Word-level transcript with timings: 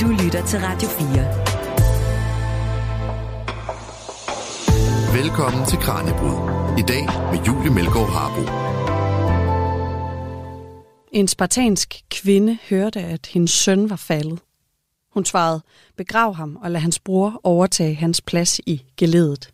Du 0.00 0.08
lytter 0.08 0.46
til 0.46 0.60
Radio 0.62 0.88
4. 0.88 1.06
Velkommen 5.22 5.66
til 5.66 5.78
Kranjebrud. 5.78 6.38
I 6.78 6.82
dag 6.82 7.06
med 7.32 7.38
Julie 7.46 7.74
Melgaard 7.74 8.10
Harbo. 8.10 8.42
En 11.12 11.28
spartansk 11.28 12.02
kvinde 12.10 12.58
hørte, 12.70 13.00
at 13.00 13.26
hendes 13.26 13.50
søn 13.50 13.90
var 13.90 13.96
faldet. 13.96 14.38
Hun 15.12 15.24
svarede, 15.24 15.62
begrav 15.96 16.34
ham 16.34 16.56
og 16.56 16.70
lad 16.70 16.80
hans 16.80 16.98
bror 16.98 17.40
overtage 17.44 17.94
hans 17.94 18.20
plads 18.20 18.60
i 18.66 18.82
geledet. 18.96 19.50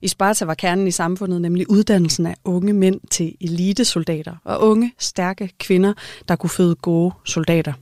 I 0.00 0.08
Sparta 0.08 0.44
var 0.44 0.54
kernen 0.54 0.86
i 0.86 0.90
samfundet 0.90 1.40
nemlig 1.40 1.70
uddannelsen 1.70 2.26
af 2.26 2.34
unge 2.44 2.72
mænd 2.72 3.00
til 3.10 3.36
elitesoldater 3.40 4.36
og 4.44 4.60
unge, 4.60 4.92
stærke 4.98 5.50
kvinder, 5.58 5.94
der 6.28 6.36
kunne 6.36 6.50
føde 6.50 6.74
gode 6.74 7.14
soldater. 7.24 7.72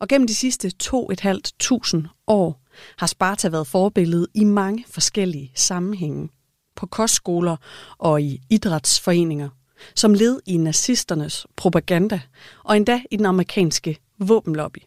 Og 0.00 0.08
gennem 0.08 0.26
de 0.26 0.34
sidste 0.34 0.70
to 0.70 1.10
et 1.10 1.20
halvt 1.20 1.52
tusind 1.58 2.06
år 2.26 2.62
har 2.98 3.06
Sparta 3.06 3.48
været 3.48 3.66
forbillede 3.66 4.26
i 4.34 4.44
mange 4.44 4.84
forskellige 4.88 5.52
sammenhænge. 5.54 6.28
På 6.76 6.86
kostskoler 6.86 7.56
og 7.98 8.22
i 8.22 8.40
idrætsforeninger, 8.50 9.48
som 9.94 10.14
led 10.14 10.40
i 10.46 10.56
nazisternes 10.56 11.46
propaganda 11.56 12.20
og 12.64 12.76
endda 12.76 13.02
i 13.10 13.16
den 13.16 13.26
amerikanske 13.26 13.98
våbenlobby. 14.18 14.78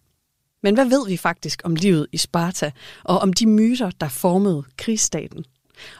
Men 0.63 0.73
hvad 0.73 0.85
ved 0.85 1.07
vi 1.07 1.17
faktisk 1.17 1.61
om 1.63 1.75
livet 1.75 2.07
i 2.11 2.17
Sparta 2.17 2.71
og 3.03 3.19
om 3.19 3.33
de 3.33 3.47
myter, 3.47 3.91
der 4.01 4.09
formede 4.09 4.63
krigsstaten? 4.77 5.45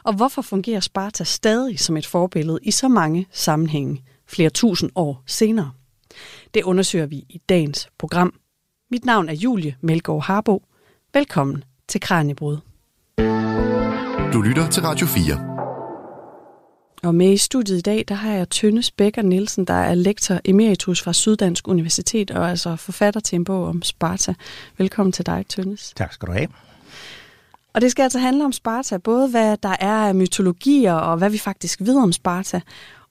Og 0.04 0.14
hvorfor 0.14 0.42
fungerer 0.42 0.80
Sparta 0.80 1.24
stadig 1.24 1.80
som 1.80 1.96
et 1.96 2.06
forbillede 2.06 2.58
i 2.62 2.70
så 2.70 2.88
mange 2.88 3.26
sammenhænge 3.32 4.04
flere 4.26 4.50
tusind 4.50 4.90
år 4.94 5.22
senere? 5.26 5.72
Det 6.54 6.62
undersøger 6.62 7.06
vi 7.06 7.16
i 7.16 7.40
dagens 7.48 7.88
program. 7.98 8.40
Mit 8.94 9.04
navn 9.04 9.28
er 9.28 9.32
Julie 9.32 9.76
Melgaard 9.80 10.22
Harbo. 10.22 10.62
Velkommen 11.14 11.64
til 11.88 12.00
Kranjebrud. 12.00 12.56
Du 14.32 14.40
lytter 14.40 14.68
til 14.70 14.82
Radio 14.82 15.06
4. 15.06 15.34
Og 17.02 17.14
med 17.14 17.32
i 17.32 17.36
studiet 17.36 17.78
i 17.78 17.80
dag, 17.80 18.04
der 18.08 18.14
har 18.14 18.32
jeg 18.32 18.50
Tønnes 18.50 18.90
Bækker 18.90 19.22
Nielsen, 19.22 19.64
der 19.64 19.74
er 19.74 19.94
lektor 19.94 20.40
emeritus 20.44 21.02
fra 21.02 21.12
Syddansk 21.12 21.68
Universitet 21.68 22.30
og 22.30 22.50
altså 22.50 22.76
forfatter 22.76 23.20
til 23.20 23.36
en 23.36 23.44
bog 23.44 23.66
om 23.66 23.82
Sparta. 23.82 24.34
Velkommen 24.78 25.12
til 25.12 25.26
dig, 25.26 25.44
Tønnes. 25.48 25.92
Tak 25.96 26.12
skal 26.12 26.28
du 26.28 26.32
have. 26.32 26.48
Og 27.72 27.80
det 27.80 27.90
skal 27.90 28.02
altså 28.02 28.18
handle 28.18 28.44
om 28.44 28.52
Sparta, 28.52 28.98
både 28.98 29.28
hvad 29.28 29.56
der 29.56 29.76
er 29.80 30.08
af 30.08 30.14
mytologier 30.14 30.94
og 30.94 31.18
hvad 31.18 31.30
vi 31.30 31.38
faktisk 31.38 31.80
ved 31.80 31.96
om 31.96 32.12
Sparta, 32.12 32.60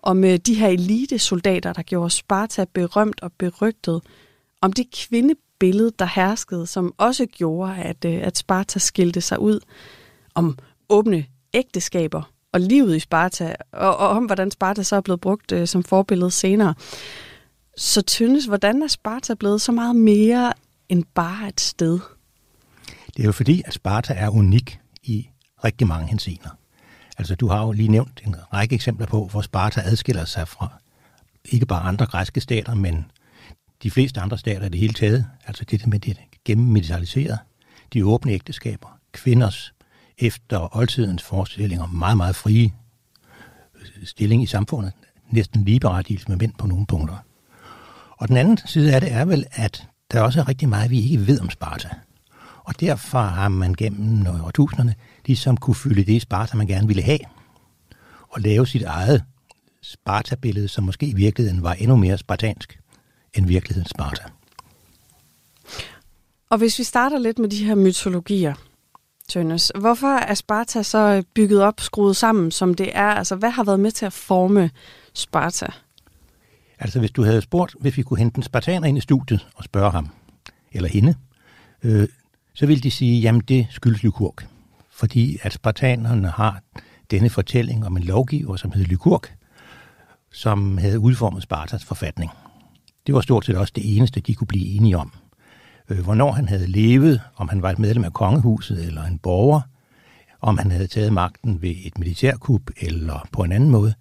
om 0.02 0.22
de 0.22 0.54
her 0.54 0.68
elitesoldater, 0.68 1.74
der 1.74 1.82
gjorde 1.82 2.10
Sparta 2.10 2.66
berømt 2.74 3.22
og 3.22 3.32
berygtet, 3.32 4.02
om 4.62 4.74
det 4.74 4.92
billede, 5.64 5.92
der 6.00 6.06
herskede, 6.06 6.68
som 6.68 6.94
også 6.98 7.26
gjorde, 7.26 7.76
at, 7.76 8.06
øh, 8.06 8.22
at 8.24 8.38
Sparta 8.38 8.80
skilte 8.80 9.22
sig 9.22 9.40
ud, 9.40 9.60
om 10.36 10.58
åbne 10.90 11.26
ægteskaber 11.54 12.32
og 12.54 12.62
livet 12.62 12.96
i 12.96 13.00
Sparta, 13.00 13.56
og, 13.72 13.98
og 13.98 14.10
om 14.10 14.26
hvordan 14.26 14.52
Sparta 14.52 14.84
så 14.84 14.96
er 14.96 15.02
blevet 15.02 15.22
brugt 15.22 15.52
øh, 15.52 15.68
som 15.68 15.84
forbillede 15.84 16.32
senere. 16.32 16.74
Så 17.78 18.02
Tyndes, 18.02 18.46
hvordan 18.46 18.84
er 18.84 18.88
Sparta 18.88 19.34
blevet 19.34 19.62
så 19.62 19.72
meget 19.72 19.96
mere 19.96 20.54
end 20.90 21.04
bare 21.14 21.48
et 21.48 21.62
sted? 21.62 22.00
Det 23.16 23.20
er 23.20 23.26
jo 23.26 23.32
fordi, 23.32 23.64
at 23.66 23.74
Sparta 23.74 24.14
er 24.14 24.30
unik 24.30 24.80
i 25.04 25.30
rigtig 25.64 25.88
mange 25.88 26.08
hensener. 26.08 26.50
Altså, 27.18 27.36
du 27.36 27.48
har 27.48 27.66
jo 27.66 27.72
lige 27.72 27.90
nævnt 27.90 28.22
en 28.28 28.36
række 28.54 28.76
eksempler 28.76 29.08
på, 29.08 29.26
hvor 29.26 29.42
Sparta 29.42 29.82
adskiller 29.86 30.26
sig 30.26 30.48
fra 30.48 30.68
ikke 31.46 31.66
bare 31.66 31.82
andre 31.82 32.06
græske 32.06 32.42
stater, 32.42 32.76
men 32.76 33.06
de 33.84 33.92
fleste 33.92 34.22
andre 34.22 34.38
stater 34.38 34.66
i 34.66 34.70
det 34.70 34.80
hele 34.80 34.94
taget. 34.94 35.26
Altså 35.48 35.66
det 35.66 35.88
med 35.88 36.00
det 36.00 36.18
gennemmilitariserede, 36.46 37.38
de 37.94 38.06
åbne 38.06 38.32
ægteskaber, 38.32 39.00
kvinders 39.12 39.74
efter 40.18 40.78
oldtidens 40.78 41.24
forestillinger 41.24 41.88
meget, 41.88 42.18
meget 42.18 42.36
frie 42.36 42.74
stilling 44.04 44.44
i 44.44 44.46
samfundet, 44.46 44.94
næsten 45.30 45.66
ligeberettigelse 45.66 46.30
med 46.30 46.38
mænd 46.38 46.54
på 46.58 46.68
nogle 46.68 46.86
punkter. 46.86 47.18
Og 48.18 48.28
den 48.28 48.38
anden 48.38 48.58
side 48.66 48.96
af 48.96 49.02
det 49.02 49.12
er 49.12 49.26
vel, 49.26 49.46
at 49.52 49.88
der 50.12 50.22
også 50.22 50.40
er 50.40 50.48
rigtig 50.48 50.70
meget, 50.70 50.92
vi 50.92 51.02
ikke 51.02 51.28
ved 51.28 51.42
om 51.42 51.50
Sparta. 51.50 51.90
Og 52.64 52.80
derfor 52.80 53.22
har 53.22 53.50
man 53.50 53.74
gennem 53.74 54.28
årtusinderne 54.28 54.96
ligesom 55.26 55.58
kunne 55.58 55.76
fylde 55.76 56.04
det 56.04 56.22
Sparta, 56.22 56.58
man 56.58 56.68
gerne 56.68 56.88
ville 56.88 57.04
have, 57.04 57.20
og 58.30 58.42
lave 58.42 58.68
sit 58.68 58.84
eget 58.84 59.24
Sparta-billede, 59.82 60.68
som 60.68 60.84
måske 60.84 61.06
i 61.06 61.14
virkeligheden 61.14 61.64
var 61.64 61.74
endnu 61.74 61.96
mere 61.96 62.18
spartansk 62.18 62.80
end 63.34 63.48
virkelighedens 63.48 63.90
Sparta. 63.90 64.24
Og 66.50 66.58
hvis 66.58 66.80
vi 66.80 66.84
starter 66.84 67.20
lidt 67.20 67.40
med 67.40 67.50
de 67.50 67.66
her 67.66 67.76
mytologier, 67.76 68.54
Tønnes, 69.30 69.72
hvorfor 69.80 70.08
er 70.08 70.34
Sparta 70.34 70.84
så 70.84 71.24
bygget 71.34 71.62
op, 71.62 71.80
skruet 71.80 72.16
sammen, 72.16 72.52
som 72.52 72.74
det 72.74 72.98
er? 72.98 73.08
Altså, 73.08 73.36
hvad 73.36 73.50
har 73.50 73.64
været 73.64 73.80
med 73.80 73.92
til 73.92 74.06
at 74.06 74.14
forme 74.14 74.70
Sparta? 75.14 75.68
Altså, 76.80 77.00
hvis 77.00 77.12
du 77.12 77.24
havde 77.24 77.42
spurgt, 77.42 77.76
hvis 77.80 77.98
vi 77.98 78.04
kunne 78.04 78.20
hente 78.20 78.38
en 78.38 78.44
spartaner 78.44 78.88
ind 78.88 78.98
i 78.98 79.02
studiet 79.02 79.48
og 79.56 79.64
spørge 79.64 79.92
ham, 79.92 80.10
eller 80.72 80.90
hende, 80.90 81.16
øh, 81.84 82.08
så 82.54 82.66
vil 82.66 82.84
de 82.84 82.92
sige, 82.92 83.22
jamen 83.22 83.42
det 83.42 83.68
skyldes 83.70 84.04
Lykurg. 84.04 84.36
Fordi 84.92 85.38
at 85.42 85.54
spartanerne 85.54 86.30
har 86.30 86.62
denne 87.12 87.30
fortælling 87.30 87.86
om 87.86 87.98
en 87.98 88.04
lovgiver, 88.04 88.56
som 88.56 88.72
hed 88.72 88.86
Lykurg, 88.86 89.24
som 90.32 90.78
havde 90.78 91.00
udformet 91.00 91.44
Spartas 91.44 91.86
forfatning. 91.86 92.32
Det 93.08 93.16
var 93.16 93.22
stort 93.22 93.46
set 93.46 93.56
også 93.56 93.74
det 93.76 93.98
eneste, 93.98 94.20
de 94.20 94.36
kunne 94.36 94.48
blive 94.48 94.66
enige 94.66 94.98
om. 94.98 95.12
Øh, 95.90 96.00
hvornår 96.00 96.32
han 96.32 96.48
havde 96.48 96.68
levet, 96.68 97.22
om 97.36 97.50
han 97.50 97.62
var 97.62 97.72
et 97.72 97.80
medlem 97.80 98.04
af 98.04 98.14
kongehuset 98.14 98.86
eller 98.86 99.04
en 99.04 99.20
borger, 99.20 99.62
om 100.42 100.58
han 100.58 100.72
havde 100.72 100.88
taget 100.88 101.14
magten 101.14 101.62
ved 101.62 101.76
et 101.86 101.98
militærkup 101.98 102.62
eller 102.82 103.28
på 103.32 103.44
en 103.44 103.52
anden 103.52 103.70
måde, 103.70 103.94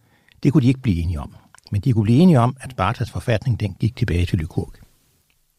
det 0.42 0.52
kunne 0.52 0.62
de 0.62 0.68
ikke 0.68 0.80
blive 0.80 1.02
enige 1.02 1.20
om. 1.20 1.34
Men 1.70 1.80
de 1.80 1.92
kunne 1.92 2.04
blive 2.04 2.18
enige 2.18 2.40
om, 2.40 2.56
at 2.60 2.70
Spartas 2.70 3.10
forfatning 3.10 3.60
den 3.60 3.76
gik 3.80 3.96
tilbage 3.96 4.26
til 4.26 4.38
Lykurg. 4.38 4.72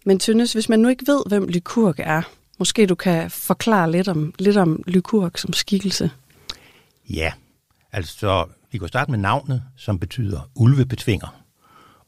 Men 0.06 0.20
Tynnes, 0.20 0.54
hvis 0.54 0.70
man 0.70 0.80
nu 0.80 0.88
ikke 0.88 1.08
ved, 1.08 1.24
hvem 1.30 1.48
Lykurg 1.48 1.96
er, 1.98 2.22
Måske 2.60 2.86
du 2.86 2.96
kan 2.96 3.32
forklare 3.32 3.92
lidt 3.92 4.08
om, 4.08 4.34
lidt 4.40 4.58
om 4.58 4.84
Lykurg 4.88 5.32
som 5.36 5.54
skikkelse. 5.54 6.12
Ja, 7.10 7.32
altså 7.92 8.46
vi 8.72 8.78
kan 8.78 8.88
starte 8.88 9.12
med 9.12 9.20
navnet, 9.20 9.64
som 9.78 10.00
betyder 10.00 10.50
ulvebetvinger. 10.56 11.43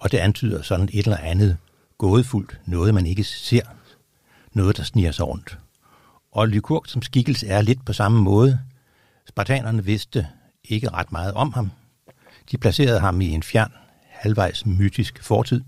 Og 0.06 0.12
det 0.12 0.18
antyder 0.18 0.62
sådan 0.62 0.90
et 0.94 1.06
eller 1.06 1.18
andet 1.18 1.58
gådefuldt, 1.98 2.60
noget 2.66 2.94
man 2.94 3.06
ikke 3.06 3.24
ser, 3.24 3.62
noget 4.54 4.78
der 4.78 4.84
sniger 4.84 5.12
sig 5.12 5.28
rundt. 5.28 5.58
Og 6.32 6.48
Lykurg 6.48 6.84
som 6.88 7.02
skikkelse 7.02 7.48
er 7.48 7.62
lidt 7.62 7.86
på 7.86 7.94
samme 7.94 8.22
måde. 8.22 8.60
Spartanerne 9.30 9.86
vidste 9.86 10.28
ikke 10.64 10.90
ret 10.90 11.12
meget 11.12 11.34
om 11.34 11.54
ham. 11.54 11.72
De 12.52 12.58
placerede 12.58 13.00
ham 13.00 13.22
i 13.22 13.30
en 13.30 13.44
fjern, 13.44 13.72
halvvejs 14.10 14.66
mytisk 14.66 15.24
fortid. 15.24 15.62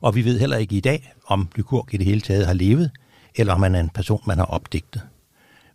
Og 0.00 0.14
vi 0.14 0.24
ved 0.24 0.38
heller 0.38 0.56
ikke 0.56 0.76
i 0.76 0.80
dag, 0.80 1.12
om 1.26 1.48
Lykurg 1.56 1.94
i 1.94 1.96
det 1.96 2.06
hele 2.06 2.20
taget 2.20 2.46
har 2.46 2.54
levet, 2.54 2.90
eller 3.34 3.54
om 3.54 3.62
han 3.62 3.74
er 3.74 3.80
en 3.80 3.90
person, 3.90 4.22
man 4.26 4.38
har 4.38 4.44
opdigtet. 4.46 5.02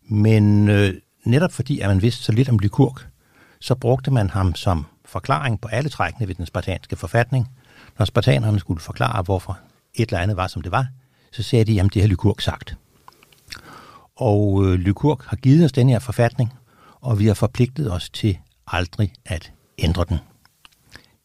Men 0.04 0.70
øh, 0.70 0.94
netop 1.26 1.52
fordi, 1.52 1.80
at 1.80 1.90
man 1.90 2.02
vidste 2.02 2.24
så 2.24 2.32
lidt 2.32 2.50
om 2.50 2.60
Lykurg, 2.60 3.00
så 3.60 3.76
brugte 3.76 4.12
man 4.12 4.30
ham 4.30 4.56
som 4.56 4.86
forklaring 5.06 5.62
på 5.62 5.68
alle 5.68 5.90
trækkene 5.90 6.28
ved 6.28 6.36
den 6.36 6.46
spartanske 6.46 6.96
forfatning. 6.96 7.48
Når 8.00 8.06
spartanerne 8.06 8.60
skulle 8.60 8.80
forklare, 8.80 9.24
hvorfor 9.24 9.60
et 9.94 10.10
eller 10.10 10.20
andet 10.20 10.38
var, 10.38 10.48
som 10.48 10.62
det 10.62 10.72
var, 10.72 10.88
så 11.32 11.44
sagde 11.44 11.66
de, 11.66 11.74
jamen 11.74 11.90
det 11.94 12.02
har 12.02 12.10
Lykurg 12.10 12.42
sagt. 12.42 12.78
Og 14.16 14.66
øh, 14.66 14.74
Lykurg 14.74 15.22
har 15.28 15.38
givet 15.38 15.66
os 15.66 15.72
den 15.72 15.90
her 15.90 16.00
forfatning, 16.00 16.54
og 17.02 17.20
vi 17.20 17.28
har 17.28 17.34
forpligtet 17.34 17.92
os 17.94 18.10
til 18.10 18.38
aldrig 18.68 19.14
at 19.26 19.52
ændre 19.78 20.06
den. 20.10 20.18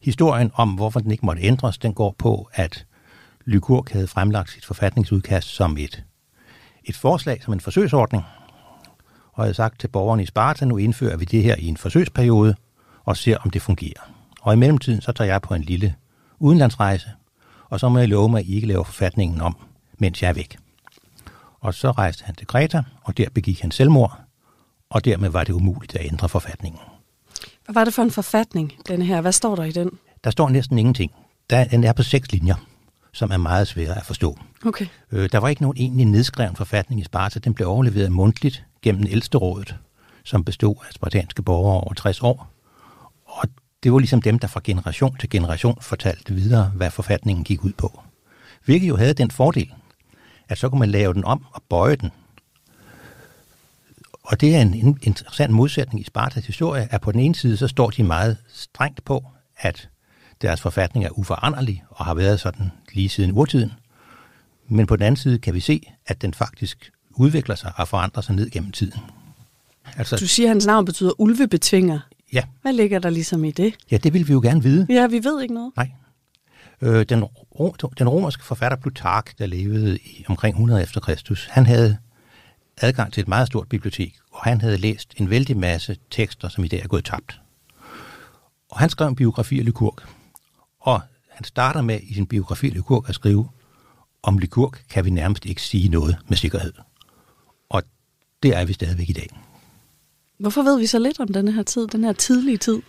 Historien 0.01 0.51
om, 0.53 0.69
hvorfor 0.69 0.99
den 0.99 1.11
ikke 1.11 1.25
måtte 1.25 1.41
ændres, 1.41 1.77
den 1.77 1.93
går 1.93 2.15
på, 2.17 2.49
at 2.53 2.85
Lykurg 3.45 3.87
havde 3.91 4.07
fremlagt 4.07 4.51
sit 4.51 4.65
forfatningsudkast 4.65 5.47
som 5.47 5.77
et 5.77 6.03
et 6.83 6.95
forslag 6.95 7.43
som 7.43 7.53
en 7.53 7.59
forsøgsordning, 7.59 8.23
og 9.33 9.47
jeg 9.47 9.55
sagt 9.55 9.79
til 9.79 9.87
borgerne 9.87 10.23
i 10.23 10.25
Sparta, 10.25 10.65
nu 10.65 10.77
indfører 10.77 11.17
vi 11.17 11.25
det 11.25 11.43
her 11.43 11.55
i 11.55 11.65
en 11.65 11.77
forsøgsperiode, 11.77 12.55
og 13.05 13.17
ser, 13.17 13.37
om 13.37 13.49
det 13.49 13.61
fungerer. 13.61 14.11
Og 14.41 14.53
i 14.53 14.57
mellemtiden, 14.57 15.01
så 15.01 15.11
tager 15.11 15.31
jeg 15.31 15.41
på 15.41 15.53
en 15.53 15.61
lille 15.61 15.95
udenlandsrejse, 16.39 17.09
og 17.69 17.79
så 17.79 17.89
må 17.89 17.99
jeg 17.99 18.09
love 18.09 18.29
mig, 18.29 18.39
at 18.39 18.45
I 18.45 18.55
ikke 18.55 18.67
laver 18.67 18.83
forfatningen 18.83 19.41
om, 19.41 19.57
mens 19.97 20.21
jeg 20.21 20.29
er 20.29 20.33
væk. 20.33 20.57
Og 21.59 21.73
så 21.73 21.91
rejste 21.91 22.23
han 22.23 22.35
til 22.35 22.47
Kreta, 22.47 22.83
og 23.03 23.17
der 23.17 23.25
begik 23.33 23.61
han 23.61 23.71
selvmord, 23.71 24.19
og 24.89 25.05
dermed 25.05 25.29
var 25.29 25.43
det 25.43 25.53
umuligt 25.53 25.95
at 25.95 26.05
ændre 26.05 26.29
forfatningen. 26.29 26.81
Hvad 27.65 27.73
var 27.73 27.83
det 27.83 27.93
for 27.93 28.01
en 28.01 28.11
forfatning, 28.11 28.73
den 28.87 29.01
her? 29.01 29.21
Hvad 29.21 29.31
står 29.31 29.55
der 29.55 29.63
i 29.63 29.71
den? 29.71 29.89
Der 30.23 30.29
står 30.29 30.49
næsten 30.49 30.77
ingenting. 30.77 31.11
Der, 31.49 31.63
den 31.63 31.83
er 31.83 31.93
på 31.93 32.03
seks 32.03 32.31
linjer 32.31 32.55
som 33.11 33.31
er 33.31 33.37
meget 33.37 33.67
svære 33.67 33.97
at 33.97 34.05
forstå. 34.05 34.39
Okay. 34.65 34.87
Øh, 35.11 35.29
der 35.31 35.37
var 35.37 35.49
ikke 35.49 35.61
nogen 35.61 35.77
egentlig 35.77 36.05
nedskreven 36.05 36.55
forfatning 36.55 37.01
i 37.01 37.03
Sparta. 37.03 37.39
Den 37.39 37.53
blev 37.53 37.67
overleveret 37.67 38.11
mundtligt 38.11 38.63
gennem 38.81 39.05
ældsterådet, 39.09 39.75
som 40.23 40.43
bestod 40.43 40.75
af 40.87 40.93
spartanske 40.93 41.41
borgere 41.41 41.81
over 41.81 41.93
60 41.93 42.21
år. 42.21 42.50
Og 43.31 43.47
det 43.83 43.93
var 43.93 43.99
ligesom 43.99 44.21
dem, 44.21 44.39
der 44.39 44.47
fra 44.47 44.61
generation 44.63 45.17
til 45.17 45.29
generation 45.29 45.77
fortalte 45.81 46.33
videre, 46.33 46.71
hvad 46.75 46.91
forfatningen 46.91 47.43
gik 47.43 47.63
ud 47.63 47.73
på. 47.73 48.01
Hvilket 48.65 48.89
jo 48.89 48.95
havde 48.97 49.13
den 49.13 49.31
fordel, 49.31 49.73
at 50.49 50.57
så 50.57 50.69
kunne 50.69 50.79
man 50.79 50.89
lave 50.89 51.13
den 51.13 51.25
om 51.25 51.45
og 51.51 51.63
bøje 51.69 51.95
den. 51.95 52.11
Og 54.23 54.41
det 54.41 54.55
er 54.55 54.61
en 54.61 54.97
interessant 55.01 55.53
modsætning 55.53 56.01
i 56.01 56.03
Spartas 56.03 56.45
historie, 56.45 56.87
at 56.91 57.01
på 57.01 57.11
den 57.11 57.19
ene 57.19 57.35
side, 57.35 57.57
så 57.57 57.67
står 57.67 57.89
de 57.89 58.03
meget 58.03 58.37
strengt 58.53 59.05
på, 59.05 59.25
at 59.57 59.89
deres 60.41 60.61
forfatning 60.61 61.05
er 61.05 61.19
uforanderlig 61.19 61.83
og 61.89 62.05
har 62.05 62.13
været 62.13 62.39
sådan 62.39 62.71
lige 62.93 63.09
siden 63.09 63.31
urtiden. 63.31 63.71
Men 64.67 64.87
på 64.87 64.95
den 64.95 65.03
anden 65.03 65.17
side 65.17 65.39
kan 65.39 65.53
vi 65.53 65.59
se, 65.59 65.81
at 66.07 66.21
den 66.21 66.33
faktisk 66.33 66.91
udvikler 67.09 67.55
sig 67.55 67.71
og 67.75 67.87
forandrer 67.87 68.21
sig 68.21 68.35
ned 68.35 68.49
gennem 68.49 68.71
tiden. 68.71 68.99
Altså, 69.97 70.15
du 70.15 70.27
siger, 70.27 70.47
at 70.47 70.49
hans 70.49 70.65
navn 70.65 70.85
betyder 70.85 71.21
ulvebetvinger. 71.21 71.99
Ja. 72.33 72.43
Hvad 72.61 72.73
ligger 72.73 72.99
der 72.99 73.09
ligesom 73.09 73.43
i 73.43 73.51
det? 73.51 73.75
Ja, 73.91 73.97
det 73.97 74.13
vil 74.13 74.27
vi 74.27 74.33
jo 74.33 74.41
gerne 74.41 74.63
vide. 74.63 74.87
Ja, 74.89 75.07
vi 75.07 75.23
ved 75.23 75.41
ikke 75.41 75.53
noget. 75.53 75.71
Nej. 75.75 75.91
Øh, 76.81 77.05
den, 77.09 77.19
den 77.97 78.09
romerske 78.09 78.43
forfatter 78.43 78.77
Plutark, 78.77 79.37
der 79.39 79.45
levede 79.45 79.97
i 79.97 80.25
omkring 80.27 80.53
100 80.53 80.83
efter 80.83 81.01
Kristus, 81.01 81.47
han 81.51 81.65
havde 81.65 81.97
adgang 82.77 83.13
til 83.13 83.21
et 83.21 83.27
meget 83.27 83.47
stort 83.47 83.69
bibliotek, 83.69 84.15
og 84.31 84.43
han 84.43 84.61
havde 84.61 84.77
læst 84.77 85.13
en 85.17 85.29
vældig 85.29 85.57
masse 85.57 85.97
tekster, 86.11 86.49
som 86.49 86.63
i 86.63 86.67
dag 86.67 86.81
er 86.81 86.87
gået 86.87 87.05
tabt. 87.05 87.41
Og 88.69 88.79
han 88.79 88.89
skrev 88.89 89.07
en 89.07 89.15
biografi 89.15 89.59
af 89.59 89.65
Lykurg. 89.65 89.99
Og 90.79 91.01
han 91.29 91.43
starter 91.43 91.81
med 91.81 91.99
i 92.03 92.13
sin 92.13 92.27
biografi 92.27 92.67
af 92.67 92.73
Lykurg 92.73 93.05
at 93.09 93.15
skrive, 93.15 93.49
om 94.23 94.37
Lykurg 94.37 94.73
kan 94.89 95.05
vi 95.05 95.09
nærmest 95.09 95.45
ikke 95.45 95.61
sige 95.61 95.89
noget 95.89 96.17
med 96.27 96.37
sikkerhed. 96.37 96.73
Og 97.69 97.83
det 98.43 98.55
er 98.55 98.65
vi 98.65 98.73
stadigvæk 98.73 99.09
i 99.09 99.13
dag. 99.13 99.27
Hvorfor 100.41 100.61
ved 100.61 100.79
vi 100.79 100.85
så 100.85 100.99
lidt 100.99 101.19
om 101.19 101.27
den 101.27 101.47
her 101.47 101.63
tid, 101.63 101.87
den 101.87 102.03
her 102.03 102.13
tidlige 102.13 102.57
tid? 102.57 102.81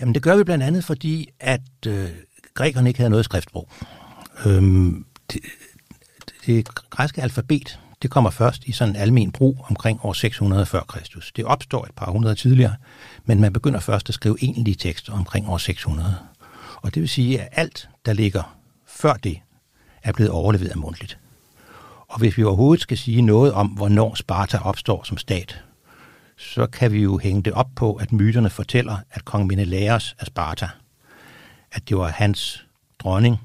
Jamen 0.00 0.14
det 0.14 0.22
gør 0.22 0.36
vi 0.36 0.44
blandt 0.44 0.64
andet, 0.64 0.84
fordi 0.84 1.28
at 1.40 1.60
øh, 1.86 2.08
grækerne 2.54 2.88
ikke 2.90 2.98
havde 2.98 3.10
noget 3.10 3.24
skriftsprog. 3.24 3.68
Øhm, 4.46 5.04
det, 5.32 5.40
det 6.46 6.68
græske 6.90 7.22
alfabet, 7.22 7.80
det 8.02 8.10
kommer 8.10 8.30
først 8.30 8.64
i 8.64 8.72
sådan 8.72 8.94
en 8.94 9.00
almen 9.00 9.32
brug 9.32 9.58
omkring 9.68 10.00
år 10.02 10.12
600 10.12 10.66
før 10.66 10.80
Kristus. 10.80 11.32
Det 11.36 11.44
opstår 11.44 11.84
et 11.84 11.94
par 11.96 12.10
hundrede 12.10 12.34
tidligere, 12.34 12.74
men 13.24 13.40
man 13.40 13.52
begynder 13.52 13.80
først 13.80 14.08
at 14.08 14.14
skrive 14.14 14.36
egentlige 14.42 14.74
tekster 14.74 15.12
omkring 15.12 15.48
år 15.48 15.58
600. 15.58 16.16
Og 16.82 16.94
det 16.94 17.00
vil 17.00 17.08
sige, 17.08 17.40
at 17.40 17.48
alt, 17.52 17.88
der 18.06 18.12
ligger 18.12 18.56
før 18.86 19.14
det, 19.14 19.38
er 20.02 20.12
blevet 20.12 20.32
overleveret 20.32 20.76
mundtligt. 20.76 21.18
Og 22.08 22.18
hvis 22.18 22.38
vi 22.38 22.44
overhovedet 22.44 22.82
skal 22.82 22.98
sige 22.98 23.22
noget 23.22 23.52
om, 23.52 23.66
hvornår 23.66 24.14
Sparta 24.14 24.58
opstår 24.58 25.02
som 25.04 25.18
stat, 25.18 25.62
så 26.36 26.66
kan 26.66 26.92
vi 26.92 27.02
jo 27.02 27.18
hænge 27.18 27.42
det 27.42 27.52
op 27.52 27.70
på, 27.76 27.94
at 27.94 28.12
myterne 28.12 28.50
fortæller, 28.50 28.98
at 29.10 29.24
kong 29.24 29.46
Menelaos 29.46 30.16
af 30.18 30.26
Sparta, 30.26 30.68
at 31.72 31.88
det 31.88 31.96
var 31.96 32.08
hans 32.08 32.66
dronning, 32.98 33.40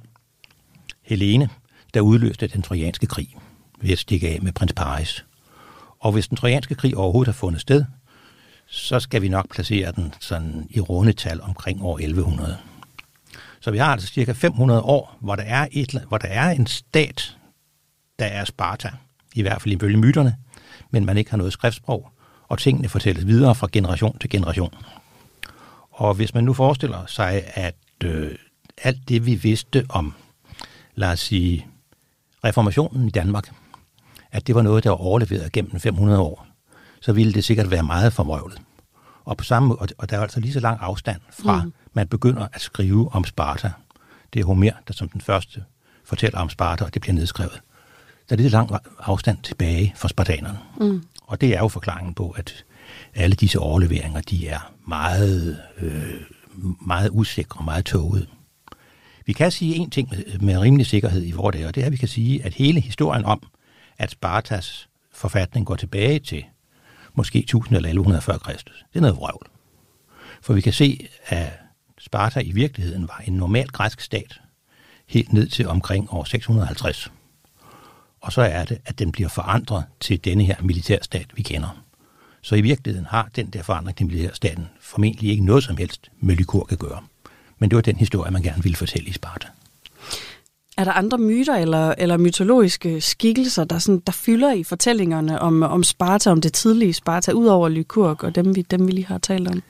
Helene, 1.01 1.49
der 1.93 2.01
udløste 2.01 2.47
den 2.47 2.61
trojanske 2.61 3.07
krig 3.07 3.37
ved 3.81 3.91
at 3.91 3.99
stikke 3.99 4.29
af 4.29 4.41
med 4.41 4.51
prins 4.51 4.73
Paris. 4.73 5.25
Og 5.99 6.11
hvis 6.11 6.27
den 6.27 6.37
trojanske 6.37 6.75
krig 6.75 6.97
overhovedet 6.97 7.33
har 7.33 7.39
fundet 7.39 7.61
sted, 7.61 7.85
så 8.65 8.99
skal 8.99 9.21
vi 9.21 9.29
nok 9.29 9.49
placere 9.49 9.91
den 9.91 10.13
sådan 10.19 10.67
i 10.69 10.79
rundetal 10.79 11.41
omkring 11.41 11.83
år 11.83 11.97
1100. 11.97 12.57
Så 13.59 13.71
vi 13.71 13.77
har 13.77 13.91
altså 13.91 14.07
cirka 14.07 14.31
500 14.31 14.81
år, 14.81 15.17
hvor 15.19 15.35
der 15.35 15.43
er, 15.43 15.67
et, 15.71 16.01
hvor 16.07 16.17
der 16.17 16.27
er 16.27 16.49
en 16.49 16.67
stat, 16.67 17.37
der 18.19 18.25
er 18.25 18.45
Sparta, 18.45 18.91
i 19.35 19.41
hvert 19.41 19.61
fald 19.61 19.73
ifølge 19.75 19.97
myterne, 19.97 20.35
men 20.91 21.05
man 21.05 21.17
ikke 21.17 21.29
har 21.29 21.37
noget 21.37 21.53
skriftsprog, 21.53 22.11
og 22.51 22.59
tingene 22.59 22.89
fortælles 22.89 23.27
videre 23.27 23.55
fra 23.55 23.67
generation 23.71 24.17
til 24.19 24.29
generation. 24.29 24.73
Og 25.91 26.13
hvis 26.13 26.33
man 26.33 26.43
nu 26.43 26.53
forestiller 26.53 27.05
sig, 27.05 27.43
at 27.53 27.75
øh, 28.03 28.31
alt 28.77 29.09
det, 29.09 29.25
vi 29.25 29.35
vidste 29.35 29.85
om, 29.89 30.13
lad 30.95 31.11
os 31.11 31.19
sige, 31.19 31.67
reformationen 32.43 33.07
i 33.07 33.11
Danmark, 33.11 33.51
at 34.31 34.47
det 34.47 34.55
var 34.55 34.61
noget, 34.61 34.83
der 34.83 34.89
var 34.89 34.97
overleveret 34.97 35.51
gennem 35.51 35.79
500 35.79 36.19
år, 36.19 36.47
så 37.01 37.13
ville 37.13 37.33
det 37.33 37.43
sikkert 37.43 37.71
være 37.71 37.83
meget 37.83 38.13
formøvlet. 38.13 38.61
Og, 39.25 39.37
på 39.37 39.43
samme, 39.43 39.75
og 39.75 40.09
der 40.09 40.17
er 40.17 40.21
altså 40.21 40.39
lige 40.39 40.53
så 40.53 40.59
lang 40.59 40.77
afstand 40.81 41.21
fra, 41.31 41.63
mm. 41.63 41.73
man 41.93 42.07
begynder 42.07 42.47
at 42.53 42.61
skrive 42.61 43.09
om 43.11 43.23
Sparta. 43.23 43.71
Det 44.33 44.39
er 44.39 44.45
Homer, 44.45 44.71
der 44.87 44.93
som 44.93 45.09
den 45.09 45.21
første 45.21 45.63
fortæller 46.03 46.39
om 46.39 46.49
Sparta, 46.49 46.85
og 46.85 46.93
det 46.93 47.01
bliver 47.01 47.15
nedskrevet. 47.15 47.61
Der 48.29 48.35
er 48.35 48.37
lige 48.37 48.49
så 48.49 48.57
lang 48.57 48.69
afstand 48.99 49.37
tilbage 49.43 49.93
for 49.95 50.07
spartanerne. 50.07 50.59
Mm. 50.79 51.03
Og 51.31 51.41
det 51.41 51.55
er 51.55 51.59
jo 51.59 51.67
forklaringen 51.67 52.13
på, 52.13 52.29
at 52.29 52.65
alle 53.15 53.35
disse 53.35 53.59
overleveringer, 53.59 54.21
de 54.21 54.47
er 54.47 54.73
meget, 54.87 55.61
øh, 55.77 56.21
meget 56.87 57.09
usikre 57.11 57.59
og 57.59 57.65
meget 57.65 57.85
tåget. 57.85 58.27
Vi 59.25 59.33
kan 59.33 59.51
sige 59.51 59.75
en 59.75 59.89
ting 59.89 60.09
med, 60.09 60.39
med 60.39 60.57
rimelig 60.57 60.85
sikkerhed 60.85 61.25
i 61.25 61.31
vores 61.31 61.55
dag, 61.55 61.67
og 61.67 61.75
det 61.75 61.81
er, 61.81 61.85
at 61.85 61.91
vi 61.91 61.97
kan 61.97 62.07
sige, 62.07 62.45
at 62.45 62.53
hele 62.53 62.79
historien 62.79 63.25
om, 63.25 63.43
at 63.97 64.11
Spartas 64.11 64.89
forfatning 65.13 65.65
går 65.65 65.75
tilbage 65.75 66.19
til 66.19 66.43
måske 67.13 67.39
1000 67.39 67.75
eller 67.75 67.89
1100 67.89 68.21
før 68.21 68.37
Kristus. 68.37 68.85
Det 68.93 68.95
er 68.99 69.01
noget 69.01 69.17
vrøvl. 69.17 69.47
For 70.41 70.53
vi 70.53 70.61
kan 70.61 70.73
se, 70.73 71.07
at 71.25 71.49
Sparta 71.99 72.39
i 72.39 72.51
virkeligheden 72.51 73.07
var 73.07 73.23
en 73.27 73.33
normal 73.33 73.67
græsk 73.67 74.01
stat, 74.01 74.41
helt 75.07 75.33
ned 75.33 75.47
til 75.47 75.67
omkring 75.67 76.13
år 76.13 76.23
650. 76.23 77.11
Og 78.21 78.33
så 78.33 78.41
er 78.41 78.65
det, 78.65 78.77
at 78.85 78.99
den 78.99 79.11
bliver 79.11 79.29
forandret 79.29 79.83
til 79.99 80.25
denne 80.25 80.43
her 80.43 80.55
militærstat, 80.61 81.27
vi 81.35 81.41
kender. 81.41 81.83
Så 82.41 82.55
i 82.55 82.61
virkeligheden 82.61 83.05
har 83.05 83.29
den 83.35 83.47
der 83.49 83.63
forandring 83.63 83.97
til 83.97 84.05
militærstaten 84.05 84.69
formentlig 84.81 85.29
ikke 85.29 85.45
noget 85.45 85.63
som 85.63 85.77
helst 85.77 86.11
med 86.19 86.37
at 86.71 86.79
gøre. 86.79 87.01
Men 87.59 87.69
det 87.69 87.75
var 87.75 87.81
den 87.81 87.95
historie, 87.95 88.31
man 88.31 88.41
gerne 88.41 88.63
ville 88.63 88.75
fortælle 88.75 89.09
i 89.09 89.13
Sparta. 89.13 89.47
Er 90.77 90.83
der 90.83 90.91
andre 90.91 91.17
myter 91.17 91.55
eller, 91.55 91.93
eller 91.97 92.17
mytologiske 92.17 93.01
skikkelser, 93.01 93.63
der, 93.63 93.79
sådan, 93.79 93.99
der 93.99 94.11
fylder 94.11 94.53
i 94.53 94.63
fortællingerne 94.63 95.41
om, 95.41 95.63
om 95.63 95.83
Sparta, 95.83 96.29
om 96.29 96.41
det 96.41 96.53
tidlige 96.53 96.93
Sparta, 96.93 97.31
ud 97.31 97.45
over 97.45 97.69
Lykurg 97.69 98.23
og 98.23 98.35
dem 98.35 98.55
vi, 98.55 98.61
dem, 98.61 98.87
vi 98.87 98.91
lige 98.91 99.05
har 99.05 99.17
talt 99.17 99.47
om? 99.47 99.63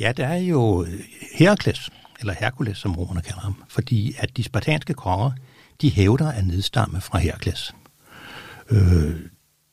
Ja, 0.00 0.12
der 0.16 0.26
er 0.26 0.38
jo 0.38 0.86
Herakles, 1.34 1.90
eller 2.20 2.34
Herkules, 2.40 2.78
som 2.78 2.96
romerne 2.96 3.20
kalder 3.20 3.40
ham, 3.40 3.54
fordi 3.68 4.14
at 4.18 4.36
de 4.36 4.42
spartanske 4.42 4.94
konger, 4.94 5.30
de 5.80 5.90
hævder 5.90 6.32
at 6.32 6.46
nedstamme 6.46 7.00
fra 7.00 7.18
Herakles. 7.18 7.74
Øh, 8.70 9.16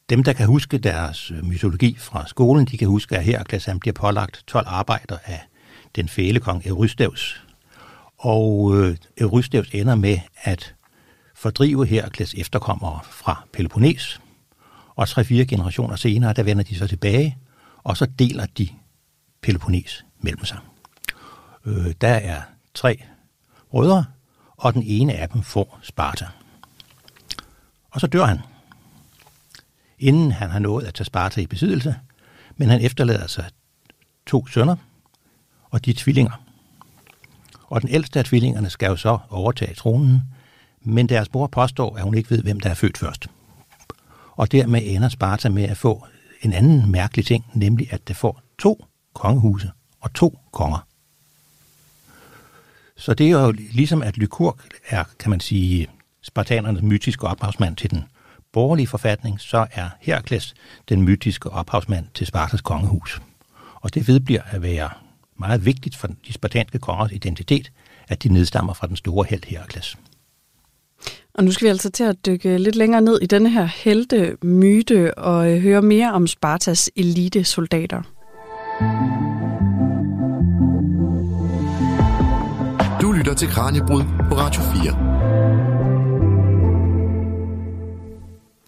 dem, 0.09 0.23
der 0.23 0.33
kan 0.33 0.47
huske 0.47 0.77
deres 0.77 1.31
øh, 1.31 1.45
mytologi 1.45 1.95
fra 1.99 2.27
skolen, 2.27 2.65
de 2.65 2.77
kan 2.77 2.87
huske, 2.87 3.17
at 3.17 3.23
Herakles 3.23 3.65
han 3.65 3.79
bliver 3.79 3.93
pålagt 3.93 4.43
12 4.47 4.65
arbejder 4.69 5.17
af 5.25 5.41
den 5.95 6.09
fæle 6.09 6.39
kong 6.39 6.67
Eurystheus, 6.67 7.45
og 8.17 8.75
øh, 8.77 8.97
Eurystheus 9.17 9.69
ender 9.73 9.95
med 9.95 10.19
at 10.35 10.75
fordrive 11.35 11.85
Herakles 11.85 12.33
efterkommere 12.33 12.99
fra 13.09 13.47
Peloponnes. 13.53 14.21
Og 14.95 15.07
tre-fire 15.07 15.45
generationer 15.45 15.95
senere, 15.95 16.33
der 16.33 16.43
vender 16.43 16.63
de 16.63 16.77
så 16.77 16.88
tilbage, 16.88 17.38
og 17.83 17.97
så 17.97 18.05
deler 18.05 18.45
de 18.57 18.69
Peloponnes 19.41 20.05
mellem 20.19 20.45
sig. 20.45 20.57
Øh, 21.65 21.93
der 22.01 22.07
er 22.07 22.41
tre 22.74 23.03
brødre, 23.71 24.05
og 24.57 24.74
den 24.74 24.83
ene 24.85 25.13
af 25.13 25.29
dem 25.29 25.41
får 25.43 25.79
Sparta. 25.81 26.27
Og 27.91 28.01
så 28.01 28.07
dør 28.07 28.25
han, 28.25 28.39
inden 30.00 30.31
han 30.31 30.50
har 30.50 30.59
nået 30.59 30.83
at 30.83 30.93
tage 30.93 31.05
Sparta 31.05 31.41
i 31.41 31.47
besiddelse, 31.47 31.95
men 32.57 32.69
han 32.69 32.81
efterlader 32.81 33.27
sig 33.27 33.45
to 34.25 34.47
sønner, 34.47 34.75
og 35.69 35.85
de 35.85 35.91
er 35.91 35.95
tvillinger. 35.97 36.41
Og 37.67 37.81
den 37.81 37.89
ældste 37.89 38.19
af 38.19 38.25
tvillingerne 38.25 38.69
skal 38.69 38.88
jo 38.88 38.95
så 38.95 39.17
overtage 39.29 39.74
tronen, 39.74 40.21
men 40.81 41.09
deres 41.09 41.33
mor 41.33 41.47
påstår, 41.47 41.97
at 41.97 42.03
hun 42.03 42.15
ikke 42.15 42.29
ved, 42.29 42.41
hvem 42.41 42.59
der 42.59 42.69
er 42.69 42.74
født 42.74 42.97
først. 42.97 43.27
Og 44.31 44.51
dermed 44.51 44.81
ender 44.83 45.09
Sparta 45.09 45.50
med 45.50 45.63
at 45.63 45.77
få 45.77 46.05
en 46.41 46.53
anden 46.53 46.91
mærkelig 46.91 47.25
ting, 47.25 47.45
nemlig 47.53 47.93
at 47.93 48.07
det 48.07 48.15
får 48.15 48.41
to 48.59 48.85
kongehuse 49.13 49.71
og 50.01 50.13
to 50.13 50.39
konger. 50.51 50.88
Så 52.97 53.13
det 53.13 53.27
er 53.27 53.31
jo 53.31 53.51
ligesom, 53.51 54.01
at 54.01 54.17
Lykurg 54.17 54.57
er, 54.89 55.03
kan 55.19 55.29
man 55.29 55.39
sige, 55.39 55.87
spartanernes 56.21 56.83
mytiske 56.83 57.27
ophavsmand 57.27 57.75
til 57.75 57.91
den 57.91 58.03
borgerlige 58.53 58.87
forfatning, 58.87 59.41
så 59.41 59.67
er 59.71 59.89
Herakles 59.99 60.53
den 60.89 61.01
mytiske 61.01 61.49
ophavsmand 61.49 62.05
til 62.13 62.27
Spartas 62.27 62.61
kongehus. 62.61 63.21
Og 63.75 63.93
det 63.93 64.07
vedbliver 64.07 64.41
at 64.51 64.61
være 64.61 64.89
meget 65.39 65.65
vigtigt 65.65 65.95
for 65.95 66.07
de 66.27 66.33
spartanske 66.33 66.79
kongers 66.79 67.11
identitet, 67.11 67.71
at 68.07 68.23
de 68.23 68.33
nedstammer 68.33 68.73
fra 68.73 68.87
den 68.87 68.95
store 68.95 69.25
held 69.29 69.45
Herakles. 69.45 69.97
Og 71.33 71.43
nu 71.43 71.51
skal 71.51 71.65
vi 71.65 71.69
altså 71.69 71.89
til 71.89 72.03
at 72.03 72.25
dykke 72.25 72.57
lidt 72.57 72.75
længere 72.75 73.01
ned 73.01 73.19
i 73.21 73.25
denne 73.25 73.49
her 73.49 73.65
helte 73.65 74.37
myte 74.41 75.17
og 75.17 75.51
øh, 75.51 75.61
høre 75.61 75.81
mere 75.81 76.13
om 76.13 76.27
Spartas 76.27 76.89
elite 76.95 77.43
soldater. 77.43 78.01
Mm. 78.81 79.25
Til 83.38 83.48
Kranjebrud 83.48 84.04
på 84.30 84.36
Radio 84.36 84.62
4. 84.62 85.15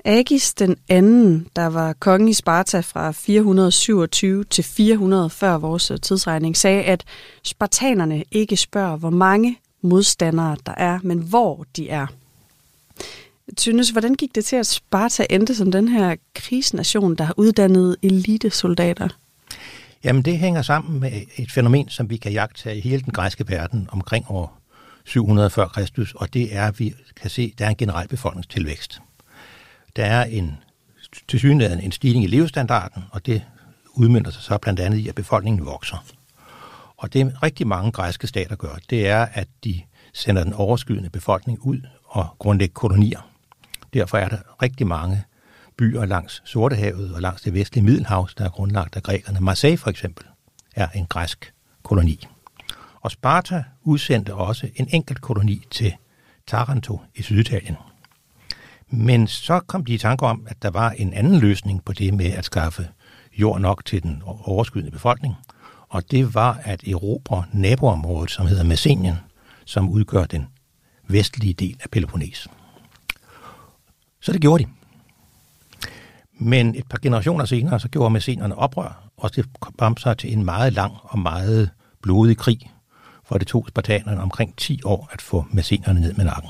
Agis 0.06 0.54
den 0.54 0.78
anden, 0.90 1.48
der 1.56 1.66
var 1.66 1.94
konge 1.94 2.30
i 2.30 2.34
Sparta 2.34 2.80
fra 2.80 3.12
427 3.12 4.44
til 4.44 4.64
400 4.64 5.30
før 5.30 5.58
vores 5.58 5.92
øh, 5.92 6.00
tidsregning, 6.00 6.58
sagde, 6.58 6.84
at 6.84 7.04
spartanerne 7.44 8.24
ikke 8.32 8.58
spørger, 8.58 8.98
hvor 8.98 9.10
mange 9.10 9.60
modstandere 9.82 10.58
der 10.66 10.74
er, 10.78 11.00
men 11.04 11.18
hvor 11.18 11.66
de 11.76 11.90
er. 11.90 12.08
Synes, 13.58 13.90
hvordan 13.90 14.16
gik 14.16 14.36
det 14.36 14.46
til, 14.46 14.56
at 14.56 14.68
Sparta 14.68 15.26
endte 15.30 15.56
som 15.56 15.72
den 15.72 15.88
her 15.88 16.16
krigsnation, 16.36 17.16
der 17.16 17.24
har 17.24 17.34
uddannet 17.38 17.96
elitesoldater? 18.04 19.08
Jamen, 20.08 20.22
det 20.22 20.40
hænger 20.40 20.62
sammen 20.62 21.00
med 21.00 21.12
et 21.38 21.52
fænomen, 21.52 21.90
som 21.90 22.10
vi 22.10 22.18
kan 22.18 22.32
jagte 22.32 22.76
i 22.76 22.82
hele 22.82 23.02
den 23.02 23.14
græske 23.14 23.50
verden 23.50 23.90
omkring 23.92 24.26
år 24.30 24.58
700 25.06 25.50
før 25.50 25.68
Kristus, 25.68 26.14
og 26.14 26.34
det 26.34 26.56
er, 26.56 26.68
at 26.68 26.80
vi 26.80 26.94
kan 27.22 27.30
se, 27.30 27.50
at 27.54 27.60
der 27.60 27.66
er 27.66 27.70
en 27.70 27.76
generel 27.76 28.08
befolkningstilvækst. 28.08 29.02
Der 29.96 30.06
er 30.06 30.24
en 30.24 30.58
til 31.28 31.40
synligheden 31.40 31.84
en 31.84 31.92
stigning 31.92 32.26
i 32.26 32.28
levestandarden, 32.28 33.04
og 33.12 33.26
det 33.26 33.44
udmyndter 33.94 34.32
sig 34.32 34.44
så 34.44 34.58
blandt 34.58 34.80
andet 34.80 34.98
i, 34.98 35.08
at 35.08 35.16
befolkningen 35.16 35.66
vokser. 35.66 36.06
Og 36.98 37.14
det 37.14 37.44
rigtig 37.44 37.68
mange 37.68 37.92
græske 37.92 38.28
stater 38.28 38.56
gør, 38.56 38.76
det 38.90 39.08
er, 39.08 39.28
at 39.34 39.48
de 39.64 39.82
sender 40.14 40.44
den 40.44 40.54
overskydende 40.54 41.10
befolkning 41.10 41.60
ud 41.62 41.82
og 42.04 42.28
grundlægger 42.40 42.74
kolonier. 42.74 43.30
Derfor 43.94 44.18
er 44.18 44.30
der 44.30 44.38
rigtig 44.62 44.88
mange 44.88 45.24
byer 45.78 46.06
langs 46.06 46.42
Sortehavet 46.46 47.14
og 47.14 47.22
langs 47.22 47.42
det 47.42 47.54
vestlige 47.54 47.86
Middelhav, 47.86 48.30
der 48.38 48.46
er 48.46 48.50
grundlagt 48.50 48.96
af 48.96 49.04
grækerne. 49.04 49.40
Marseille 49.40 49.78
for 49.78 49.90
eksempel 49.90 50.26
er 50.76 50.88
en 50.90 51.06
græsk 51.06 51.54
koloni. 51.84 52.28
Og 53.02 53.12
Sparta 53.12 53.64
udsendte 53.84 54.34
også 54.34 54.70
en 54.76 54.88
enkelt 54.92 55.22
koloni 55.22 55.66
til 55.72 55.94
Taranto 56.48 57.02
i 57.16 57.22
Syditalien. 57.22 57.76
Men 58.90 59.28
så 59.28 59.60
kom 59.60 59.86
de 59.86 59.94
i 59.94 59.98
tanke 59.98 60.26
om, 60.26 60.48
at 60.50 60.62
der 60.62 60.70
var 60.70 60.90
en 60.90 61.14
anden 61.14 61.40
løsning 61.40 61.84
på 61.84 61.94
det 61.94 62.14
med 62.14 62.32
at 62.32 62.46
skaffe 62.46 62.90
jord 63.34 63.62
nok 63.62 63.86
til 63.86 64.04
den 64.04 64.24
overskydende 64.26 64.92
befolkning, 64.92 65.36
og 65.90 66.12
det 66.12 66.34
var 66.36 66.60
at 66.64 66.88
erobre 66.88 67.44
naboområdet, 67.54 68.32
som 68.32 68.48
hedder 68.48 68.64
Messenien, 68.64 69.16
som 69.66 69.90
udgør 69.90 70.26
den 70.26 70.48
vestlige 71.08 71.54
del 71.54 71.78
af 71.84 71.90
Peloponnes. 71.90 72.48
Så 74.22 74.32
det 74.32 74.42
gjorde 74.42 74.64
de. 74.64 74.70
Men 76.40 76.76
et 76.76 76.88
par 76.90 76.98
generationer 76.98 77.46
senere, 77.46 77.80
så 77.80 77.88
gjorde 77.88 78.10
messenerne 78.10 78.56
oprør, 78.56 79.10
og 79.18 79.36
det 79.36 79.46
kom 79.78 79.98
sig 79.98 80.18
til 80.18 80.34
en 80.34 80.46
meget 80.46 80.74
lang 80.74 80.94
og 81.04 81.20
meget 81.20 81.70
blodig 82.02 82.38
krig, 82.38 82.72
for 83.24 83.38
det 83.38 83.48
tog 83.48 83.66
spartanerne 83.68 84.22
omkring 84.22 84.58
10 84.58 84.82
år 84.86 85.10
at 85.12 85.22
få 85.22 85.46
messenerne 85.52 86.00
ned 86.00 86.14
med 86.14 86.26
nakken. 86.26 86.50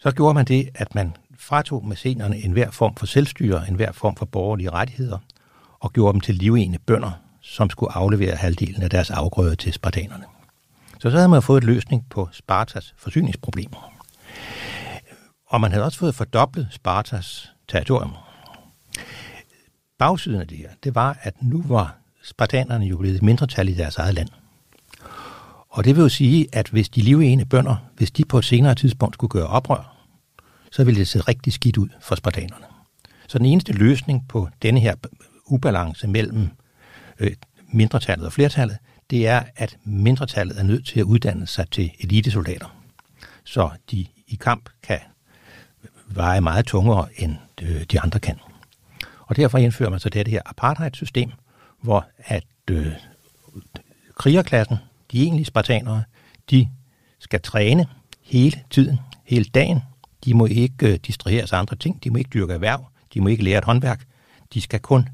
Så 0.00 0.10
gjorde 0.10 0.34
man 0.34 0.44
det, 0.44 0.68
at 0.74 0.94
man 0.94 1.16
fratog 1.38 1.86
messenerne 1.86 2.36
enhver 2.36 2.70
form 2.70 2.94
for 2.96 3.06
selvstyre, 3.06 3.68
enhver 3.68 3.92
form 3.92 4.16
for 4.16 4.26
borgerlige 4.26 4.70
rettigheder, 4.70 5.18
og 5.80 5.92
gjorde 5.92 6.12
dem 6.12 6.20
til 6.20 6.34
livene 6.34 6.78
bønder, 6.78 7.10
som 7.40 7.70
skulle 7.70 7.92
aflevere 7.92 8.36
halvdelen 8.36 8.82
af 8.82 8.90
deres 8.90 9.10
afgrøder 9.10 9.54
til 9.54 9.72
spartanerne. 9.72 10.24
Så 11.00 11.10
så 11.10 11.16
havde 11.16 11.28
man 11.28 11.42
fået 11.42 11.58
et 11.58 11.64
løsning 11.64 12.06
på 12.10 12.28
Spartas 12.32 12.94
forsyningsproblemer. 12.98 13.92
Og 15.46 15.60
man 15.60 15.72
havde 15.72 15.84
også 15.84 15.98
fået 15.98 16.14
fordoblet 16.14 16.68
Spartas 16.70 17.52
territorium. 17.68 18.12
Bagsiden 19.98 20.40
af 20.40 20.48
det 20.48 20.58
her, 20.58 20.70
det 20.84 20.94
var, 20.94 21.18
at 21.22 21.42
nu 21.42 21.62
var 21.66 21.96
spartanerne 22.22 22.86
jo 22.86 22.96
blevet 22.96 23.22
mindretal 23.22 23.68
i 23.68 23.74
deres 23.74 23.96
eget 23.96 24.14
land. 24.14 24.28
Og 25.68 25.84
det 25.84 25.96
vil 25.96 26.02
jo 26.02 26.08
sige, 26.08 26.48
at 26.52 26.68
hvis 26.68 26.88
de 26.88 27.00
livene 27.00 27.44
bønder, 27.44 27.76
hvis 27.96 28.10
de 28.10 28.24
på 28.24 28.38
et 28.38 28.44
senere 28.44 28.74
tidspunkt 28.74 29.14
skulle 29.14 29.30
gøre 29.30 29.46
oprør, 29.46 29.96
så 30.72 30.84
ville 30.84 30.98
det 30.98 31.08
se 31.08 31.20
rigtig 31.20 31.52
skidt 31.52 31.76
ud 31.76 31.88
for 32.00 32.14
spartanerne. 32.14 32.64
Så 33.28 33.38
den 33.38 33.46
eneste 33.46 33.72
løsning 33.72 34.28
på 34.28 34.48
denne 34.62 34.80
her 34.80 34.94
ubalance 35.46 36.08
mellem 36.08 36.48
øh, 37.18 37.32
mindretallet 37.72 38.26
og 38.26 38.32
flertallet, 38.32 38.78
det 39.10 39.26
er, 39.26 39.42
at 39.56 39.78
mindretallet 39.84 40.58
er 40.58 40.62
nødt 40.62 40.86
til 40.86 41.00
at 41.00 41.04
uddanne 41.04 41.46
sig 41.46 41.70
til 41.70 41.90
elitesoldater, 42.00 42.76
så 43.44 43.70
de 43.90 44.06
i 44.26 44.34
kamp 44.40 44.70
kan 44.82 44.98
veje 46.06 46.40
meget 46.40 46.66
tungere, 46.66 47.08
end 47.16 47.36
øh, 47.62 47.82
de 47.82 48.00
andre 48.00 48.20
kan. 48.20 48.38
Og 49.26 49.36
derfor 49.36 49.58
indfører 49.58 49.90
man 49.90 50.00
så 50.00 50.08
det 50.08 50.28
her 50.28 50.42
apartheid-system, 50.46 51.30
hvor 51.82 52.06
at 52.18 52.44
øh, 52.70 52.86
krigerklassen, 54.14 54.76
de 55.12 55.22
egentlige 55.22 55.44
spartanere, 55.44 56.02
de 56.50 56.68
skal 57.18 57.40
træne 57.42 57.86
hele 58.22 58.60
tiden, 58.70 58.98
hele 59.24 59.44
dagen. 59.44 59.80
De 60.24 60.34
må 60.34 60.46
ikke 60.46 60.92
øh, 60.92 60.98
distraheres 61.06 61.52
af 61.52 61.58
andre 61.58 61.76
ting, 61.76 62.04
de 62.04 62.10
må 62.10 62.16
ikke 62.16 62.30
dyrke 62.34 62.52
erhverv, 62.52 62.84
de 63.14 63.20
må 63.20 63.28
ikke 63.28 63.44
lære 63.44 63.58
et 63.58 63.64
håndværk. 63.64 64.04
De 64.54 64.60
skal 64.60 64.80
kun 64.80 65.08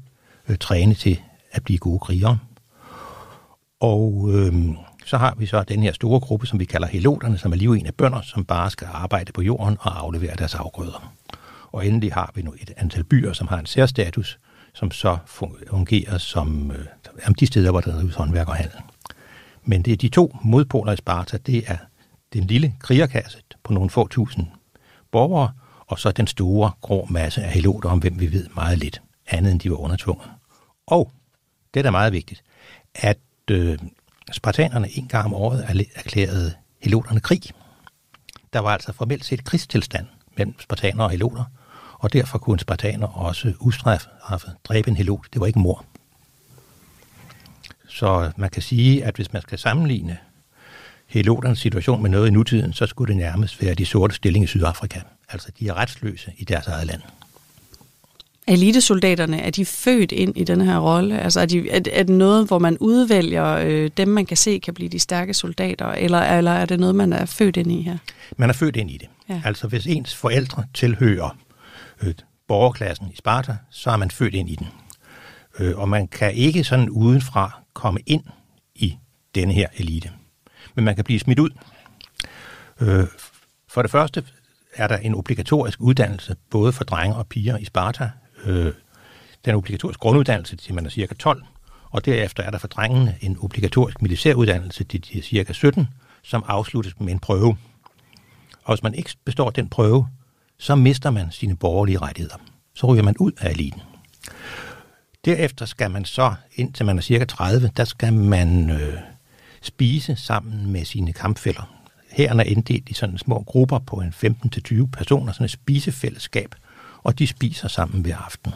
øh, 0.47 0.57
træne 0.57 0.93
til 0.93 1.19
at 1.51 1.63
blive 1.63 1.79
gode 1.79 1.99
krigere. 1.99 2.37
Og 3.79 4.29
øh, 4.33 4.53
så 5.05 5.17
har 5.17 5.35
vi 5.37 5.45
så 5.45 5.63
den 5.63 5.83
her 5.83 5.91
store 5.91 6.19
gruppe, 6.19 6.47
som 6.47 6.59
vi 6.59 6.65
kalder 6.65 6.87
heloterne, 6.87 7.37
som 7.37 7.51
er 7.51 7.55
livene 7.55 7.91
bønder, 7.91 8.21
som 8.21 8.45
bare 8.45 8.69
skal 8.69 8.87
arbejde 8.91 9.31
på 9.31 9.41
jorden 9.41 9.77
og 9.79 9.99
aflevere 9.99 10.35
deres 10.35 10.55
afgrøder. 10.55 11.13
Og 11.73 11.87
endelig 11.87 12.13
har 12.13 12.31
vi 12.35 12.41
nu 12.41 12.53
et 12.61 12.71
antal 12.77 13.03
byer, 13.03 13.33
som 13.33 13.47
har 13.47 13.59
en 13.59 13.65
særstatus, 13.65 14.39
som 14.73 14.91
så 14.91 15.17
fungerer 15.69 16.17
som 16.17 16.71
øh, 16.71 17.35
de 17.39 17.45
steder, 17.45 17.71
hvor 17.71 17.81
der 17.81 17.95
drives 17.95 18.15
håndværk 18.15 18.47
og 18.47 18.55
handel. 18.55 18.77
Men 19.63 19.81
det 19.81 19.93
er 19.93 19.97
de 19.97 20.09
to 20.09 20.37
modpoler 20.43 20.93
i 20.93 20.97
Sparta, 20.97 21.37
det 21.37 21.63
er 21.67 21.77
den 22.33 22.43
lille 22.43 22.75
krigerkasse 22.79 23.37
på 23.63 23.73
nogle 23.73 23.89
få 23.89 24.07
tusind 24.07 24.47
borgere, 25.11 25.51
og 25.87 25.99
så 25.99 26.11
den 26.11 26.27
store 26.27 26.71
grå 26.81 27.07
masse 27.09 27.43
af 27.43 27.51
heloter, 27.51 27.89
om 27.89 27.99
hvem 27.99 28.19
vi 28.19 28.31
ved 28.31 28.47
meget 28.55 28.77
lidt, 28.77 29.01
andet 29.27 29.51
end 29.51 29.59
de 29.59 29.71
var 29.71 29.77
undertvunget. 29.77 30.29
Og, 30.87 31.11
det 31.73 31.79
er 31.79 31.83
da 31.83 31.91
meget 31.91 32.13
vigtigt, 32.13 32.43
at 32.95 33.19
øh, 33.51 33.77
spartanerne 34.31 34.97
en 34.97 35.07
gang 35.07 35.25
om 35.25 35.33
året 35.33 35.87
erklærede 35.95 36.53
heloterne 36.81 37.19
krig. 37.19 37.41
Der 38.53 38.59
var 38.59 38.69
altså 38.69 38.93
formelt 38.93 39.25
set 39.25 39.43
krigstilstand 39.43 40.07
mellem 40.37 40.59
spartanere 40.59 41.05
og 41.05 41.11
heloter, 41.11 41.43
og 42.03 42.13
derfor 42.13 42.37
kunne 42.37 42.53
en 42.53 42.59
spartaner 42.59 43.07
også 43.07 43.53
ustraffet 43.59 44.55
dræbe 44.63 44.89
en 44.89 44.97
helot. 44.97 45.25
Det 45.33 45.41
var 45.41 45.47
ikke 45.47 45.59
mor. 45.59 45.85
Så 47.87 48.31
man 48.37 48.49
kan 48.49 48.61
sige, 48.61 49.05
at 49.05 49.15
hvis 49.15 49.33
man 49.33 49.41
skal 49.41 49.59
sammenligne 49.59 50.17
heloternes 51.07 51.59
situation 51.59 52.01
med 52.01 52.09
noget 52.09 52.27
i 52.27 52.31
nutiden, 52.31 52.73
så 52.73 52.85
skulle 52.85 53.13
det 53.13 53.17
nærmest 53.17 53.61
være 53.61 53.73
de 53.73 53.85
sorte 53.85 54.15
stilling 54.15 54.43
i 54.43 54.47
Sydafrika. 54.47 54.99
Altså, 55.29 55.49
de 55.59 55.67
er 55.67 55.73
retsløse 55.73 56.31
i 56.37 56.43
deres 56.43 56.67
eget 56.67 56.87
land 56.87 57.01
elitesoldaterne, 58.47 59.41
er 59.41 59.49
de 59.49 59.65
født 59.65 60.11
ind 60.11 60.37
i 60.37 60.43
den 60.43 60.61
her 60.61 60.79
rolle? 60.79 61.19
Altså 61.19 61.39
er, 61.41 61.45
de, 61.45 61.69
er, 61.69 61.81
er 61.91 62.03
det 62.03 62.15
noget, 62.15 62.47
hvor 62.47 62.59
man 62.59 62.77
udvælger 62.77 63.45
øh, 63.45 63.91
dem, 63.97 64.07
man 64.07 64.25
kan 64.25 64.37
se 64.37 64.59
kan 64.59 64.73
blive 64.73 64.89
de 64.89 64.99
stærke 64.99 65.33
soldater, 65.33 65.87
eller, 65.87 66.19
eller 66.19 66.51
er 66.51 66.65
det 66.65 66.79
noget, 66.79 66.95
man 66.95 67.13
er 67.13 67.25
født 67.25 67.57
ind 67.57 67.71
i 67.71 67.81
her? 67.81 67.97
Man 68.37 68.49
er 68.49 68.53
født 68.53 68.75
ind 68.75 68.91
i 68.91 68.97
det. 68.97 69.07
Ja. 69.29 69.41
Altså 69.45 69.67
hvis 69.67 69.87
ens 69.87 70.15
forældre 70.15 70.63
tilhører 70.73 71.37
øh, 72.01 72.13
borgerklassen 72.47 73.11
i 73.11 73.15
Sparta, 73.15 73.57
så 73.69 73.89
er 73.89 73.97
man 73.97 74.11
født 74.11 74.33
ind 74.33 74.49
i 74.49 74.55
den. 74.55 74.67
Øh, 75.59 75.77
og 75.77 75.89
man 75.89 76.07
kan 76.07 76.33
ikke 76.33 76.63
sådan 76.63 76.89
udenfra 76.89 77.61
komme 77.73 77.99
ind 78.05 78.23
i 78.75 78.97
denne 79.35 79.53
her 79.53 79.67
elite. 79.77 80.11
Men 80.75 80.85
man 80.85 80.95
kan 80.95 81.03
blive 81.03 81.19
smidt 81.19 81.39
ud. 81.39 81.49
Øh, 82.81 83.07
for 83.67 83.81
det 83.81 83.91
første 83.91 84.23
er 84.73 84.87
der 84.87 84.97
en 84.97 85.15
obligatorisk 85.15 85.81
uddannelse, 85.81 86.35
både 86.49 86.73
for 86.73 86.83
drenge 86.83 87.15
og 87.15 87.27
piger 87.27 87.57
i 87.57 87.65
Sparta, 87.65 88.09
øh, 88.45 88.73
den 89.45 89.55
obligatoriske 89.55 89.99
grunduddannelse 89.99 90.55
til 90.55 90.73
man 90.73 90.85
er 90.85 90.89
cirka 90.89 91.15
12, 91.15 91.43
og 91.89 92.05
derefter 92.05 92.43
er 92.43 92.51
der 92.51 92.57
for 92.57 92.67
drengene 92.67 93.17
en 93.21 93.37
obligatorisk 93.41 94.01
militæruddannelse 94.01 94.83
til 94.83 95.05
de 95.05 95.17
er 95.17 95.21
cirka 95.21 95.53
17, 95.53 95.87
som 96.23 96.43
afsluttes 96.47 96.99
med 96.99 97.13
en 97.13 97.19
prøve. 97.19 97.57
Og 98.63 98.75
hvis 98.75 98.83
man 98.83 98.93
ikke 98.93 99.09
består 99.25 99.49
den 99.49 99.69
prøve, 99.69 100.07
så 100.63 100.75
mister 100.75 101.09
man 101.09 101.31
sine 101.31 101.55
borgerlige 101.55 101.97
rettigheder. 101.97 102.37
Så 102.73 102.87
ryger 102.87 103.03
man 103.03 103.17
ud 103.17 103.31
af 103.39 103.49
eliten. 103.49 103.81
Derefter 105.25 105.65
skal 105.65 105.91
man 105.91 106.05
så, 106.05 106.33
indtil 106.55 106.85
man 106.85 106.97
er 106.97 107.01
cirka 107.01 107.25
30, 107.25 107.71
der 107.77 107.83
skal 107.83 108.13
man 108.13 108.69
øh, 108.69 108.97
spise 109.61 110.15
sammen 110.15 110.71
med 110.71 110.85
sine 110.85 111.13
kampfælder. 111.13 111.73
Her 112.09 112.33
er 112.33 112.43
inddelt 112.43 112.89
i 112.89 112.93
sådan 112.93 113.17
små 113.17 113.43
grupper 113.43 113.79
på 113.79 113.95
en 113.95 114.13
15-20 114.23 114.85
personer, 114.85 115.33
sådan 115.33 115.45
et 115.45 115.51
spisefællesskab, 115.51 116.55
og 117.03 117.19
de 117.19 117.27
spiser 117.27 117.67
sammen 117.67 118.05
ved 118.05 118.13
aften. 118.25 118.53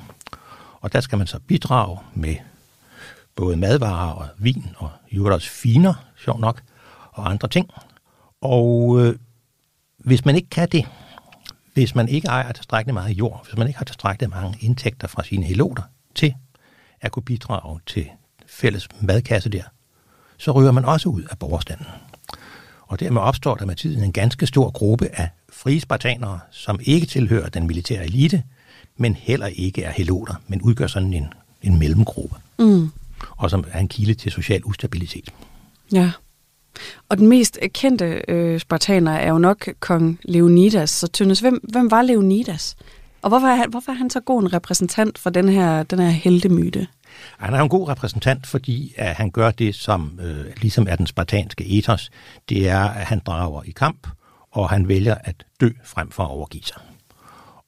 Og 0.81 0.93
der 0.93 0.99
skal 0.99 1.17
man 1.17 1.27
så 1.27 1.39
bidrage 1.39 1.97
med 2.13 2.35
både 3.35 3.57
madvarer 3.57 4.11
og 4.11 4.27
vin 4.37 4.65
og 4.77 4.89
jo 5.11 5.39
finer, 5.39 5.93
sjov 6.17 6.39
nok, 6.39 6.61
og 7.11 7.29
andre 7.29 7.47
ting. 7.47 7.69
Og 8.41 8.99
øh, 9.01 9.15
hvis 9.97 10.25
man 10.25 10.35
ikke 10.35 10.49
kan 10.49 10.69
det, 10.69 10.85
hvis 11.77 11.95
man 11.95 12.09
ikke 12.09 12.27
ejer 12.27 12.51
tilstrækkeligt 12.51 12.93
meget 12.93 13.17
jord, 13.17 13.45
hvis 13.45 13.57
man 13.57 13.67
ikke 13.67 13.77
har 13.77 13.85
tilstrækkeligt 13.85 14.31
mange 14.31 14.57
indtægter 14.61 15.07
fra 15.07 15.23
sine 15.23 15.45
heloter 15.45 15.83
til 16.15 16.33
at 17.01 17.11
kunne 17.11 17.23
bidrage 17.23 17.79
til 17.87 18.05
fælles 18.47 18.87
madkasse 19.01 19.49
der, 19.49 19.63
så 20.37 20.51
ryger 20.51 20.71
man 20.71 20.85
også 20.85 21.09
ud 21.09 21.23
af 21.31 21.39
borgerstanden. 21.39 21.85
Og 22.81 22.99
dermed 22.99 23.21
opstår 23.21 23.55
der 23.55 23.65
med 23.65 23.75
tiden 23.75 24.03
en 24.03 24.13
ganske 24.13 24.47
stor 24.47 24.71
gruppe 24.71 25.09
af 25.13 25.29
frie 25.53 25.79
spartanere, 25.79 26.39
som 26.51 26.79
ikke 26.83 27.07
tilhører 27.07 27.49
den 27.49 27.67
militære 27.67 28.05
elite, 28.05 28.43
men 28.97 29.15
heller 29.15 29.47
ikke 29.47 29.83
er 29.83 29.91
heloter, 29.91 30.35
men 30.47 30.61
udgør 30.61 30.87
sådan 30.87 31.13
en, 31.13 31.33
en 31.61 31.79
mellemgruppe. 31.79 32.35
Mm. 32.59 32.91
Og 33.29 33.49
som 33.49 33.65
er 33.71 33.79
en 33.79 33.87
kilde 33.87 34.13
til 34.13 34.31
social 34.31 34.61
ustabilitet. 34.65 35.33
Ja. 35.93 36.11
Og 37.09 37.17
den 37.17 37.27
mest 37.27 37.59
kendte 37.73 38.21
øh, 38.27 38.59
spartaner 38.59 39.11
er 39.11 39.29
jo 39.29 39.37
nok 39.37 39.69
kong 39.79 40.19
Leonidas. 40.23 40.89
Så 40.89 41.07
Tønnes, 41.07 41.39
hvem, 41.39 41.59
hvem 41.71 41.91
var 41.91 42.01
Leonidas? 42.01 42.75
Og 43.21 43.29
hvorfor 43.29 43.47
er, 43.47 43.55
han, 43.55 43.69
hvorfor 43.69 43.91
er 43.91 43.95
han 43.95 44.09
så 44.09 44.19
god 44.19 44.41
en 44.41 44.53
repræsentant 44.53 45.17
for 45.17 45.29
den 45.29 45.49
her, 45.49 45.83
den 45.83 45.99
her 45.99 46.09
heldemyte? 46.09 46.87
Han 47.37 47.53
er 47.53 47.59
en 47.59 47.69
god 47.69 47.87
repræsentant, 47.87 48.47
fordi 48.47 48.93
at 48.97 49.15
han 49.15 49.31
gør 49.31 49.51
det, 49.51 49.75
som 49.75 50.19
øh, 50.23 50.45
ligesom 50.61 50.87
er 50.89 50.95
den 50.95 51.07
spartanske 51.07 51.77
ethos. 51.77 52.09
Det 52.49 52.69
er, 52.69 52.79
at 52.79 53.05
han 53.05 53.21
drager 53.25 53.63
i 53.63 53.71
kamp, 53.71 54.07
og 54.51 54.69
han 54.69 54.87
vælger 54.87 55.15
at 55.23 55.45
dø 55.61 55.69
frem 55.83 56.11
for 56.11 56.23
at 56.23 56.29
overgive 56.29 56.63
sig. 56.63 56.81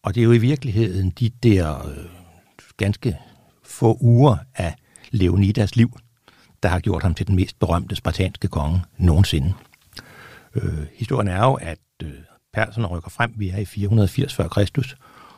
Og 0.04 0.16
det 0.16 0.22
er 0.22 0.26
jo 0.26 0.32
i 0.32 0.38
virkeligheden 0.38 1.10
de 1.10 1.30
der 1.44 1.88
øh, 1.88 2.06
ganske 2.78 3.18
få 3.64 3.98
uger 4.02 4.38
af 4.56 4.76
Leonidas 5.12 5.76
liv, 5.76 5.98
der 6.64 6.70
har 6.70 6.80
gjort 6.80 7.04
ham 7.04 7.14
til 7.14 7.28
den 7.28 7.36
mest 7.36 7.60
berømte 7.60 7.96
spartanske 7.96 8.48
konge 8.48 8.82
nogensinde. 8.98 9.54
Øh, 10.56 10.86
historien 10.96 11.28
er 11.28 11.46
jo, 11.46 11.54
at 11.54 11.80
øh, 12.04 12.12
perserne 12.54 12.88
rykker 12.88 13.10
frem, 13.10 13.34
vi 13.36 13.50
er 13.50 13.58
i 13.58 13.66
480 13.66 14.36
f.Kr., 14.36 14.84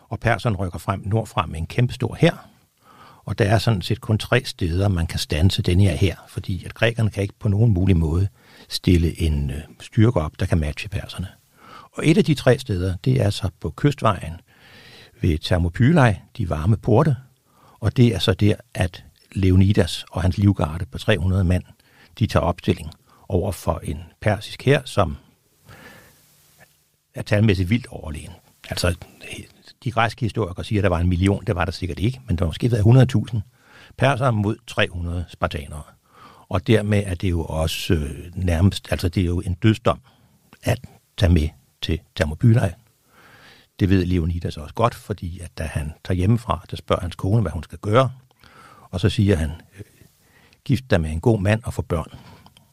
og 0.10 0.20
perserne 0.20 0.56
rykker 0.56 0.80
frem 0.80 1.02
nordfra 1.06 1.46
med 1.46 1.60
en 1.60 1.68
kæmpe 1.68 1.94
stor 1.94 2.18
hær, 2.20 2.48
og 3.26 3.40
der 3.40 3.46
er 3.46 3.58
sådan 3.58 3.82
set 3.82 4.02
kun 4.02 4.18
tre 4.18 4.42
steder, 4.46 4.88
man 4.88 5.08
kan 5.08 5.20
stanse 5.20 5.62
denne 5.62 5.84
her 5.84 5.96
her, 5.96 6.16
fordi 6.28 6.66
at 6.66 6.74
grækerne 6.74 7.10
kan 7.10 7.24
ikke 7.24 7.40
på 7.40 7.50
nogen 7.50 7.74
mulig 7.74 7.98
måde 7.98 8.28
stille 8.70 9.22
en 9.22 9.50
øh, 9.50 9.58
styrke 9.80 10.22
op, 10.22 10.32
der 10.40 10.46
kan 10.46 10.60
matche 10.60 10.90
perserne. 10.90 11.28
Og 11.94 12.08
et 12.08 12.18
af 12.18 12.26
de 12.26 12.34
tre 12.34 12.60
steder, 12.60 12.96
det 13.06 13.22
er 13.22 13.30
så 13.30 13.50
på 13.60 13.74
kystvejen 13.78 14.34
ved 15.22 15.38
Thermopylae, 15.38 16.20
de 16.38 16.50
varme 16.50 16.78
porte, 16.78 17.16
og 17.80 17.98
det 17.98 18.16
er 18.16 18.20
så 18.20 18.34
der, 18.34 18.56
at 18.74 19.04
Leonidas 19.32 20.06
og 20.12 20.22
hans 20.22 20.38
livgarde 20.38 20.86
på 20.86 20.98
300 20.98 21.44
mand, 21.44 21.64
de 22.20 22.28
tager 22.28 22.44
opstilling 22.44 22.92
over 23.30 23.52
for 23.52 23.80
en 23.84 23.98
persisk 24.22 24.64
her, 24.64 24.82
som 24.86 25.18
er 27.14 27.22
talmæssigt 27.22 27.70
vildt 27.70 27.88
overlegen. 27.88 28.32
Altså, 28.70 28.96
de 29.84 29.92
græske 29.92 30.22
historikere 30.22 30.64
siger, 30.64 30.80
at 30.80 30.84
der 30.84 30.90
var 30.90 31.00
en 31.00 31.10
million. 31.10 31.44
Det 31.48 31.56
var 31.56 31.66
der 31.66 31.72
sikkert 31.72 32.00
ikke, 32.00 32.22
men 32.28 32.36
der 32.36 32.46
var 32.46 32.50
måske 32.50 32.72
været 32.72 33.12
100.000 33.34 33.40
persere 33.98 34.34
mod 34.34 34.56
300 34.68 35.26
spartanere. 35.30 35.84
Og 36.50 36.68
dermed 36.68 37.04
er 37.06 37.16
det 37.16 37.30
jo 37.30 37.44
også 37.44 37.94
øh, 37.94 38.32
nærmest, 38.36 38.88
altså 38.92 39.10
det 39.10 39.22
er 39.22 39.26
jo 39.26 39.40
en 39.40 39.54
dødsdom 39.54 40.00
at 40.64 40.80
tage 41.18 41.34
med 41.34 41.50
til 41.82 42.00
Thermopylae. 42.16 42.74
Det 43.80 43.90
ved 43.90 44.06
Leonidas 44.06 44.58
også 44.58 44.76
godt, 44.76 44.96
fordi 44.96 45.40
at 45.40 45.58
da 45.58 45.64
han 45.64 45.94
tager 46.06 46.16
hjemmefra, 46.16 46.66
der 46.72 46.78
spørger 46.78 47.02
hans 47.02 47.16
kone, 47.16 47.42
hvad 47.42 47.52
hun 47.52 47.64
skal 47.64 47.78
gøre. 47.78 48.12
Og 48.92 49.00
så 49.00 49.10
siger 49.10 49.36
han, 49.36 49.50
øh, 49.50 49.86
gift 50.66 50.92
dig 50.92 51.02
med 51.02 51.10
en 51.10 51.20
god 51.20 51.42
mand 51.42 51.62
og 51.64 51.74
få 51.74 51.82
børn. 51.82 52.12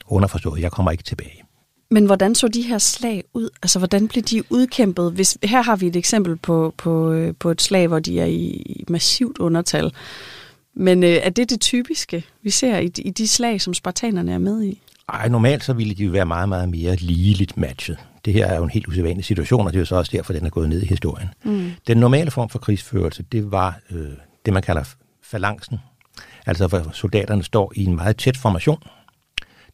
Underforstået, 0.06 0.60
jeg 0.60 0.72
kommer 0.72 0.90
ikke 0.90 1.04
tilbage. 1.04 1.44
Men 1.90 2.06
hvordan 2.06 2.34
så 2.34 2.48
de 2.48 2.62
her 2.62 2.78
slag 2.78 3.24
ud? 3.34 3.48
Altså, 3.62 3.78
hvordan 3.78 4.08
blev 4.08 4.22
de 4.22 4.42
udkæmpet? 4.50 5.12
Hvis, 5.12 5.38
her 5.42 5.62
har 5.62 5.76
vi 5.76 5.86
et 5.86 5.96
eksempel 5.96 6.36
på, 6.36 6.74
på, 6.76 7.12
øh, 7.12 7.34
på 7.38 7.50
et 7.50 7.62
slag, 7.62 7.86
hvor 7.86 7.98
de 7.98 8.20
er 8.20 8.26
i 8.26 8.84
massivt 8.88 9.38
undertal. 9.38 9.92
Men 10.74 11.02
øh, 11.02 11.10
er 11.10 11.30
det 11.30 11.50
det 11.50 11.60
typiske, 11.60 12.24
vi 12.42 12.50
ser 12.50 12.78
i, 12.78 12.90
i 12.98 13.10
de 13.10 13.28
slag, 13.28 13.60
som 13.60 13.74
spartanerne 13.74 14.32
er 14.32 14.38
med 14.38 14.62
i? 14.62 14.80
Ej, 15.08 15.28
normalt 15.28 15.64
så 15.64 15.72
ville 15.72 15.94
de 15.94 16.04
jo 16.04 16.10
være 16.10 16.26
meget, 16.26 16.48
meget 16.48 16.68
mere 16.68 16.96
ligeligt 16.96 17.56
matchet. 17.56 17.98
Det 18.24 18.32
her 18.32 18.46
er 18.46 18.56
jo 18.56 18.64
en 18.64 18.70
helt 18.70 18.88
usædvanlig 18.88 19.24
situation, 19.24 19.66
og 19.66 19.72
det 19.72 19.78
er 19.78 19.80
jo 19.80 19.86
så 19.86 19.96
også 19.96 20.12
derfor, 20.14 20.32
den 20.32 20.46
er 20.46 20.50
gået 20.50 20.68
ned 20.68 20.82
i 20.82 20.86
historien. 20.86 21.28
Mm. 21.44 21.70
Den 21.86 21.96
normale 21.96 22.30
form 22.30 22.48
for 22.48 22.58
krigsførelse, 22.58 23.24
det 23.32 23.52
var 23.52 23.80
øh, 23.90 24.08
det, 24.44 24.54
man 24.54 24.62
kalder 24.62 24.84
falanksen. 25.22 25.78
Altså, 26.48 26.66
hvor 26.66 26.90
soldaterne 26.92 27.44
står 27.44 27.72
i 27.76 27.84
en 27.84 27.96
meget 27.96 28.16
tæt 28.16 28.36
formation, 28.36 28.82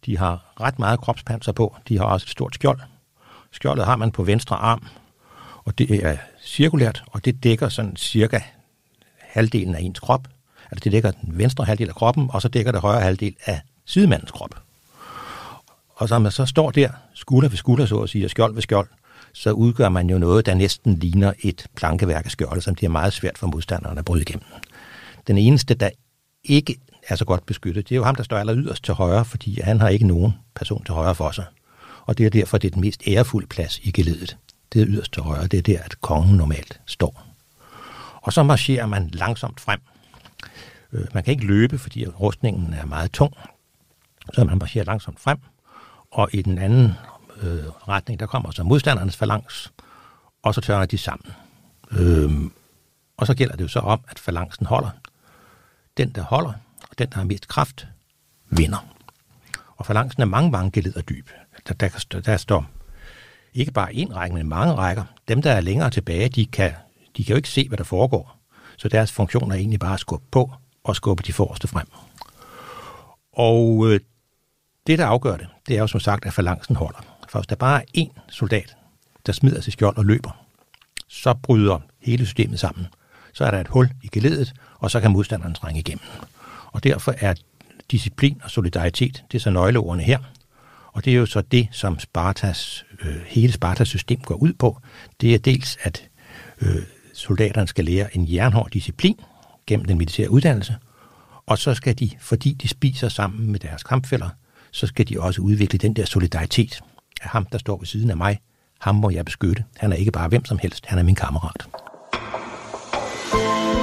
de 0.06 0.18
har 0.18 0.52
ret 0.60 0.78
meget 0.78 1.00
kropspanser 1.00 1.52
på. 1.52 1.76
De 1.88 1.98
har 1.98 2.04
også 2.04 2.24
et 2.24 2.30
stort 2.30 2.54
skjold. 2.54 2.80
Skjoldet 3.52 3.84
har 3.84 3.96
man 3.96 4.10
på 4.10 4.22
venstre 4.22 4.56
arm, 4.56 4.86
og 5.64 5.78
det 5.78 6.04
er 6.04 6.16
cirkulært, 6.44 7.04
og 7.06 7.24
det 7.24 7.44
dækker 7.44 7.68
sådan 7.68 7.96
cirka 7.96 8.40
halvdelen 9.18 9.74
af 9.74 9.80
ens 9.80 10.00
krop. 10.00 10.28
Altså 10.70 10.84
det 10.84 10.92
dækker 10.92 11.10
den 11.10 11.38
venstre 11.38 11.64
halvdel 11.64 11.88
af 11.88 11.94
kroppen, 11.94 12.30
og 12.32 12.42
så 12.42 12.48
dækker 12.48 12.72
det 12.72 12.80
højre 12.80 13.00
halvdel 13.00 13.36
af 13.46 13.60
sidemandens 13.84 14.30
krop. 14.30 14.54
Og 15.94 16.08
så 16.08 16.18
man 16.18 16.32
så 16.32 16.46
står 16.46 16.70
der, 16.70 16.88
skulder 17.14 17.48
ved 17.48 17.56
skulder, 17.56 17.86
så 17.86 17.98
at 17.98 18.10
sige, 18.10 18.24
og 18.24 18.30
skjold 18.30 18.54
ved 18.54 18.62
skjold, 18.62 18.88
så 19.32 19.50
udgør 19.50 19.88
man 19.88 20.10
jo 20.10 20.18
noget, 20.18 20.46
der 20.46 20.54
næsten 20.54 20.94
ligner 20.94 21.32
et 21.42 21.66
plankeværk 21.76 22.24
af 22.24 22.30
skjold, 22.30 22.60
som 22.60 22.74
det 22.74 22.86
er 22.86 22.90
meget 22.90 23.12
svært 23.12 23.38
for 23.38 23.46
modstanderne 23.46 23.98
at 23.98 24.04
bryde 24.04 24.22
igennem. 24.22 24.44
Den 25.26 25.38
eneste, 25.38 25.74
der 25.74 25.90
ikke 26.44 26.76
er 27.08 27.16
så 27.16 27.24
godt 27.24 27.46
beskyttet. 27.46 27.88
Det 27.88 27.94
er 27.94 27.96
jo 27.96 28.04
ham, 28.04 28.14
der 28.14 28.22
står 28.22 28.36
aller 28.36 28.56
yderst 28.56 28.84
til 28.84 28.94
højre, 28.94 29.24
fordi 29.24 29.60
han 29.60 29.80
har 29.80 29.88
ikke 29.88 30.06
nogen 30.06 30.32
person 30.54 30.84
til 30.84 30.94
højre 30.94 31.14
for 31.14 31.30
sig. 31.30 31.44
Og 32.06 32.18
det 32.18 32.26
er 32.26 32.30
derfor, 32.30 32.58
det 32.58 32.68
er 32.68 32.72
den 32.72 32.80
mest 32.80 33.02
ærefulde 33.06 33.46
plads 33.46 33.78
i 33.82 33.90
geledet. 33.90 34.36
Det 34.72 34.82
er 34.82 34.86
yderst 34.88 35.12
til 35.12 35.22
højre, 35.22 35.46
det 35.46 35.58
er 35.58 35.62
der, 35.62 35.82
at 35.82 36.00
kongen 36.00 36.36
normalt 36.36 36.80
står. 36.86 37.22
Og 38.22 38.32
så 38.32 38.42
marcherer 38.42 38.86
man 38.86 39.10
langsomt 39.12 39.60
frem. 39.60 39.80
Øh, 40.92 41.06
man 41.14 41.24
kan 41.24 41.32
ikke 41.32 41.46
løbe, 41.46 41.78
fordi 41.78 42.06
rustningen 42.06 42.72
er 42.72 42.84
meget 42.84 43.12
tung, 43.12 43.34
så 44.32 44.44
man 44.44 44.58
marcherer 44.58 44.84
langsomt 44.84 45.20
frem. 45.20 45.38
Og 46.10 46.28
i 46.32 46.42
den 46.42 46.58
anden 46.58 46.92
øh, 47.42 47.64
retning, 47.88 48.20
der 48.20 48.26
kommer 48.26 48.50
så 48.50 48.62
modstandernes 48.62 49.16
falangs, 49.16 49.72
og 50.42 50.54
så 50.54 50.60
tørner 50.60 50.86
de 50.86 50.98
sammen. 50.98 51.32
Øh, 51.90 52.50
og 53.16 53.26
så 53.26 53.34
gælder 53.34 53.56
det 53.56 53.64
jo 53.64 53.68
så 53.68 53.78
om, 53.78 54.00
at 54.08 54.18
falangsen 54.18 54.66
holder. 54.66 54.90
Den, 55.96 56.10
der 56.10 56.22
holder, 56.22 56.52
og 56.90 56.98
den, 56.98 57.08
der 57.08 57.16
har 57.16 57.24
mest 57.24 57.48
kraft, 57.48 57.86
vinder. 58.50 58.94
Og 59.76 59.86
falancen 59.86 60.22
er 60.22 60.26
mange, 60.26 60.50
mange 60.50 60.70
geleder 60.70 61.00
dyb. 61.00 61.30
Der, 61.68 61.74
der, 61.74 62.20
der 62.20 62.36
står 62.36 62.66
ikke 63.54 63.72
bare 63.72 63.94
en 63.94 64.16
række, 64.16 64.36
men 64.36 64.48
mange 64.48 64.74
rækker. 64.74 65.04
Dem, 65.28 65.42
der 65.42 65.52
er 65.52 65.60
længere 65.60 65.90
tilbage, 65.90 66.28
de 66.28 66.46
kan, 66.46 66.72
de 67.16 67.24
kan 67.24 67.32
jo 67.32 67.36
ikke 67.36 67.48
se, 67.48 67.68
hvad 67.68 67.78
der 67.78 67.84
foregår. 67.84 68.38
Så 68.76 68.88
deres 68.88 69.12
funktion 69.12 69.50
er 69.50 69.56
egentlig 69.56 69.80
bare 69.80 69.94
at 69.94 70.00
skubbe 70.00 70.26
på 70.30 70.52
og 70.84 70.96
skubbe 70.96 71.22
de 71.22 71.32
forreste 71.32 71.68
frem. 71.68 71.86
Og 73.32 73.86
øh, 73.86 74.00
det, 74.86 74.98
der 74.98 75.06
afgør 75.06 75.36
det, 75.36 75.46
det 75.68 75.76
er 75.76 75.80
jo 75.80 75.86
som 75.86 76.00
sagt, 76.00 76.26
at 76.26 76.32
falancen 76.32 76.76
holder. 76.76 76.98
For 77.28 77.38
hvis 77.38 77.46
der 77.46 77.56
bare 77.56 77.80
er 77.80 77.86
én 77.98 78.20
soldat, 78.28 78.76
der 79.26 79.32
smider 79.32 79.60
sig 79.60 79.72
skjold 79.72 79.96
og 79.96 80.04
løber, 80.04 80.44
så 81.08 81.34
bryder 81.42 81.78
hele 82.00 82.26
systemet 82.26 82.60
sammen. 82.60 82.86
Så 83.32 83.44
er 83.44 83.50
der 83.50 83.60
et 83.60 83.68
hul 83.68 83.90
i 84.02 84.08
geledet, 84.12 84.54
og 84.84 84.90
så 84.90 85.00
kan 85.00 85.10
modstanderen 85.10 85.54
trænge 85.54 85.80
igennem. 85.80 86.04
Og 86.72 86.84
derfor 86.84 87.14
er 87.18 87.34
disciplin 87.90 88.40
og 88.44 88.50
solidaritet, 88.50 89.24
det 89.32 89.38
er 89.38 89.42
så 89.42 89.50
nøgleordene 89.50 90.02
her. 90.02 90.18
Og 90.92 91.04
det 91.04 91.12
er 91.12 91.16
jo 91.16 91.26
så 91.26 91.40
det, 91.40 91.68
som 91.72 91.98
Spartas, 91.98 92.84
øh, 93.02 93.16
hele 93.26 93.52
Spartas 93.52 93.88
system 93.88 94.20
går 94.20 94.34
ud 94.34 94.52
på. 94.52 94.78
Det 95.20 95.34
er 95.34 95.38
dels, 95.38 95.78
at 95.82 96.08
øh, 96.60 96.82
soldaterne 97.14 97.68
skal 97.68 97.84
lære 97.84 98.16
en 98.16 98.34
jernhård 98.34 98.70
disciplin 98.70 99.20
gennem 99.66 99.84
den 99.84 99.98
militære 99.98 100.30
uddannelse, 100.30 100.76
og 101.46 101.58
så 101.58 101.74
skal 101.74 101.98
de, 101.98 102.10
fordi 102.20 102.52
de 102.52 102.68
spiser 102.68 103.08
sammen 103.08 103.52
med 103.52 103.60
deres 103.60 103.82
kampfælder, 103.82 104.28
så 104.70 104.86
skal 104.86 105.08
de 105.08 105.20
også 105.20 105.40
udvikle 105.40 105.78
den 105.78 105.96
der 105.96 106.04
solidaritet 106.04 106.80
af 107.22 107.28
ham, 107.28 107.46
der 107.46 107.58
står 107.58 107.78
ved 107.78 107.86
siden 107.86 108.10
af 108.10 108.16
mig. 108.16 108.40
Ham 108.80 108.94
må 108.94 109.10
jeg 109.10 109.24
beskytte. 109.24 109.64
Han 109.76 109.92
er 109.92 109.96
ikke 109.96 110.12
bare 110.12 110.28
hvem 110.28 110.44
som 110.44 110.58
helst, 110.58 110.86
han 110.86 110.98
er 110.98 111.02
min 111.02 111.14
kammerat. 111.14 111.83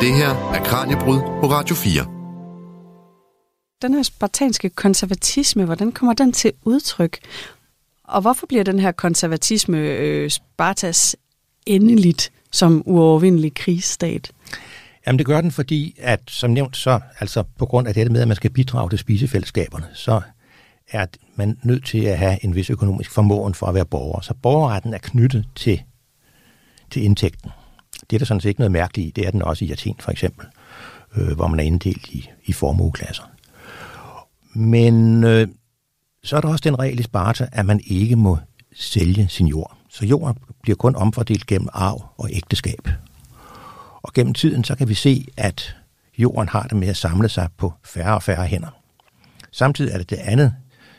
Det 0.02 0.14
her 0.14 0.30
er 0.30 0.64
Kranjebrud 0.64 1.20
på 1.20 1.48
Radio 1.48 1.76
4 1.76 2.22
den 3.82 3.94
her 3.94 4.04
spartanske 4.04 4.70
konservatisme, 4.70 5.66
hvordan 5.66 5.92
kommer 5.92 6.14
den 6.14 6.32
til 6.32 6.52
udtryk? 6.66 7.18
Og 8.04 8.22
hvorfor 8.22 8.48
bliver 8.48 8.64
den 8.64 8.80
her 8.80 8.92
konservatisme 8.92 9.78
øh, 9.78 10.30
Spartas 10.30 11.16
endeligt 11.66 12.32
som 12.52 12.84
uovervindelig 12.86 13.54
krigsstat? 13.54 14.32
Jamen 15.08 15.20
det 15.20 15.26
gør 15.26 15.42
den, 15.42 15.52
fordi 15.52 15.96
at 16.00 16.20
som 16.28 16.52
nævnt 16.52 16.78
så, 16.78 17.00
altså 17.20 17.44
på 17.58 17.66
grund 17.66 17.88
af 17.88 17.94
det 17.94 18.12
med, 18.12 18.22
at 18.22 18.28
man 18.28 18.36
skal 18.36 18.52
bidrage 18.52 18.90
til 18.90 19.00
spisefællesskaberne, 19.00 19.88
så 19.94 20.22
er 20.92 21.06
man 21.36 21.58
nødt 21.64 21.86
til 21.86 22.06
at 22.06 22.18
have 22.18 22.46
en 22.46 22.56
vis 22.56 22.70
økonomisk 22.70 23.12
formåen 23.12 23.54
for 23.54 23.66
at 23.66 23.74
være 23.74 23.86
borger. 23.86 24.22
Så 24.22 24.34
borgerretten 24.34 24.94
er 24.94 24.98
knyttet 24.98 25.46
til, 25.56 25.82
til 26.92 27.04
indtægten. 27.04 27.52
Det 28.10 28.16
er 28.16 28.18
der 28.18 28.26
sådan 28.26 28.42
set 28.42 28.50
ikke 28.50 28.62
noget 28.62 28.72
mærkeligt 28.72 29.08
i. 29.08 29.12
Det 29.22 29.28
er 29.28 29.32
den 29.32 29.42
også 29.42 29.66
i 29.66 29.72
Athen 29.72 29.96
for 30.00 30.12
eksempel, 30.12 30.46
øh, 31.16 31.36
hvor 31.36 31.48
man 31.48 31.60
er 31.60 31.64
inddelt 31.64 32.08
i, 32.08 32.30
i 32.46 32.54
formueklasser. 32.54 33.24
Men 34.54 35.24
øh, 35.24 35.48
så 36.24 36.38
er 36.38 36.42
der 36.42 36.50
også 36.50 36.62
den 36.64 36.80
regel 36.80 37.00
i 37.00 37.04
Sparta, 37.04 37.48
at 37.52 37.66
man 37.66 37.82
ikke 37.88 38.16
må 38.16 38.38
sælge 38.76 39.28
sin 39.30 39.48
jord. 39.48 39.78
Så 39.90 40.06
jorden 40.06 40.38
bliver 40.62 40.76
kun 40.76 40.96
omfordelt 40.96 41.46
gennem 41.46 41.70
arv 41.74 42.06
og 42.18 42.30
ægteskab. 42.32 42.90
Og 44.02 44.14
gennem 44.14 44.34
tiden 44.34 44.64
så 44.64 44.76
kan 44.76 44.90
vi 44.90 44.94
se, 44.94 45.28
at 45.38 45.76
jorden 46.18 46.50
har 46.50 46.64
det 46.64 46.78
med 46.78 46.88
at 46.88 46.98
samle 46.98 47.30
sig 47.30 47.50
på 47.58 47.74
færre 47.84 48.16
og 48.16 48.24
færre 48.24 48.46
hænder. 48.46 48.82
Samtidig 49.52 49.94
er 49.94 49.98
det 49.98 50.10
det 50.10 50.16
andet 50.16 50.56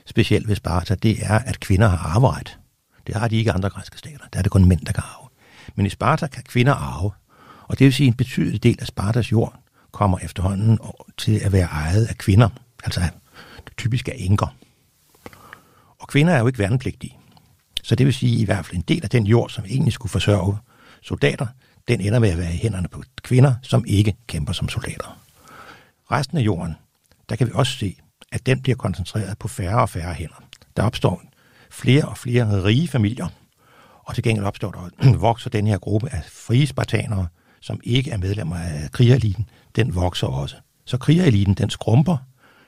specielt 0.06 0.48
ved 0.48 0.56
Sparta, 0.56 0.94
det 0.94 1.18
er, 1.22 1.38
at 1.38 1.60
kvinder 1.60 1.88
har 1.88 2.08
arveret. 2.16 2.58
Det 3.06 3.14
har 3.14 3.28
de 3.28 3.36
ikke 3.36 3.52
andre 3.52 3.70
græske 3.70 3.98
stater. 3.98 4.24
Der 4.32 4.38
er 4.38 4.42
det 4.42 4.52
kun 4.52 4.64
mænd, 4.64 4.80
der 4.80 4.92
kan 4.92 5.02
arve. 5.06 5.21
Men 5.74 5.86
i 5.86 5.90
Sparta 5.90 6.26
kan 6.26 6.42
kvinder 6.42 6.74
arve. 6.74 7.10
Og 7.62 7.78
det 7.78 7.84
vil 7.84 7.92
sige, 7.92 8.06
at 8.06 8.12
en 8.12 8.16
betydelig 8.16 8.62
del 8.62 8.76
af 8.80 8.86
Spartas 8.86 9.32
jord 9.32 9.54
kommer 9.92 10.18
efterhånden 10.18 10.78
til 11.18 11.38
at 11.38 11.52
være 11.52 11.66
ejet 11.66 12.06
af 12.06 12.18
kvinder. 12.18 12.48
Altså 12.84 13.00
typisk 13.76 14.08
er 14.08 14.12
enker. 14.12 14.54
Og 15.98 16.08
kvinder 16.08 16.34
er 16.34 16.38
jo 16.38 16.46
ikke 16.46 16.58
værnepligtige. 16.58 17.16
Så 17.82 17.94
det 17.94 18.06
vil 18.06 18.14
sige, 18.14 18.34
at 18.34 18.40
i 18.40 18.44
hvert 18.44 18.66
fald 18.66 18.76
en 18.76 18.84
del 18.88 19.00
af 19.04 19.10
den 19.10 19.26
jord, 19.26 19.50
som 19.50 19.64
egentlig 19.64 19.92
skulle 19.92 20.10
forsørge 20.10 20.58
soldater, 21.02 21.46
den 21.88 22.00
ender 22.00 22.18
med 22.18 22.28
at 22.28 22.38
være 22.38 22.54
i 22.54 22.56
hænderne 22.56 22.88
på 22.88 23.02
kvinder, 23.22 23.54
som 23.62 23.84
ikke 23.86 24.14
kæmper 24.26 24.52
som 24.52 24.68
soldater. 24.68 25.18
Resten 26.10 26.38
af 26.38 26.42
jorden, 26.42 26.74
der 27.28 27.36
kan 27.36 27.46
vi 27.46 27.52
også 27.54 27.78
se, 27.78 27.96
at 28.32 28.46
den 28.46 28.62
bliver 28.62 28.76
koncentreret 28.76 29.38
på 29.38 29.48
færre 29.48 29.80
og 29.80 29.88
færre 29.88 30.14
hænder. 30.14 30.42
Der 30.76 30.82
opstår 30.82 31.22
flere 31.70 32.04
og 32.04 32.18
flere 32.18 32.64
rige 32.64 32.88
familier, 32.88 33.28
og 34.04 34.14
til 34.14 34.24
gengæld 34.24 34.46
opstår 34.46 34.70
der, 34.70 35.16
vokser 35.28 35.50
den 35.50 35.66
her 35.66 35.78
gruppe 35.78 36.08
af 36.08 36.22
frie 36.32 36.66
spartanere, 36.66 37.26
som 37.60 37.80
ikke 37.84 38.10
er 38.10 38.16
medlemmer 38.16 38.56
af 38.56 38.90
krigereliten, 38.92 39.48
den 39.76 39.94
vokser 39.94 40.26
også. 40.26 40.56
Så 40.84 40.98
krigereliten, 40.98 41.54
den 41.54 41.70
skrumper 41.70 42.16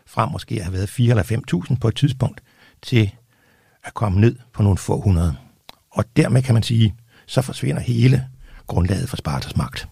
fra 0.06 0.26
måske 0.26 0.54
at 0.54 0.64
have 0.64 0.72
været 0.72 0.88
4 0.88 1.10
eller 1.10 1.68
5.000 1.70 1.76
på 1.80 1.88
et 1.88 1.96
tidspunkt, 1.96 2.40
til 2.82 3.10
at 3.84 3.94
komme 3.94 4.20
ned 4.20 4.36
på 4.52 4.62
nogle 4.62 4.78
få 4.78 5.00
hundrede. 5.00 5.36
Og 5.90 6.04
dermed 6.16 6.42
kan 6.42 6.54
man 6.54 6.62
sige, 6.62 6.94
så 7.26 7.42
forsvinder 7.42 7.82
hele 7.82 8.28
grundlaget 8.66 9.08
for 9.08 9.16
Spartas 9.16 9.56
magt. 9.56 9.88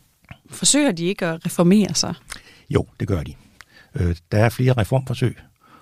Forsøger 0.50 0.92
de 0.92 1.04
ikke 1.04 1.26
at 1.26 1.46
reformere 1.46 1.94
sig? 1.94 2.14
Jo, 2.70 2.86
det 3.00 3.08
gør 3.08 3.22
de. 3.22 3.34
Øh, 3.94 4.16
der 4.32 4.38
er 4.38 4.48
flere 4.48 4.72
reformforsøg, 4.72 5.38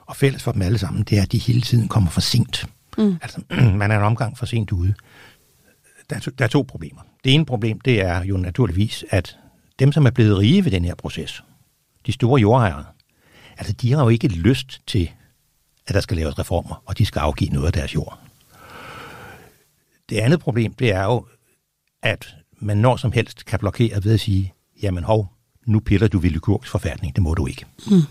og 0.06 0.16
fælles 0.16 0.42
for 0.42 0.52
dem 0.52 0.62
alle 0.62 0.78
sammen, 0.78 1.02
det 1.02 1.18
er, 1.18 1.22
at 1.22 1.32
de 1.32 1.38
hele 1.38 1.60
tiden 1.60 1.88
kommer 1.88 2.10
for 2.10 2.20
sent. 2.20 2.66
Mm. 2.98 3.16
Altså, 3.22 3.40
man 3.80 3.90
er 3.90 3.96
en 3.96 4.02
omgang 4.02 4.38
for 4.38 4.46
sent 4.46 4.72
ude. 4.72 4.94
Der 6.10 6.16
er, 6.16 6.20
to, 6.20 6.30
der 6.38 6.44
er 6.44 6.48
to 6.48 6.64
problemer. 6.68 7.00
Det 7.24 7.34
ene 7.34 7.46
problem, 7.46 7.80
det 7.80 8.00
er 8.00 8.24
jo 8.24 8.36
naturligvis, 8.36 9.04
at 9.10 9.38
dem, 9.78 9.92
som 9.92 10.06
er 10.06 10.10
blevet 10.10 10.38
rige 10.38 10.64
ved 10.64 10.72
den 10.72 10.84
her 10.84 10.94
proces, 10.94 11.42
de 12.06 12.12
store 12.12 12.40
jordejere, 12.40 12.84
altså 13.56 13.72
de 13.72 13.92
har 13.92 14.02
jo 14.02 14.08
ikke 14.08 14.28
lyst 14.28 14.80
til, 14.86 15.10
at 15.86 15.94
der 15.94 16.00
skal 16.00 16.16
laves 16.16 16.38
reformer, 16.38 16.82
og 16.86 16.98
de 16.98 17.06
skal 17.06 17.20
afgive 17.20 17.50
noget 17.50 17.66
af 17.66 17.72
deres 17.72 17.94
jord. 17.94 18.18
Det 20.08 20.18
andet 20.18 20.40
problem, 20.40 20.74
det 20.74 20.90
er 20.94 21.04
jo, 21.04 21.26
at 22.02 22.36
man 22.58 22.76
når 22.76 22.96
som 22.96 23.12
helst 23.12 23.44
kan 23.44 23.58
blokere 23.58 24.04
ved 24.04 24.14
at 24.14 24.20
sige, 24.20 24.54
jamen 24.82 25.04
hov, 25.04 25.32
nu 25.66 25.80
piller 25.80 26.08
du 26.08 26.18
ved 26.18 26.30
Lykurgs 26.30 26.70
forfatning, 26.70 27.14
det 27.16 27.22
må 27.22 27.34
du 27.34 27.46
ikke. 27.46 27.64
Mm. 27.90 28.02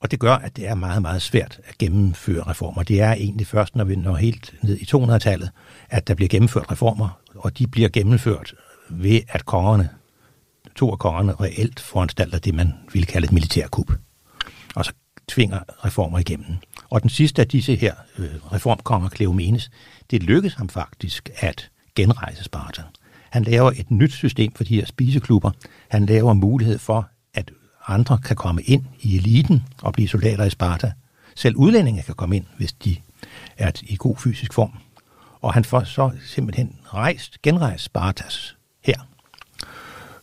Og 0.00 0.10
det 0.10 0.20
gør, 0.20 0.34
at 0.34 0.56
det 0.56 0.68
er 0.68 0.74
meget, 0.74 1.02
meget 1.02 1.22
svært 1.22 1.60
at 1.64 1.78
gennemføre 1.78 2.42
reformer. 2.42 2.82
Det 2.82 3.00
er 3.00 3.12
egentlig 3.12 3.46
først, 3.46 3.76
når 3.76 3.84
vi 3.84 3.96
når 3.96 4.16
helt 4.16 4.54
ned 4.62 4.76
i 4.78 4.84
200-tallet, 4.84 5.50
at 5.90 6.08
der 6.08 6.14
bliver 6.14 6.28
gennemført 6.28 6.72
reformer, 6.72 7.20
og 7.34 7.58
de 7.58 7.66
bliver 7.66 7.88
gennemført 7.88 8.54
ved, 8.90 9.20
at 9.28 9.46
kongerne, 9.46 9.88
to 10.76 10.90
af 10.90 10.98
kongerne 10.98 11.34
reelt 11.34 11.80
foranstalter 11.80 12.38
det, 12.38 12.54
man 12.54 12.72
ville 12.92 13.06
kalde 13.06 13.24
et 13.24 13.32
militærkup. 13.32 13.92
Og 14.74 14.84
så 14.84 14.92
tvinger 15.28 15.60
reformer 15.84 16.18
igennem. 16.18 16.56
Og 16.90 17.02
den 17.02 17.10
sidste 17.10 17.42
af 17.42 17.48
disse 17.48 17.76
her 17.76 17.94
øh, 18.18 18.52
reformkonger, 18.52 19.08
Kleomenes, 19.08 19.70
det 20.10 20.22
lykkedes 20.22 20.54
ham 20.54 20.68
faktisk 20.68 21.30
at 21.36 21.70
genrejse 21.96 22.44
Sparta. 22.44 22.82
Han 23.30 23.42
laver 23.42 23.70
et 23.70 23.90
nyt 23.90 24.12
system 24.12 24.52
for 24.52 24.64
de 24.64 24.74
her 24.74 24.86
spiseklubber. 24.86 25.50
Han 25.88 26.06
laver 26.06 26.32
mulighed 26.32 26.78
for, 26.78 27.08
andre 27.88 28.18
kan 28.18 28.36
komme 28.36 28.62
ind 28.62 28.84
i 29.00 29.16
eliten 29.16 29.64
og 29.82 29.92
blive 29.92 30.08
soldater 30.08 30.44
i 30.44 30.50
Sparta. 30.50 30.92
Selv 31.36 31.56
udlændinge 31.56 32.02
kan 32.02 32.14
komme 32.14 32.36
ind, 32.36 32.44
hvis 32.56 32.72
de 32.72 32.96
er 33.56 33.70
i 33.82 33.96
god 33.96 34.16
fysisk 34.16 34.54
form. 34.54 34.72
Og 35.40 35.54
han 35.54 35.64
får 35.64 35.84
så 35.84 36.10
simpelthen 36.24 36.76
rejst, 36.84 37.42
genrejst 37.42 37.84
Spartas 37.84 38.56
her. 38.84 39.08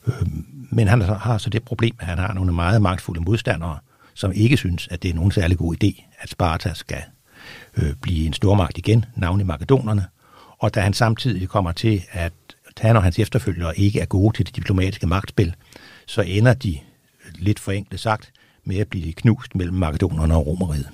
Øhm, 0.08 0.46
men 0.70 0.88
han 0.88 1.02
har 1.02 1.38
så 1.38 1.50
det 1.50 1.64
problem, 1.64 1.96
at 2.00 2.08
han 2.08 2.18
har 2.18 2.34
nogle 2.34 2.52
meget 2.54 2.82
magtfulde 2.82 3.22
modstandere, 3.22 3.78
som 4.14 4.32
ikke 4.32 4.58
synes, 4.58 4.88
at 4.92 5.04
det 5.04 5.10
er 5.10 5.14
nogen 5.14 5.32
særlig 5.32 5.58
god 5.58 5.76
idé, 5.84 6.04
at 6.20 6.30
Sparta 6.30 6.74
skal 6.74 7.02
øh, 7.78 7.94
blive 8.02 8.26
en 8.26 8.34
stormagt 8.34 8.78
igen, 8.78 9.06
navnlig 9.16 9.48
makedonerne. 9.48 10.06
Og 10.58 10.76
da 10.76 10.82
han 10.82 10.94
samtidig 10.94 11.50
kommer 11.50 11.72
til, 11.72 12.04
at 12.12 12.34
han 12.78 12.98
og 12.98 13.04
hans 13.04 13.20
efterfølgere 13.20 13.80
ikke 13.80 14.00
er 14.00 14.06
gode 14.06 14.38
til 14.38 14.46
det 14.46 14.56
diplomatiske 14.56 15.08
magtspil, 15.08 15.56
så 16.06 16.22
ender 16.22 16.54
de, 16.54 16.80
lidt 17.40 17.60
forenklet 17.60 18.00
sagt, 18.00 18.32
med 18.64 18.78
at 18.78 18.88
blive 18.88 19.14
knust 19.14 19.56
mellem 19.56 19.78
makedonerne 19.78 20.36
og 20.36 20.48
romeriet. 20.48 20.90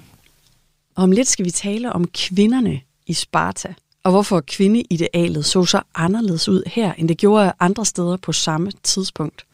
Om 0.96 1.12
lidt 1.12 1.28
skal 1.28 1.46
vi 1.46 1.52
tale 1.52 1.94
om 1.94 2.08
kvinderne 2.08 2.82
i 3.08 3.14
Sparta, 3.14 3.74
og 4.04 4.12
hvorfor 4.12 4.42
kvindeidealet 4.48 5.46
så 5.46 5.66
så 5.66 5.82
anderledes 5.96 6.50
ud 6.50 6.64
her, 6.68 6.94
end 6.94 7.10
det 7.10 7.18
gjorde 7.18 7.54
andre 7.60 7.86
steder 7.86 8.18
på 8.18 8.32
samme 8.32 8.72
tidspunkt. 8.84 9.46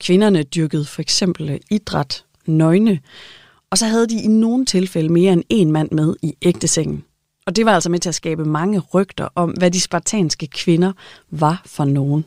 Kvinderne 0.00 0.42
dyrkede 0.42 0.84
for 0.84 1.02
eksempel 1.02 1.60
idræt 1.70 2.24
nøgne, 2.46 3.00
og 3.70 3.78
så 3.78 3.86
havde 3.86 4.06
de 4.06 4.22
i 4.22 4.26
nogle 4.26 4.64
tilfælde 4.64 5.08
mere 5.08 5.32
end 5.32 5.42
en 5.48 5.72
mand 5.72 5.90
med 5.92 6.16
i 6.22 6.34
ægtesengen. 6.42 7.04
Og 7.46 7.56
det 7.56 7.66
var 7.66 7.74
altså 7.74 7.90
med 7.90 7.98
til 8.00 8.08
at 8.08 8.14
skabe 8.14 8.44
mange 8.44 8.78
rygter 8.78 9.28
om, 9.34 9.50
hvad 9.50 9.70
de 9.70 9.80
spartanske 9.80 10.46
kvinder 10.46 10.92
var 11.30 11.62
for 11.66 11.84
nogen. 11.84 12.24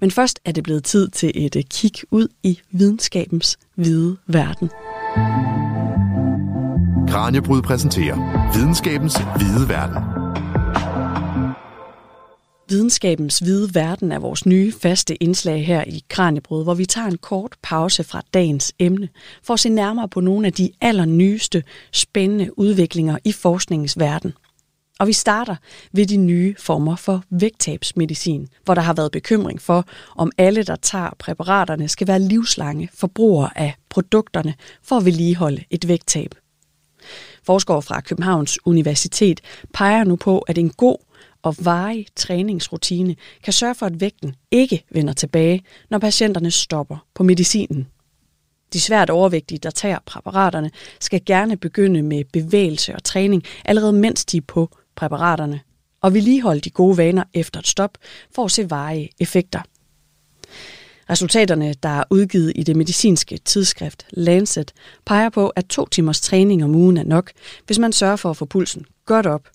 Men 0.00 0.10
først 0.10 0.40
er 0.44 0.52
det 0.52 0.64
blevet 0.64 0.84
tid 0.84 1.08
til 1.08 1.32
et 1.34 1.68
kig 1.70 1.92
ud 2.10 2.28
i 2.42 2.60
videnskabens 2.70 3.58
hvide 3.74 4.16
verden. 4.26 4.70
Kranjebrud 7.08 7.62
præsenterer 7.62 8.52
Videnskabens 8.56 9.14
hvide 9.36 9.68
verden. 9.68 10.26
Videnskabens 12.68 13.38
hvide 13.38 13.74
verden 13.74 14.12
er 14.12 14.18
vores 14.18 14.46
nye 14.46 14.72
faste 14.72 15.22
indslag 15.22 15.66
her 15.66 15.84
i 15.86 16.02
Kranjebrud, 16.08 16.64
hvor 16.64 16.74
vi 16.74 16.86
tager 16.86 17.06
en 17.06 17.18
kort 17.18 17.52
pause 17.62 18.04
fra 18.04 18.22
dagens 18.34 18.72
emne 18.78 19.08
for 19.42 19.54
at 19.54 19.60
se 19.60 19.68
nærmere 19.68 20.08
på 20.08 20.20
nogle 20.20 20.46
af 20.46 20.52
de 20.52 20.70
allernyeste 20.80 21.62
spændende 21.92 22.58
udviklinger 22.58 23.18
i 23.24 23.32
forskningens 23.32 23.98
verden. 23.98 24.32
Og 24.98 25.06
vi 25.06 25.12
starter 25.12 25.56
ved 25.92 26.06
de 26.06 26.16
nye 26.16 26.54
former 26.58 26.96
for 26.96 27.22
vægttabsmedicin, 27.30 28.48
hvor 28.64 28.74
der 28.74 28.82
har 28.82 28.94
været 28.94 29.12
bekymring 29.12 29.62
for, 29.62 29.84
om 30.16 30.32
alle, 30.38 30.62
der 30.62 30.76
tager 30.76 31.10
præparaterne, 31.18 31.88
skal 31.88 32.06
være 32.06 32.18
livslange 32.18 32.88
forbrugere 32.94 33.58
af 33.58 33.74
produkterne 33.88 34.54
for 34.82 34.96
at 34.96 35.04
vedligeholde 35.04 35.64
et 35.70 35.88
vægttab. 35.88 36.34
Forskere 37.42 37.82
fra 37.82 38.00
Københavns 38.00 38.58
Universitet 38.66 39.40
peger 39.74 40.04
nu 40.04 40.16
på, 40.16 40.38
at 40.38 40.58
en 40.58 40.70
god 40.70 40.96
og 41.42 41.54
varig 41.58 42.06
træningsrutine 42.16 43.16
kan 43.42 43.52
sørge 43.52 43.74
for, 43.74 43.86
at 43.86 44.00
vægten 44.00 44.34
ikke 44.50 44.84
vender 44.90 45.12
tilbage, 45.12 45.62
når 45.90 45.98
patienterne 45.98 46.50
stopper 46.50 47.06
på 47.14 47.22
medicinen. 47.22 47.86
De 48.72 48.80
svært 48.80 49.10
overvægtige, 49.10 49.58
der 49.58 49.70
tager 49.70 49.98
præparaterne, 50.06 50.70
skal 51.00 51.24
gerne 51.26 51.56
begynde 51.56 52.02
med 52.02 52.24
bevægelse 52.32 52.94
og 52.94 53.04
træning 53.04 53.42
allerede 53.64 53.92
mens 53.92 54.24
de 54.24 54.36
er 54.36 54.40
på 54.48 54.70
præparaterne, 54.96 55.60
og 56.00 56.14
vedligeholde 56.14 56.60
de 56.60 56.70
gode 56.70 56.96
vaner 56.96 57.24
efter 57.34 57.60
et 57.60 57.66
stop 57.66 57.98
for 58.34 58.44
at 58.44 58.50
se 58.50 58.70
varige 58.70 59.10
effekter. 59.20 59.60
Resultaterne, 61.10 61.74
der 61.82 61.88
er 61.88 62.04
udgivet 62.10 62.52
i 62.56 62.62
det 62.62 62.76
medicinske 62.76 63.38
tidsskrift 63.38 64.06
Lancet, 64.10 64.72
peger 65.04 65.28
på, 65.28 65.48
at 65.48 65.66
to 65.66 65.86
timers 65.86 66.20
træning 66.20 66.64
om 66.64 66.74
ugen 66.74 66.96
er 66.96 67.04
nok, 67.04 67.30
hvis 67.66 67.78
man 67.78 67.92
sørger 67.92 68.16
for 68.16 68.30
at 68.30 68.36
få 68.36 68.44
pulsen 68.44 68.86
godt 69.04 69.26
op 69.26 69.48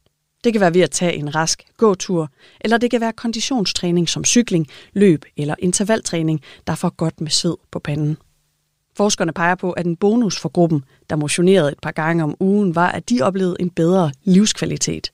det 0.44 0.54
kan 0.54 0.62
være 0.62 0.74
ved 0.74 0.82
at 0.82 0.92
tage 0.92 1.14
en 1.14 1.36
rask 1.36 1.64
gåtur, 1.78 2.30
eller 2.62 2.78
det 2.78 2.92
kan 2.92 3.02
være 3.02 3.14
konditionstræning 3.14 4.10
som 4.10 4.26
cykling, 4.26 4.68
løb 4.94 5.26
eller 5.38 5.56
intervaltræning, 5.60 6.42
der 6.68 6.76
får 6.76 6.90
godt 6.90 7.22
med 7.22 7.32
sved 7.32 7.56
på 7.72 7.80
panden. 7.80 8.18
Forskerne 8.98 9.34
peger 9.34 9.56
på, 9.56 9.72
at 9.72 9.86
en 9.86 9.96
bonus 9.96 10.40
for 10.40 10.50
gruppen, 10.50 10.84
der 11.10 11.16
motionerede 11.16 11.72
et 11.72 11.80
par 11.82 11.92
gange 11.92 12.24
om 12.24 12.36
ugen, 12.40 12.76
var, 12.76 12.92
at 12.92 13.10
de 13.10 13.22
oplevede 13.22 13.56
en 13.60 13.70
bedre 13.70 14.12
livskvalitet. 14.24 15.12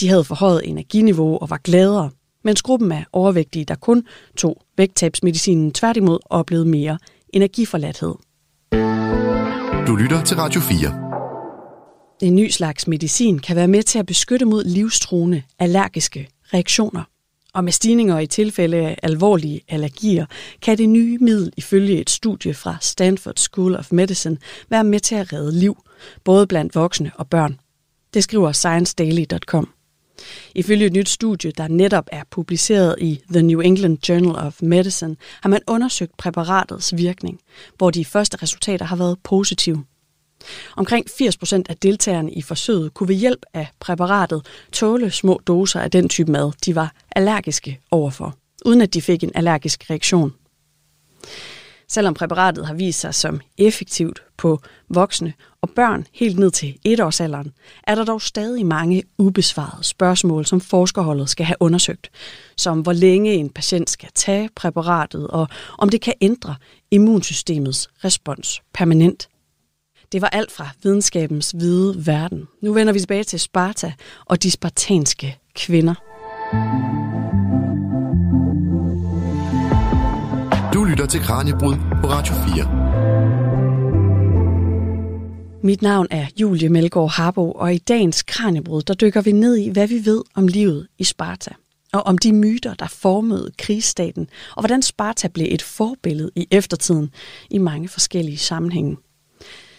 De 0.00 0.08
havde 0.08 0.24
forhøjet 0.24 0.68
energiniveau 0.68 1.38
og 1.38 1.50
var 1.50 1.60
gladere, 1.64 2.10
mens 2.44 2.62
gruppen 2.62 2.92
af 2.92 3.04
overvægtige, 3.12 3.64
der 3.64 3.74
kun 3.74 4.06
tog 4.36 4.62
vægttabsmedicinen 4.76 5.72
tværtimod, 5.72 6.18
oplevede 6.24 6.68
mere 6.68 6.98
energiforladthed. 7.32 8.14
Du 9.86 9.96
lytter 9.96 10.24
til 10.24 10.36
Radio 10.36 10.60
4. 10.60 11.10
En 12.22 12.34
ny 12.34 12.48
slags 12.48 12.88
medicin 12.88 13.38
kan 13.38 13.56
være 13.56 13.68
med 13.68 13.82
til 13.82 13.98
at 13.98 14.06
beskytte 14.06 14.46
mod 14.46 14.64
livstruende 14.64 15.42
allergiske 15.58 16.28
reaktioner. 16.54 17.02
Og 17.54 17.64
med 17.64 17.72
stigninger 17.72 18.18
i 18.18 18.26
tilfælde 18.26 18.76
af 18.76 18.96
alvorlige 19.02 19.60
allergier, 19.68 20.26
kan 20.62 20.78
det 20.78 20.88
nye 20.88 21.18
middel 21.18 21.52
ifølge 21.56 22.00
et 22.00 22.10
studie 22.10 22.54
fra 22.54 22.76
Stanford 22.80 23.36
School 23.36 23.76
of 23.76 23.92
Medicine 23.92 24.38
være 24.68 24.84
med 24.84 25.00
til 25.00 25.14
at 25.14 25.32
redde 25.32 25.58
liv, 25.58 25.76
både 26.24 26.46
blandt 26.46 26.74
voksne 26.74 27.12
og 27.14 27.26
børn. 27.28 27.58
Det 28.14 28.24
skriver 28.24 28.52
ScienceDaily.com. 28.52 29.68
Ifølge 30.54 30.86
et 30.86 30.92
nyt 30.92 31.08
studie, 31.08 31.50
der 31.50 31.68
netop 31.68 32.04
er 32.12 32.22
publiceret 32.30 32.94
i 33.00 33.20
The 33.32 33.42
New 33.42 33.60
England 33.60 34.08
Journal 34.08 34.36
of 34.36 34.62
Medicine, 34.62 35.16
har 35.42 35.48
man 35.48 35.60
undersøgt 35.66 36.16
præparatets 36.16 36.96
virkning, 36.96 37.40
hvor 37.76 37.90
de 37.90 38.04
første 38.04 38.36
resultater 38.42 38.84
har 38.86 38.96
været 38.96 39.18
positive. 39.22 39.84
Omkring 40.76 41.06
80% 41.10 41.62
af 41.68 41.76
deltagerne 41.76 42.32
i 42.32 42.42
forsøget 42.42 42.94
kunne 42.94 43.08
ved 43.08 43.14
hjælp 43.16 43.46
af 43.54 43.68
præparatet 43.80 44.46
tåle 44.72 45.10
små 45.10 45.40
doser 45.46 45.80
af 45.80 45.90
den 45.90 46.08
type 46.08 46.32
mad, 46.32 46.52
de 46.66 46.74
var 46.74 46.92
allergiske 47.16 47.80
overfor, 47.90 48.34
uden 48.64 48.80
at 48.80 48.94
de 48.94 49.02
fik 49.02 49.24
en 49.24 49.32
allergisk 49.34 49.90
reaktion. 49.90 50.32
Selvom 51.90 52.14
præparatet 52.14 52.66
har 52.66 52.74
vist 52.74 53.00
sig 53.00 53.14
som 53.14 53.40
effektivt 53.58 54.22
på 54.36 54.60
voksne 54.88 55.32
og 55.60 55.70
børn 55.70 56.06
helt 56.12 56.38
ned 56.38 56.50
til 56.50 56.78
etårsalderen, 56.84 57.52
er 57.86 57.94
der 57.94 58.04
dog 58.04 58.22
stadig 58.22 58.66
mange 58.66 59.02
ubesvarede 59.18 59.84
spørgsmål, 59.84 60.46
som 60.46 60.60
forskerholdet 60.60 61.28
skal 61.28 61.46
have 61.46 61.56
undersøgt, 61.60 62.10
som 62.56 62.80
hvor 62.80 62.92
længe 62.92 63.34
en 63.34 63.50
patient 63.50 63.90
skal 63.90 64.08
tage 64.14 64.50
præparatet, 64.56 65.28
og 65.28 65.48
om 65.78 65.88
det 65.88 66.00
kan 66.00 66.14
ændre 66.20 66.54
immunsystemets 66.90 67.88
respons 68.04 68.62
permanent. 68.74 69.28
Det 70.12 70.22
var 70.22 70.28
alt 70.28 70.52
fra 70.52 70.68
videnskabens 70.82 71.50
hvide 71.50 72.06
verden. 72.06 72.48
Nu 72.62 72.72
vender 72.72 72.92
vi 72.92 72.98
tilbage 72.98 73.24
til 73.24 73.40
Sparta 73.40 73.92
og 74.24 74.42
de 74.42 74.50
spartanske 74.50 75.38
kvinder. 75.54 75.94
Du 76.52 76.99
til 81.10 81.20
Kranjebrud 81.20 81.74
på 81.74 82.08
Radio 82.10 82.34
4. 82.34 82.64
Mit 85.62 85.82
navn 85.82 86.06
er 86.10 86.26
Julie 86.40 86.68
Melgaard 86.68 87.10
Harbo, 87.10 87.52
og 87.52 87.74
i 87.74 87.78
dagens 87.78 88.22
Kranjebrud, 88.22 88.82
der 88.82 88.94
dykker 88.94 89.20
vi 89.20 89.32
ned 89.32 89.56
i, 89.56 89.68
hvad 89.68 89.86
vi 89.88 90.04
ved 90.04 90.22
om 90.34 90.48
livet 90.48 90.86
i 90.98 91.04
Sparta. 91.04 91.50
Og 91.92 92.02
om 92.02 92.18
de 92.18 92.32
myter, 92.32 92.74
der 92.74 92.86
formede 92.86 93.50
krigsstaten, 93.58 94.28
og 94.56 94.62
hvordan 94.62 94.82
Sparta 94.82 95.28
blev 95.28 95.46
et 95.50 95.62
forbillede 95.62 96.30
i 96.36 96.46
eftertiden 96.50 97.10
i 97.50 97.58
mange 97.58 97.88
forskellige 97.88 98.38
sammenhænge. 98.38 98.96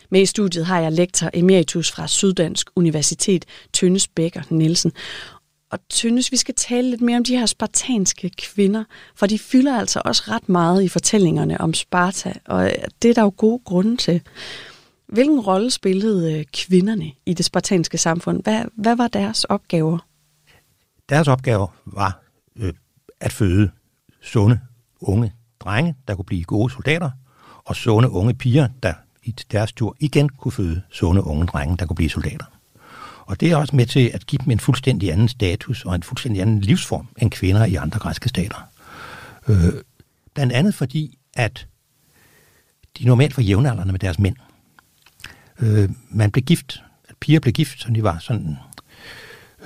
Med 0.10 0.22
i 0.22 0.26
studiet 0.26 0.66
har 0.66 0.80
jeg 0.80 0.92
lektor 0.92 1.30
emeritus 1.34 1.92
fra 1.92 2.08
Syddansk 2.08 2.70
Universitet, 2.76 3.46
Tønnes 3.74 4.08
Bækker 4.08 4.42
Nielsen. 4.50 4.92
Og 5.72 5.80
synes, 5.90 6.32
vi 6.32 6.38
skal 6.38 6.56
tale 6.56 6.90
lidt 6.90 7.02
mere 7.02 7.18
om 7.18 7.24
de 7.24 7.38
her 7.38 7.46
spartanske 7.46 8.30
kvinder, 8.30 8.84
for 9.16 9.26
de 9.26 9.40
fylder 9.40 9.80
altså 9.80 10.02
også 10.06 10.24
ret 10.28 10.50
meget 10.50 10.84
i 10.84 10.88
fortællingerne 10.88 11.62
om 11.62 11.74
Sparta, 11.74 12.34
og 12.46 12.66
øh, 12.66 12.72
det 13.02 13.10
er 13.10 13.14
der 13.14 13.22
jo 13.22 13.34
gode 13.38 13.62
grunde 13.66 13.98
til. 13.98 14.22
Hvilken 15.08 15.40
rolle 15.40 15.72
spillede 15.72 16.40
øh, 16.40 16.46
kvinderne 16.54 17.12
i 17.26 17.34
det 17.34 17.46
spartanske 17.46 17.98
samfund? 17.98 18.44
Hvad, 18.44 18.66
hvad 18.76 18.96
var 18.96 19.08
deres 19.08 19.44
opgaver? 19.44 19.98
Deres 21.10 21.28
opgave 21.28 21.68
var 21.86 22.24
øh, 22.56 22.74
at 23.20 23.32
føde 23.32 23.72
sunde 24.22 24.60
unge 25.00 25.34
drenge, 25.60 25.96
der 26.08 26.16
kunne 26.16 26.26
blive 26.26 26.44
gode 26.44 26.74
soldater, 26.74 27.12
og 27.66 27.76
sunde 27.76 28.10
unge 28.10 28.34
piger, 28.34 28.68
der 28.84 28.94
i 29.24 29.36
deres 29.52 29.74
tur 29.74 29.96
igen 30.00 30.30
kunne 30.30 30.52
føde 30.52 30.82
sunde 30.90 31.24
unge 31.24 31.46
drenge, 31.46 31.78
der 31.78 31.86
kunne 31.86 31.96
blive 31.96 32.10
soldater. 32.10 32.46
Og 33.32 33.40
det 33.40 33.52
er 33.52 33.56
også 33.56 33.76
med 33.76 33.86
til 33.86 34.12
at 34.14 34.26
give 34.26 34.40
dem 34.46 34.52
en 34.52 34.60
fuldstændig 34.60 35.12
anden 35.12 35.28
status 35.28 35.86
og 35.86 35.96
en 35.96 36.04
fuldstændig 36.04 36.42
anden 36.42 36.62
livsform 36.62 37.08
end 37.18 37.32
kvinder 37.32 37.66
i 37.66 37.76
andre 37.76 38.00
græske 38.00 38.30
stater. 38.30 38.70
Øh, 39.48 39.74
blandt 40.34 40.54
andet 40.54 40.76
fordi, 40.76 41.18
at 41.34 41.68
de 42.98 43.06
normalt 43.06 43.38
var 43.38 43.44
jævnaldrende 43.44 43.92
med 43.92 44.00
deres 44.00 44.20
mænd. 44.20 44.36
Øh, 45.60 45.90
man 46.10 46.32
blev 46.32 46.44
gift, 46.44 46.84
at 47.10 47.16
piger 47.20 47.40
blev 47.40 47.54
gift, 47.54 47.82
så 47.82 47.92
de 47.96 48.04
var 48.04 48.20
sådan, 48.20 48.56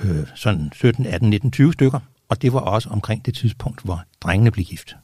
øh, 0.00 0.26
sådan 0.34 0.70
17, 0.74 1.06
18, 1.06 1.30
19, 1.30 1.50
20 1.50 1.72
stykker, 1.72 2.00
og 2.28 2.42
det 2.42 2.52
var 2.52 2.60
også 2.60 2.88
omkring 2.88 3.26
det 3.26 3.34
tidspunkt, 3.34 3.82
hvor 3.82 4.04
drengene 4.20 4.50
blev 4.50 4.64
gift. 4.64 4.96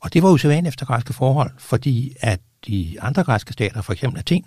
Og 0.00 0.12
det 0.12 0.22
var 0.22 0.30
usædvanligt 0.30 0.72
efter 0.72 0.86
græske 0.86 1.12
forhold, 1.12 1.50
fordi 1.58 2.16
at 2.20 2.40
de 2.66 2.96
andre 3.00 3.24
græske 3.24 3.52
stater, 3.52 3.82
for 3.82 3.92
eksempel 3.92 4.18
Athen, 4.18 4.44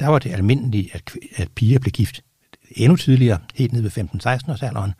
der 0.00 0.06
var 0.06 0.18
det 0.18 0.32
almindeligt, 0.32 0.94
at, 0.94 1.02
at 1.36 1.48
piger 1.50 1.78
blev 1.78 1.92
gift 1.92 2.22
endnu 2.76 2.96
tidligere, 2.96 3.38
helt 3.54 3.72
ned 3.72 3.82
ved 3.82 3.90
15-16 3.90 4.52
års 4.52 4.62
alderen, 4.62 4.94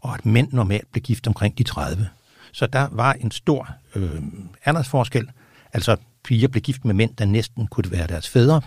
og 0.00 0.14
at 0.14 0.26
mænd 0.26 0.52
normalt 0.52 0.92
blev 0.92 1.02
gift 1.02 1.26
omkring 1.26 1.58
de 1.58 1.62
30. 1.62 2.08
Så 2.52 2.66
der 2.66 2.88
var 2.92 3.12
en 3.12 3.30
stor 3.30 3.68
øh, 3.94 4.22
aldersforskel. 4.64 5.30
Altså 5.72 5.96
piger 6.24 6.48
blev 6.48 6.62
gift 6.62 6.84
med 6.84 6.94
mænd, 6.94 7.16
der 7.18 7.24
næsten 7.24 7.66
kunne 7.66 7.90
være 7.90 8.06
deres 8.06 8.28
fædre. 8.28 8.60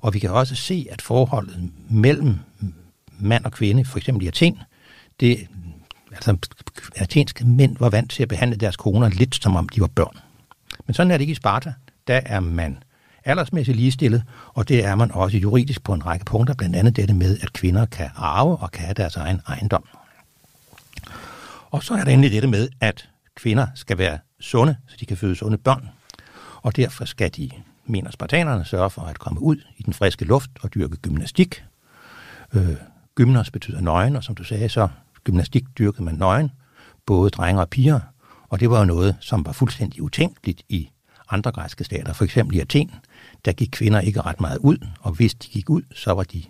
Og 0.00 0.14
vi 0.14 0.18
kan 0.18 0.30
også 0.30 0.54
se, 0.54 0.86
at 0.90 1.02
forholdet 1.02 1.70
mellem 1.90 2.38
mand 3.18 3.44
og 3.44 3.52
kvinde, 3.52 3.84
for 3.84 3.98
eksempel 3.98 4.24
i 4.24 4.28
Athen, 4.28 4.58
det, 5.20 5.46
altså 6.12 6.36
athenske 6.96 7.44
mænd 7.44 7.76
var 7.78 7.88
vant 7.88 8.10
til 8.10 8.22
at 8.22 8.28
behandle 8.28 8.56
deres 8.56 8.76
koner 8.76 9.08
lidt 9.08 9.42
som 9.42 9.56
om 9.56 9.68
de 9.68 9.80
var 9.80 9.86
børn. 9.86 10.16
Men 10.86 10.94
sådan 10.94 11.10
er 11.10 11.16
det 11.16 11.22
ikke 11.22 11.32
i 11.32 11.34
Sparta. 11.34 11.72
Der 12.06 12.20
er 12.24 12.40
man 12.40 12.82
aldersmæssigt 13.24 13.76
ligestillet, 13.76 14.22
og 14.54 14.68
det 14.68 14.84
er 14.84 14.94
man 14.94 15.10
også 15.12 15.36
juridisk 15.38 15.84
på 15.84 15.94
en 15.94 16.06
række 16.06 16.24
punkter, 16.24 16.54
blandt 16.54 16.76
andet 16.76 16.96
dette 16.96 17.14
med, 17.14 17.38
at 17.42 17.52
kvinder 17.52 17.86
kan 17.86 18.10
arve 18.16 18.56
og 18.56 18.70
kan 18.70 18.84
have 18.84 18.94
deres 18.94 19.16
egen 19.16 19.40
ejendom. 19.48 19.84
Og 21.70 21.82
så 21.82 21.94
er 21.94 22.04
der 22.04 22.10
endelig 22.10 22.32
dette 22.32 22.48
med, 22.48 22.68
at 22.80 23.08
kvinder 23.34 23.66
skal 23.74 23.98
være 23.98 24.18
sunde, 24.40 24.76
så 24.88 24.96
de 25.00 25.06
kan 25.06 25.16
føde 25.16 25.34
sunde 25.34 25.58
børn, 25.58 25.88
og 26.62 26.76
derfor 26.76 27.04
skal 27.04 27.30
de, 27.36 27.50
mener 27.86 28.10
spartanerne, 28.10 28.64
sørge 28.64 28.90
for 28.90 29.02
at 29.02 29.18
komme 29.18 29.40
ud 29.40 29.56
i 29.76 29.82
den 29.82 29.92
friske 29.92 30.24
luft 30.24 30.50
og 30.60 30.74
dyrke 30.74 30.96
gymnastik. 30.96 31.64
Øh, 32.54 32.76
gymnas 33.14 33.50
betyder 33.50 33.80
nøgen, 33.80 34.16
og 34.16 34.24
som 34.24 34.34
du 34.34 34.44
sagde, 34.44 34.68
så 34.68 34.88
gymnastik 35.24 35.64
dyrkede 35.78 36.04
man 36.04 36.14
nøgen, 36.14 36.50
både 37.06 37.30
drenge 37.30 37.60
og 37.60 37.68
piger, 37.68 38.00
og 38.48 38.60
det 38.60 38.70
var 38.70 38.78
jo 38.78 38.84
noget, 38.84 39.16
som 39.20 39.46
var 39.46 39.52
fuldstændig 39.52 40.02
utænkeligt 40.02 40.62
i 40.68 40.90
andre 41.32 41.52
græske 41.52 41.84
stater, 41.84 42.12
for 42.12 42.24
eksempel 42.24 42.56
i 42.56 42.60
Athen, 42.60 42.90
der 43.44 43.52
gik 43.52 43.68
kvinder 43.72 44.00
ikke 44.00 44.20
ret 44.20 44.40
meget 44.40 44.58
ud, 44.58 44.76
og 45.00 45.12
hvis 45.12 45.34
de 45.34 45.48
gik 45.48 45.70
ud, 45.70 45.82
så 45.94 46.12
var 46.12 46.22
de 46.22 46.42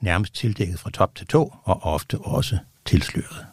nærmest 0.00 0.34
tildækket 0.34 0.78
fra 0.78 0.90
top 0.90 1.14
til 1.14 1.26
tå, 1.26 1.54
og 1.62 1.82
ofte 1.82 2.18
også 2.18 2.58
tilsløret. 2.84 3.46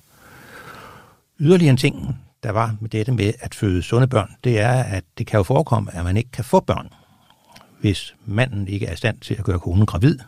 Yderligere 1.40 1.72
en 1.72 1.78
ting, 1.78 2.20
der 2.44 2.52
var 2.52 2.76
med 2.82 2.90
dette 2.90 3.12
med 3.12 3.34
at 3.40 3.56
føde 3.56 3.84
sunde 3.84 4.08
børn, 4.08 4.32
det 4.44 4.60
er, 4.60 4.84
at 4.84 5.04
det 5.18 5.28
kan 5.28 5.38
jo 5.38 5.44
forekomme, 5.44 5.96
at 5.96 6.04
man 6.04 6.18
ikke 6.18 6.32
kan 6.32 6.44
få 6.44 6.60
børn, 6.60 6.90
hvis 7.80 8.16
manden 8.26 8.68
ikke 8.68 8.86
er 8.86 8.94
i 8.94 8.96
stand 8.96 9.20
til 9.20 9.34
at 9.34 9.44
gøre 9.44 9.60
konen 9.60 9.86
gravid. 9.86 10.20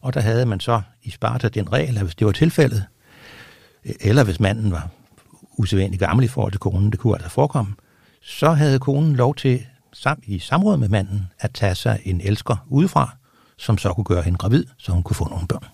Og 0.00 0.14
der 0.14 0.20
havde 0.20 0.46
man 0.46 0.60
så 0.60 0.82
i 1.02 1.10
Sparta 1.10 1.48
den 1.48 1.72
regel, 1.72 1.96
at 1.96 2.02
hvis 2.02 2.14
det 2.14 2.26
var 2.26 2.32
tilfældet, 2.32 2.84
eller 3.84 4.24
hvis 4.24 4.40
manden 4.40 4.72
var 4.72 4.88
usædvanligt 5.58 6.00
gammel 6.00 6.24
i 6.24 6.28
forhold 6.28 6.52
til 6.52 6.60
konen, 6.60 6.92
det 6.92 6.98
kunne 6.98 7.14
altså 7.14 7.28
forekomme, 7.28 7.74
så 8.22 8.50
havde 8.50 8.78
konen 8.78 9.16
lov 9.16 9.34
til 9.34 9.66
i 10.24 10.38
samråd 10.38 10.76
med 10.76 10.88
manden 10.88 11.28
at 11.38 11.50
tage 11.54 11.74
sig 11.74 12.00
en 12.04 12.20
elsker 12.20 12.56
udefra, 12.68 13.16
som 13.56 13.78
så 13.78 13.92
kunne 13.92 14.04
gøre 14.04 14.22
hende 14.22 14.38
gravid, 14.38 14.64
så 14.78 14.92
hun 14.92 15.02
kunne 15.02 15.16
få 15.16 15.28
nogle 15.28 15.46
børn. 15.46 15.64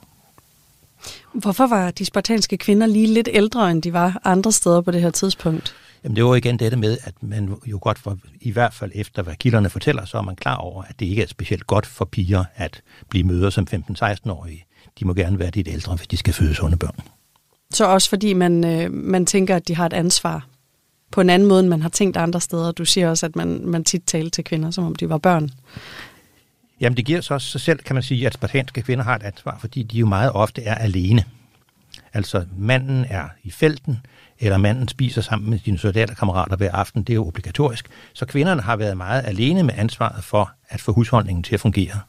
Hvorfor 1.32 1.66
var 1.66 1.90
de 1.90 2.04
spartanske 2.04 2.56
kvinder 2.56 2.86
lige 2.86 3.06
lidt 3.06 3.28
ældre, 3.32 3.70
end 3.70 3.82
de 3.82 3.92
var 3.92 4.20
andre 4.24 4.52
steder 4.52 4.80
på 4.80 4.90
det 4.90 5.00
her 5.00 5.10
tidspunkt? 5.10 5.74
Jamen 6.04 6.16
det 6.16 6.24
var 6.24 6.34
igen 6.34 6.58
dette 6.58 6.76
med, 6.76 6.98
at 7.04 7.14
man 7.20 7.54
jo 7.66 7.78
godt 7.82 7.98
for, 7.98 8.18
i 8.40 8.50
hvert 8.50 8.74
fald 8.74 8.92
efter 8.94 9.22
hvad 9.22 9.34
kilderne 9.34 9.70
fortæller, 9.70 10.04
så 10.04 10.18
er 10.18 10.22
man 10.22 10.36
klar 10.36 10.56
over, 10.56 10.82
at 10.82 11.00
det 11.00 11.06
ikke 11.06 11.22
er 11.22 11.26
specielt 11.26 11.66
godt 11.66 11.86
for 11.86 12.04
piger 12.04 12.44
at 12.56 12.82
blive 13.08 13.24
møder 13.24 13.50
som 13.50 13.66
15-16-årige. 13.74 14.64
De 15.00 15.04
må 15.04 15.14
gerne 15.14 15.38
være 15.38 15.50
lidt 15.50 15.68
ældre, 15.68 15.96
hvis 15.96 16.06
de 16.06 16.16
skal 16.16 16.34
føde 16.34 16.54
sunde 16.54 16.76
børn. 16.76 17.00
Så 17.70 17.86
også 17.86 18.08
fordi 18.08 18.32
man, 18.32 18.64
øh, 18.64 18.92
man 18.92 19.26
tænker, 19.26 19.56
at 19.56 19.68
de 19.68 19.74
har 19.74 19.86
et 19.86 19.92
ansvar 19.92 20.46
på 21.10 21.20
en 21.20 21.30
anden 21.30 21.48
måde, 21.48 21.60
end 21.60 21.68
man 21.68 21.82
har 21.82 21.88
tænkt 21.88 22.16
andre 22.16 22.40
steder. 22.40 22.72
Du 22.72 22.84
siger 22.84 23.10
også, 23.10 23.26
at 23.26 23.36
man, 23.36 23.60
man 23.64 23.84
tit 23.84 24.02
talte 24.06 24.30
til 24.30 24.44
kvinder, 24.44 24.70
som 24.70 24.84
om 24.84 24.94
de 24.94 25.08
var 25.08 25.18
børn. 25.18 25.50
Jamen 26.80 26.96
det 26.96 27.04
giver 27.04 27.20
så 27.20 27.34
også 27.34 27.48
sig 27.48 27.60
selv, 27.60 27.78
kan 27.78 27.94
man 27.96 28.02
sige, 28.02 28.26
at 28.26 28.34
spartanske 28.34 28.82
kvinder 28.82 29.04
har 29.04 29.16
et 29.16 29.22
ansvar, 29.22 29.58
fordi 29.60 29.82
de 29.82 29.98
jo 29.98 30.06
meget 30.06 30.32
ofte 30.32 30.62
er 30.62 30.74
alene. 30.74 31.24
Altså 32.12 32.44
manden 32.58 33.04
er 33.08 33.28
i 33.42 33.50
felten, 33.50 33.98
eller 34.38 34.58
manden 34.58 34.88
spiser 34.88 35.22
sammen 35.22 35.50
med 35.50 35.58
sine 35.64 35.78
soldaterkammerater 35.78 36.56
hver 36.56 36.72
aften, 36.72 37.02
det 37.02 37.12
er 37.12 37.14
jo 37.14 37.26
obligatorisk. 37.26 37.88
Så 38.12 38.26
kvinderne 38.26 38.62
har 38.62 38.76
været 38.76 38.96
meget 38.96 39.22
alene 39.26 39.62
med 39.62 39.74
ansvaret 39.76 40.24
for 40.24 40.50
at 40.68 40.80
få 40.80 40.92
husholdningen 40.92 41.42
til 41.42 41.54
at 41.54 41.60
fungere. 41.60 42.00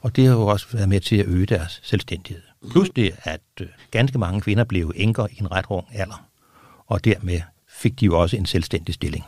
Og 0.00 0.16
det 0.16 0.26
har 0.26 0.32
jo 0.32 0.46
også 0.46 0.66
været 0.72 0.88
med 0.88 1.00
til 1.00 1.16
at 1.16 1.26
øge 1.26 1.46
deres 1.46 1.80
selvstændighed. 1.82 2.42
Plus 2.70 2.90
det, 2.96 3.12
at 3.22 3.40
øh, 3.60 3.66
ganske 3.90 4.18
mange 4.18 4.40
kvinder 4.40 4.64
blev 4.64 4.92
enker 4.96 5.26
i 5.30 5.36
en 5.40 5.52
ret 5.52 5.64
ung 5.68 5.86
alder, 5.92 6.26
og 6.86 7.04
dermed 7.04 7.40
fik 7.76 8.00
de 8.00 8.04
jo 8.04 8.20
også 8.20 8.36
en 8.36 8.46
selvstændig 8.46 8.94
stilling. 8.94 9.24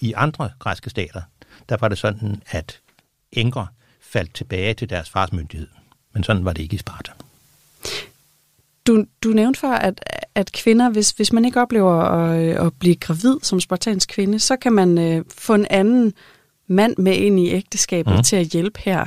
I 0.00 0.12
andre 0.16 0.50
græske 0.58 0.90
stater, 0.90 1.22
der 1.68 1.76
var 1.76 1.88
det 1.88 1.98
sådan, 1.98 2.42
at 2.50 2.80
enker 3.32 3.66
faldt 4.00 4.34
tilbage 4.34 4.74
til 4.74 4.90
deres 4.90 5.10
fars 5.10 5.32
myndighed. 5.32 5.68
Men 6.12 6.24
sådan 6.24 6.44
var 6.44 6.52
det 6.52 6.62
ikke 6.62 6.74
i 6.74 6.78
Sparta. 6.78 7.12
Du, 8.86 9.04
du 9.24 9.28
nævnte 9.28 9.60
før, 9.60 9.72
at, 9.72 10.04
at 10.34 10.52
kvinder, 10.52 10.90
hvis, 10.90 11.10
hvis 11.10 11.32
man 11.32 11.44
ikke 11.44 11.60
oplever 11.60 11.94
at, 11.94 12.66
at 12.66 12.72
blive 12.78 12.96
gravid 12.96 13.36
som 13.42 13.60
spartansk 13.60 14.08
kvinde, 14.08 14.38
så 14.38 14.56
kan 14.56 14.72
man 14.72 14.98
øh, 14.98 15.24
få 15.38 15.54
en 15.54 15.66
anden 15.70 16.12
mand 16.66 16.94
med 16.98 17.16
ind 17.16 17.40
i 17.40 17.50
ægteskabet 17.50 18.16
mm. 18.16 18.22
til 18.22 18.36
at 18.36 18.46
hjælpe 18.46 18.80
her. 18.80 19.06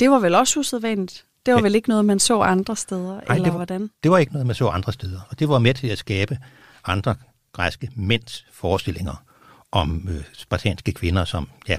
Det 0.00 0.10
var 0.10 0.18
vel 0.18 0.34
også 0.34 0.60
usædvanligt? 0.60 1.24
Det 1.46 1.54
var 1.54 1.60
vel 1.60 1.74
ikke 1.74 1.88
noget, 1.88 2.04
man 2.04 2.18
så 2.18 2.40
andre 2.40 2.76
steder, 2.76 3.12
Nej, 3.12 3.20
eller 3.20 3.44
det 3.44 3.52
var, 3.52 3.58
hvordan? 3.58 3.90
Det 4.02 4.10
var 4.10 4.18
ikke 4.18 4.32
noget, 4.32 4.46
man 4.46 4.56
så 4.56 4.68
andre 4.68 4.92
steder. 4.92 5.20
Og 5.28 5.38
det 5.38 5.48
var 5.48 5.58
med 5.58 5.74
til 5.74 5.86
at 5.86 5.98
skabe 5.98 6.38
andre 6.84 7.14
græske 7.54 7.90
mænds 7.96 8.46
forestillinger 8.52 9.24
om 9.72 10.08
øh, 10.10 10.22
spartanske 10.32 10.92
kvinder 10.92 11.24
som 11.24 11.48
ja, 11.68 11.76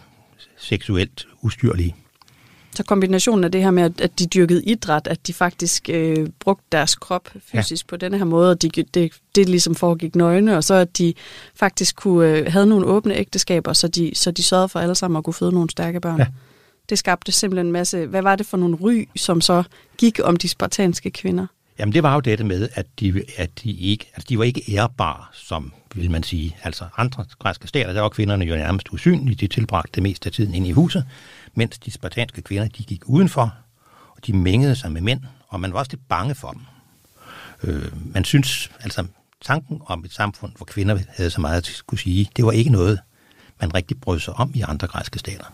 seksuelt 0.57 1.27
ustyrlige. 1.41 1.95
Så 2.75 2.83
kombinationen 2.83 3.43
af 3.43 3.51
det 3.51 3.61
her 3.63 3.71
med, 3.71 4.01
at 4.01 4.19
de 4.19 4.25
dyrkede 4.25 4.63
idræt, 4.63 5.07
at 5.07 5.27
de 5.27 5.33
faktisk 5.33 5.89
øh, 5.89 6.29
brugte 6.39 6.65
deres 6.71 6.95
krop 6.95 7.29
fysisk 7.39 7.85
ja. 7.85 7.89
på 7.89 7.97
denne 7.97 8.17
her 8.17 8.25
måde, 8.25 8.51
og 8.51 8.61
de, 8.61 8.69
det, 8.69 9.13
det 9.35 9.49
ligesom 9.49 9.75
foregik 9.75 10.15
nøgne, 10.15 10.57
og 10.57 10.63
så 10.63 10.73
at 10.73 10.97
de 10.97 11.13
faktisk 11.55 11.95
kunne 11.95 12.29
øh, 12.29 12.51
havde 12.51 12.67
nogle 12.67 12.85
åbne 12.85 13.15
ægteskaber, 13.15 13.73
så 13.73 13.87
de, 13.87 14.11
så 14.15 14.31
de 14.31 14.43
sørgede 14.43 14.69
for 14.69 14.79
alle 14.79 14.95
sammen 14.95 15.17
at 15.17 15.23
kunne 15.23 15.33
føde 15.33 15.51
nogle 15.51 15.69
stærke 15.69 15.99
børn. 15.99 16.19
Ja. 16.19 16.27
Det 16.89 16.99
skabte 16.99 17.31
simpelthen 17.31 17.65
en 17.65 17.71
masse... 17.71 18.05
Hvad 18.05 18.21
var 18.21 18.35
det 18.35 18.45
for 18.45 18.57
nogle 18.57 18.75
ry, 18.75 19.07
som 19.15 19.41
så 19.41 19.63
gik 19.97 20.19
om 20.23 20.35
de 20.35 20.47
spartanske 20.47 21.11
kvinder? 21.11 21.47
Jamen 21.79 21.93
det 21.93 22.03
var 22.03 22.13
jo 22.13 22.19
dette 22.19 22.43
med, 22.43 22.69
at 22.73 22.85
de, 22.99 23.23
at 23.37 23.49
de 23.63 23.71
ikke, 23.71 24.11
altså 24.13 24.25
de 24.29 24.37
var 24.37 24.43
ikke 24.43 24.73
ærbare, 24.75 25.25
som 25.33 25.73
vil 25.95 26.11
man 26.11 26.23
sige. 26.23 26.57
Altså 26.63 26.85
andre 26.97 27.25
græske 27.39 27.67
stater, 27.67 27.93
der 27.93 28.01
var 28.01 28.09
kvinderne 28.09 28.45
jo 28.45 28.55
nærmest 28.55 28.89
usynlige, 28.91 29.35
de 29.35 29.47
tilbragte 29.47 29.91
det 29.95 30.03
meste 30.03 30.27
af 30.27 30.33
tiden 30.33 30.53
inde 30.53 30.67
i 30.67 30.71
huset, 30.71 31.05
mens 31.53 31.79
de 31.79 31.91
spartanske 31.91 32.41
kvinder, 32.41 32.67
de 32.67 32.83
gik 32.83 33.01
udenfor, 33.05 33.55
og 34.09 34.27
de 34.27 34.33
mængede 34.33 34.75
sig 34.75 34.91
med 34.91 35.01
mænd, 35.01 35.21
og 35.47 35.59
man 35.59 35.73
var 35.73 35.79
også 35.79 35.91
lidt 35.91 36.07
bange 36.07 36.35
for 36.35 36.51
dem. 36.51 36.61
Øh, 37.63 38.13
man 38.13 38.23
synes, 38.23 38.71
altså 38.79 39.05
tanken 39.41 39.81
om 39.85 40.05
et 40.05 40.13
samfund, 40.13 40.51
hvor 40.57 40.65
kvinder 40.65 40.99
havde 41.09 41.29
så 41.29 41.41
meget 41.41 41.57
at 41.57 41.65
skulle 41.65 41.99
sige, 41.99 42.29
det 42.35 42.45
var 42.45 42.51
ikke 42.51 42.69
noget, 42.69 42.99
man 43.61 43.75
rigtig 43.75 44.01
brød 44.01 44.19
sig 44.19 44.33
om 44.33 44.51
i 44.53 44.61
andre 44.61 44.87
græske 44.87 45.19
stater. 45.19 45.45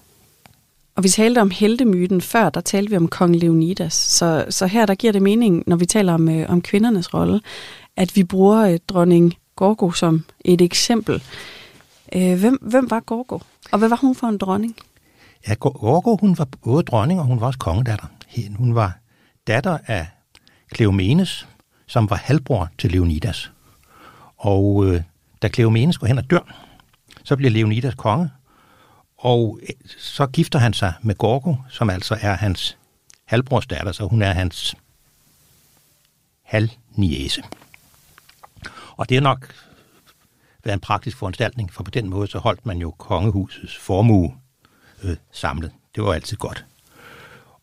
Og 0.96 1.04
vi 1.04 1.10
talte 1.10 1.42
om 1.42 1.52
heltemyten 1.52 2.22
før, 2.22 2.50
der 2.50 2.62
talte 2.62 2.90
vi 2.90 2.98
om 2.98 3.08
kong 3.08 3.36
Leonidas. 3.36 3.94
Så, 3.94 4.46
så 4.50 4.68
her 4.68 4.86
der 4.86 4.96
giver 4.96 5.14
det 5.14 5.22
mening, 5.22 5.64
når 5.68 5.76
vi 5.76 5.86
taler 5.86 6.14
om, 6.14 6.30
øh, 6.30 6.50
om 6.50 6.62
kvindernes 6.62 7.14
rolle, 7.14 7.42
at 7.98 8.16
vi 8.16 8.24
bruger 8.24 8.66
øh, 8.66 8.80
dronning 8.88 9.36
Gorgo 9.56 9.92
som 9.92 10.26
et 10.46 10.62
eksempel. 10.62 11.24
Øh, 12.16 12.40
hvem, 12.40 12.60
hvem 12.62 12.90
var 12.90 13.00
Gorgo? 13.00 13.40
Og 13.72 13.80
hvad 13.80 13.90
var 13.90 13.96
hun 13.96 14.16
for 14.16 14.28
en 14.28 14.38
dronning? 14.38 14.76
Ja, 15.48 15.54
Gorgo, 15.54 16.18
hun 16.22 16.38
var 16.38 16.48
både 16.64 16.84
dronning, 16.84 17.20
og 17.20 17.26
hun 17.26 17.42
var 17.42 17.48
også 17.48 17.60
kongedatter. 17.60 18.06
Hun 18.58 18.76
var 18.76 18.98
datter 19.48 19.78
af 19.88 20.08
Kleomenes, 20.72 21.48
som 21.88 22.10
var 22.10 22.16
halvbror 22.16 22.70
til 22.78 22.92
Leonidas. 22.92 23.52
Og 24.38 24.86
øh, 24.86 25.02
da 25.42 25.48
Kleomenes 25.48 25.98
går 25.98 26.08
hen 26.08 26.18
og 26.18 26.32
dør, 26.32 26.68
så 27.24 27.36
bliver 27.36 27.52
Leonidas 27.52 27.96
konge, 27.96 28.30
og 29.22 29.60
øh, 29.64 29.76
så 29.98 30.26
gifter 30.28 30.60
han 30.60 30.74
sig 30.74 30.94
med 31.02 31.16
Gorgo, 31.16 31.56
som 31.70 31.90
altså 31.90 32.18
er 32.22 32.34
hans 32.36 32.78
halvbrors 33.26 33.68
datter, 33.68 33.92
så 33.92 34.08
hun 34.08 34.22
er 34.22 34.32
hans 34.32 34.76
halvniese. 36.44 37.44
Og 38.98 39.10
det 39.10 39.18
er 39.18 39.22
nok 39.22 39.54
været 40.64 40.74
en 40.74 40.80
praktisk 40.80 41.18
foranstaltning, 41.18 41.74
for 41.74 41.84
på 41.84 41.92
den 41.92 42.10
måde 42.10 42.28
så 42.28 42.40
holdt 42.40 42.66
man 42.66 42.78
jo 42.78 42.92
kongehusets 42.92 43.78
formue 43.78 44.36
øh, 45.04 45.18
samlet. 45.32 45.72
Det 45.96 46.04
var 46.04 46.14
altid 46.14 46.38
godt. 46.38 46.66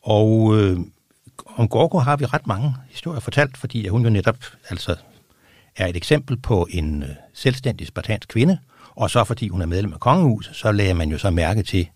Og 0.03 0.57
øh, 0.57 0.79
om 1.47 1.69
Gorgo 1.69 1.99
har 1.99 2.17
vi 2.17 2.27
ret 2.27 2.47
mange 2.47 2.75
historier 2.89 3.21
fortalt, 3.21 3.57
fordi 3.57 3.89
hun 3.89 4.03
jo 4.03 4.11
netop 4.11 4.37
altså 4.71 4.97
er 5.77 5.87
et 5.87 5.97
eksempel 5.97 6.37
på 6.37 6.69
en 6.71 7.03
øh, 7.03 7.09
selvstændig 7.33 7.87
spartansk 7.87 8.29
kvinde, 8.29 8.59
og 8.99 9.11
så 9.11 9.25
fordi 9.25 9.49
hun 9.49 9.63
er 9.63 9.67
medlem 9.67 9.93
af 9.93 10.01
kongehuset, 10.01 10.57
så 10.57 10.73
lagde 10.73 10.95
man 10.95 11.11
jo 11.11 11.19
så 11.19 11.31
mærke 11.31 11.63
til, 11.63 11.89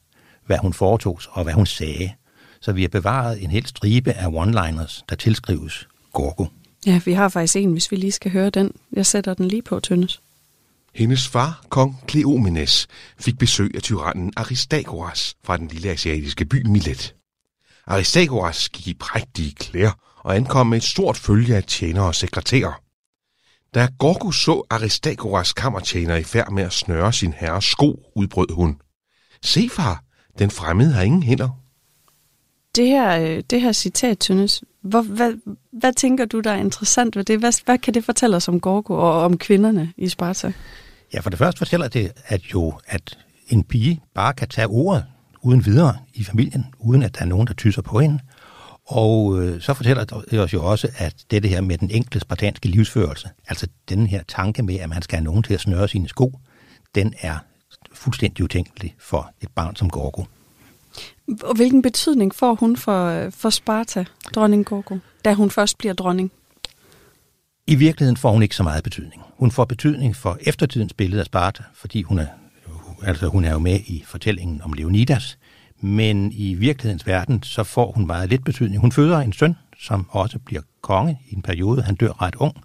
hvad 0.47 0.59
hun 0.59 0.73
foretog 0.73 1.21
og 1.31 1.45
hvad 1.45 1.53
hun 1.53 1.67
sagde. 1.67 2.13
Så 2.61 2.73
vi 2.73 2.83
har 2.83 2.89
bevaret 2.89 3.43
en 3.43 3.51
hel 3.51 3.67
stribe 3.67 4.13
af 4.13 4.27
one-liners, 4.27 5.05
der 5.09 5.17
tilskrives 5.17 5.89
Gorgo. 6.13 6.47
Ja, 6.87 7.01
vi 7.05 7.13
har 7.13 7.29
faktisk 7.29 7.57
en, 7.57 7.73
hvis 7.73 7.91
vi 7.91 7.97
lige 7.97 8.13
skal 8.13 8.31
høre 8.31 8.51
den. 8.51 8.73
Jeg 8.93 9.07
sætter 9.07 9.35
den 9.35 9.49
lige 9.49 9.63
på, 9.63 9.81
Tønnes. 9.81 10.21
Hendes 10.95 11.29
far, 11.29 11.65
kong 11.69 11.97
Kleomenes, 12.07 12.89
fik 13.21 13.39
besøg 13.39 13.71
af 13.75 13.83
tyrannen 13.83 14.33
Aristagoras 14.37 15.35
fra 15.45 15.57
den 15.57 15.69
lille 15.69 15.91
asiatiske 15.91 16.45
by 16.45 16.67
Milet. 16.67 17.15
Aristagoras 17.87 18.69
gik 18.69 18.89
i 18.89 18.95
prægtige 18.95 19.55
klæder 19.55 19.93
og 20.19 20.37
ankom 20.37 20.67
med 20.67 20.79
et 20.79 20.85
stort 20.85 21.17
følge 21.17 21.57
af 21.57 21.65
tjenere 21.65 22.07
og 22.07 22.15
sekretærer. 22.15 22.81
Da 23.75 23.89
Gorgo 23.99 24.31
så 24.31 24.67
Aristagoras 24.71 25.53
kammertjener 25.53 26.17
i 26.17 26.23
færd 26.23 26.51
med 26.51 26.63
at 26.63 26.73
snøre 26.73 27.13
sin 27.13 27.33
herres 27.33 27.65
sko, 27.65 28.01
udbrød 28.17 28.53
hun. 28.55 28.77
Se, 29.43 29.69
far, 29.73 30.05
den 30.39 30.51
fremmede 30.51 30.93
har 30.93 31.03
ingen 31.03 31.23
hænder. 31.23 31.49
Det 32.77 32.87
her, 32.87 33.21
øh, 33.21 33.43
det 33.51 33.61
her 33.61 33.73
citat, 33.73 34.19
Tønnes, 34.19 34.65
hvor, 34.83 35.03
hvad, 35.03 35.33
hvad 35.73 35.93
tænker 35.93 36.25
du, 36.25 36.41
der 36.41 36.51
er 36.51 36.57
interessant 36.57 37.17
ved 37.17 37.25
det? 37.25 37.39
Hvad, 37.39 37.65
hvad 37.65 37.79
kan 37.79 37.95
det 37.95 38.05
fortælle 38.05 38.37
os 38.37 38.49
om 38.49 38.61
Gorgo 38.61 38.95
og 38.95 39.23
om 39.23 39.39
kvinderne 39.39 39.93
i 39.97 40.09
Sparta? 40.09 40.53
Ja, 41.15 41.21
for 41.21 41.31
det 41.31 41.39
første 41.39 41.59
fortæller 41.59 41.89
det, 41.89 42.13
at 42.27 42.41
jo, 42.41 42.73
at 42.87 43.19
en 43.49 43.65
pige 43.65 44.01
bare 44.15 44.33
kan 44.33 44.49
tage 44.49 44.67
ordet 44.67 45.05
uden 45.43 45.67
videre 45.67 45.99
i 46.15 46.25
familien, 46.25 46.65
uden 46.79 47.03
at 47.03 47.15
der 47.15 47.21
er 47.21 47.27
nogen, 47.27 47.47
der 47.47 47.55
tyser 47.55 47.83
på 47.83 48.01
hende. 48.01 48.19
Og 48.93 49.43
øh, 49.43 49.61
så 49.61 49.75
fortæller 49.75 50.05
det 50.05 50.41
os 50.41 50.53
jo 50.53 50.65
også, 50.65 50.89
at 50.97 51.15
det 51.31 51.45
her 51.45 51.61
med 51.61 51.79
den 51.79 51.91
enkelte 51.91 52.21
spartanske 52.21 52.69
livsførelse, 52.69 53.29
altså 53.49 53.67
den 53.89 54.07
her 54.07 54.23
tanke 54.29 54.63
med, 54.63 54.75
at 54.75 54.89
man 54.89 55.03
skal 55.03 55.17
have 55.17 55.25
nogen 55.25 55.43
til 55.43 55.55
at 55.55 55.61
snøre 55.61 55.89
sine 55.89 56.09
sko, 56.09 56.39
den 56.95 57.15
er 57.21 57.39
fuldstændig 57.93 58.45
utænkelig 58.45 58.95
for 58.99 59.33
et 59.41 59.49
barn 59.55 59.77
som 59.77 59.91
Gorgo. 59.91 60.25
Og 61.43 61.55
hvilken 61.57 61.83
betydning 61.83 62.35
får 62.35 62.55
hun 62.55 62.77
for, 62.77 63.31
for 63.31 63.51
Sparta, 63.51 64.05
dronning 64.35 64.65
Gorgo, 64.65 64.97
da 65.25 65.35
hun 65.35 65.51
først 65.51 65.79
bliver 65.79 65.95
dronning? 65.95 66.33
I 67.67 67.75
virkeligheden 67.75 68.17
får 68.17 68.33
hun 68.33 68.43
ikke 68.43 68.57
så 68.57 68.63
meget 68.63 68.85
betydning. 68.85 69.23
Hun 69.39 69.51
får 69.51 69.65
betydning 69.65 70.17
for 70.17 70.39
eftertidens 70.41 70.93
billede 70.93 71.21
af 71.21 71.27
Sparta, 71.27 71.63
fordi 71.75 72.03
hun 72.03 72.19
er, 72.19 72.27
altså 73.03 73.27
hun 73.27 73.45
er 73.45 73.53
jo 73.53 73.59
med 73.59 73.81
i 73.87 74.03
fortællingen 74.07 74.63
om 74.63 74.73
Leonidas, 74.73 75.39
men 75.83 76.33
i 76.33 76.55
virkelighedens 76.55 77.07
verden, 77.07 77.43
så 77.43 77.65
får 77.65 77.93
hun 77.93 78.07
meget 78.07 78.29
lidt 78.29 78.45
betydning. 78.45 78.81
Hun 78.81 78.93
føder 78.93 79.19
en 79.19 79.33
søn, 79.33 79.57
som 79.79 80.07
også 80.11 80.39
bliver 80.39 80.63
konge 80.81 81.19
i 81.29 81.35
en 81.35 81.43
periode. 81.43 81.83
Han 81.83 81.95
dør 81.95 82.23
ret 82.23 82.35
ung. 82.35 82.57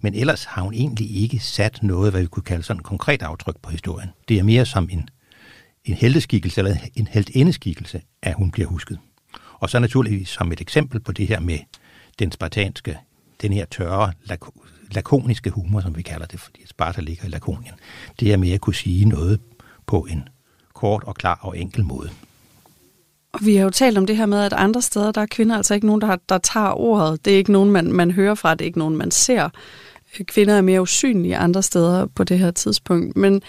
Men 0.00 0.14
ellers 0.14 0.44
har 0.44 0.62
hun 0.62 0.74
egentlig 0.74 1.16
ikke 1.16 1.38
sat 1.38 1.82
noget, 1.82 2.12
hvad 2.12 2.20
vi 2.20 2.26
kunne 2.26 2.42
kalde 2.42 2.62
sådan 2.62 2.80
et 2.80 2.84
konkret 2.84 3.22
aftryk 3.22 3.56
på 3.62 3.70
historien. 3.70 4.08
Det 4.28 4.38
er 4.38 4.42
mere 4.42 4.66
som 4.66 4.88
en, 4.92 5.08
en 5.84 5.94
helteskikkelse 5.94 6.60
eller 6.60 6.76
en 6.94 7.08
heltindeskikkelse, 7.10 8.02
at 8.22 8.34
hun 8.34 8.50
bliver 8.50 8.68
husket. 8.68 8.98
Og 9.54 9.70
så 9.70 9.78
naturligvis 9.78 10.28
som 10.28 10.52
et 10.52 10.60
eksempel 10.60 11.00
på 11.00 11.12
det 11.12 11.28
her 11.28 11.40
med 11.40 11.58
den 12.18 12.32
spartanske, 12.32 12.98
den 13.42 13.52
her 13.52 13.64
tørre, 13.64 14.12
lakoniske 14.90 15.50
humor, 15.50 15.80
som 15.80 15.96
vi 15.96 16.02
kalder 16.02 16.26
det, 16.26 16.40
fordi 16.40 16.66
Sparta 16.66 17.00
ligger 17.00 17.24
i 17.24 17.28
Lakonien. 17.28 17.74
Det 18.20 18.32
er 18.32 18.36
mere 18.36 18.54
at 18.54 18.60
kunne 18.60 18.74
sige 18.74 19.04
noget 19.04 19.40
på 19.86 20.06
en 20.10 20.28
kort 20.74 21.04
og 21.04 21.14
klar 21.14 21.38
og 21.42 21.58
enkel 21.58 21.84
måde. 21.84 22.10
Og 23.32 23.40
vi 23.42 23.56
har 23.56 23.64
jo 23.64 23.70
talt 23.70 23.98
om 23.98 24.06
det 24.06 24.16
her 24.16 24.26
med, 24.26 24.40
at 24.40 24.52
andre 24.52 24.82
steder, 24.82 25.12
der 25.12 25.20
er 25.20 25.26
kvinder 25.26 25.56
altså 25.56 25.74
ikke 25.74 25.86
nogen, 25.86 26.00
der, 26.00 26.06
har, 26.06 26.20
der 26.28 26.38
tager 26.38 26.80
ordet. 26.80 27.24
Det 27.24 27.32
er 27.32 27.36
ikke 27.36 27.52
nogen, 27.52 27.70
man, 27.70 27.92
man 27.92 28.10
hører 28.10 28.34
fra, 28.34 28.54
det 28.54 28.60
er 28.60 28.66
ikke 28.66 28.78
nogen, 28.78 28.96
man 28.96 29.10
ser. 29.10 29.44
Øh, 30.20 30.26
kvinder 30.26 30.54
er 30.54 30.60
mere 30.60 30.82
usynlige 30.82 31.36
andre 31.36 31.62
steder 31.62 32.06
på 32.06 32.24
det 32.24 32.38
her 32.38 32.50
tidspunkt. 32.50 33.16
Men 33.16 33.42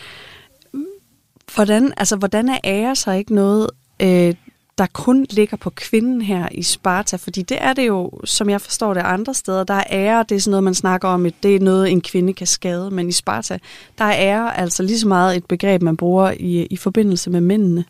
hvordan, 1.55 1.93
altså, 1.97 2.15
hvordan 2.15 2.49
er 2.49 2.57
ære 2.63 2.95
sig 2.95 3.17
ikke 3.17 3.35
noget, 3.35 3.69
øh, 3.99 4.33
der 4.77 4.85
kun 4.93 5.25
ligger 5.29 5.57
på 5.57 5.69
kvinden 5.69 6.21
her 6.21 6.47
i 6.51 6.63
Sparta? 6.63 7.15
Fordi 7.15 7.41
det 7.41 7.57
er 7.61 7.73
det 7.73 7.87
jo, 7.87 8.11
som 8.23 8.49
jeg 8.49 8.61
forstår 8.61 8.93
det, 8.93 9.01
andre 9.01 9.33
steder. 9.33 9.63
Der 9.63 9.73
er 9.73 9.83
ære, 9.89 10.25
det 10.29 10.35
er 10.35 10.39
sådan 10.39 10.51
noget, 10.51 10.63
man 10.63 10.73
snakker 10.73 11.07
om, 11.07 11.25
at 11.25 11.33
det 11.43 11.55
er 11.55 11.59
noget, 11.59 11.91
en 11.91 12.01
kvinde 12.01 12.33
kan 12.33 12.47
skade. 12.47 12.91
Men 12.91 13.09
i 13.09 13.11
Sparta, 13.11 13.59
der 13.97 14.05
er 14.05 14.15
ære 14.15 14.57
altså 14.57 14.83
lige 14.83 14.99
så 14.99 15.07
meget 15.07 15.37
et 15.37 15.45
begreb, 15.45 15.81
man 15.81 15.97
bruger 15.97 16.33
i, 16.39 16.65
i 16.65 16.77
forbindelse 16.77 17.29
med 17.29 17.41
mændene. 17.41 17.85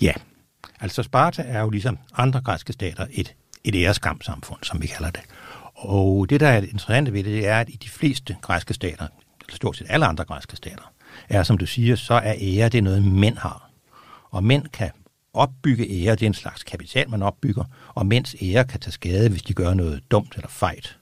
Ja, 0.00 0.12
Altså 0.80 1.02
Sparta 1.02 1.42
er 1.46 1.60
jo 1.60 1.70
ligesom 1.70 1.98
andre 2.16 2.40
græske 2.40 2.72
stater 2.72 3.06
et, 3.10 3.34
et 3.64 3.74
æreskampsamfund, 3.74 4.58
som 4.62 4.82
vi 4.82 4.86
kalder 4.86 5.10
det. 5.10 5.20
Og 5.74 6.30
det, 6.30 6.40
der 6.40 6.48
er 6.48 6.60
interessant 6.60 7.12
ved 7.12 7.24
det, 7.24 7.32
det 7.32 7.46
er, 7.46 7.60
at 7.60 7.68
i 7.68 7.76
de 7.76 7.88
fleste 7.88 8.36
græske 8.42 8.74
stater, 8.74 9.06
eller 9.40 9.56
stort 9.56 9.76
set 9.76 9.86
alle 9.90 10.06
andre 10.06 10.24
græske 10.24 10.56
stater, 10.56 10.92
er, 11.28 11.42
som 11.42 11.58
du 11.58 11.66
siger, 11.66 11.96
så 11.96 12.14
er 12.14 12.34
ære 12.40 12.68
det 12.68 12.78
er 12.78 12.82
noget, 12.82 13.04
mænd 13.04 13.36
har. 13.36 13.70
Og 14.30 14.44
mænd 14.44 14.66
kan 14.66 14.90
opbygge 15.32 15.90
ære, 15.90 16.14
det 16.14 16.22
er 16.22 16.26
en 16.26 16.34
slags 16.34 16.64
kapital, 16.64 17.10
man 17.10 17.22
opbygger, 17.22 17.64
og 17.94 18.06
mænds 18.06 18.34
ære 18.42 18.64
kan 18.64 18.80
tage 18.80 18.92
skade, 18.92 19.28
hvis 19.28 19.42
de 19.42 19.54
gør 19.54 19.74
noget 19.74 20.02
dumt 20.10 20.34
eller 20.34 20.48
fejt. 20.48 20.98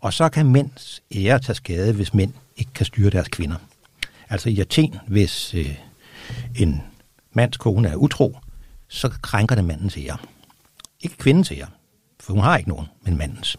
Og 0.00 0.12
så 0.12 0.28
kan 0.28 0.46
mænds 0.46 1.02
ære 1.14 1.38
tage 1.38 1.56
skade, 1.56 1.92
hvis 1.92 2.14
mænd 2.14 2.32
ikke 2.56 2.72
kan 2.72 2.86
styre 2.86 3.10
deres 3.10 3.28
kvinder. 3.28 3.56
Altså 4.28 4.48
i 4.48 4.60
Athen, 4.60 4.98
hvis 5.06 5.54
øh, 5.54 5.74
en 6.56 6.82
mands 7.32 7.56
kone 7.56 7.88
er 7.88 7.96
utro, 7.96 8.38
så 8.90 9.08
krænker 9.22 9.54
det 9.54 9.64
mandens 9.64 9.96
ære. 9.96 10.18
Ikke 11.00 11.16
kvindens 11.16 11.52
ære, 11.52 11.66
for 12.20 12.32
hun 12.32 12.42
har 12.42 12.56
ikke 12.56 12.68
nogen, 12.70 12.86
men 13.02 13.16
mandens. 13.16 13.56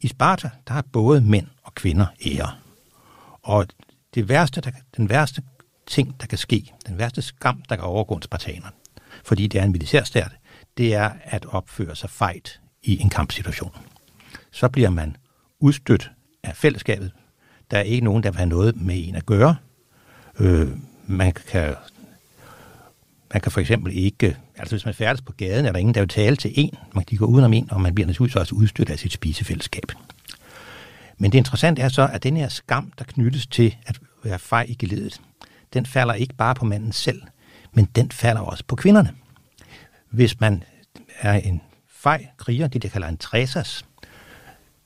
I 0.00 0.08
Sparta, 0.08 0.50
der 0.68 0.74
har 0.74 0.84
både 0.92 1.20
mænd 1.20 1.46
og 1.62 1.74
kvinder 1.74 2.06
ære. 2.26 2.50
Og 3.42 3.66
det 4.14 4.28
værste, 4.28 4.60
der, 4.60 4.70
den 4.96 5.08
værste 5.08 5.42
ting, 5.86 6.20
der 6.20 6.26
kan 6.26 6.38
ske, 6.38 6.72
den 6.86 6.98
værste 6.98 7.22
skam, 7.22 7.62
der 7.68 7.76
kan 7.76 7.84
overgå 7.84 8.14
en 8.14 8.22
spartaner, 8.22 8.68
fordi 9.24 9.46
det 9.46 9.60
er 9.60 9.64
en 9.64 9.72
militærstat, 9.72 10.30
det 10.76 10.94
er 10.94 11.10
at 11.24 11.46
opføre 11.46 11.96
sig 11.96 12.10
fejt 12.10 12.60
i 12.82 13.00
en 13.00 13.10
kampsituation. 13.10 13.72
Så 14.50 14.68
bliver 14.68 14.90
man 14.90 15.16
udstødt 15.60 16.10
af 16.42 16.56
fællesskabet. 16.56 17.12
Der 17.70 17.78
er 17.78 17.82
ikke 17.82 18.04
nogen, 18.04 18.22
der 18.22 18.30
vil 18.30 18.38
have 18.38 18.48
noget 18.48 18.76
med 18.76 19.08
en 19.08 19.14
at 19.14 19.26
gøre. 19.26 19.56
Øh, 20.38 20.68
man 21.06 21.32
kan 21.32 21.74
man 23.32 23.40
kan 23.40 23.52
for 23.52 23.60
eksempel 23.60 23.96
ikke, 23.96 24.36
altså 24.56 24.74
hvis 24.74 24.84
man 24.84 24.94
færdes 24.94 25.22
på 25.22 25.32
gaden, 25.32 25.66
er 25.66 25.72
der 25.72 25.78
ingen, 25.78 25.94
der 25.94 26.00
vil 26.00 26.08
tale 26.08 26.36
til 26.36 26.52
en. 26.54 26.74
Man 26.94 27.04
kan 27.04 27.18
gå 27.18 27.24
udenom 27.24 27.52
en, 27.52 27.70
og 27.70 27.80
man 27.80 27.94
bliver 27.94 28.06
naturligvis 28.06 28.36
også 28.36 28.54
udstødt 28.54 28.90
af 28.90 28.98
sit 28.98 29.12
spisefællesskab. 29.12 29.92
Men 31.18 31.32
det 31.32 31.38
interessante 31.38 31.82
er 31.82 31.88
så, 31.88 32.08
at 32.12 32.22
den 32.22 32.36
her 32.36 32.48
skam, 32.48 32.92
der 32.98 33.04
knyttes 33.04 33.46
til 33.46 33.76
at 33.86 33.98
være 34.24 34.38
fej 34.38 34.66
i 34.68 34.74
geledet, 34.74 35.20
den 35.72 35.86
falder 35.86 36.14
ikke 36.14 36.34
bare 36.34 36.54
på 36.54 36.64
manden 36.64 36.92
selv, 36.92 37.22
men 37.72 37.84
den 37.84 38.10
falder 38.10 38.40
også 38.40 38.64
på 38.68 38.76
kvinderne. 38.76 39.12
Hvis 40.10 40.40
man 40.40 40.62
er 41.20 41.32
en 41.32 41.62
fej 41.88 42.26
kriger, 42.36 42.68
det 42.68 42.82
der 42.82 42.88
kalder 42.88 43.08
en 43.08 43.16
træsas, 43.16 43.84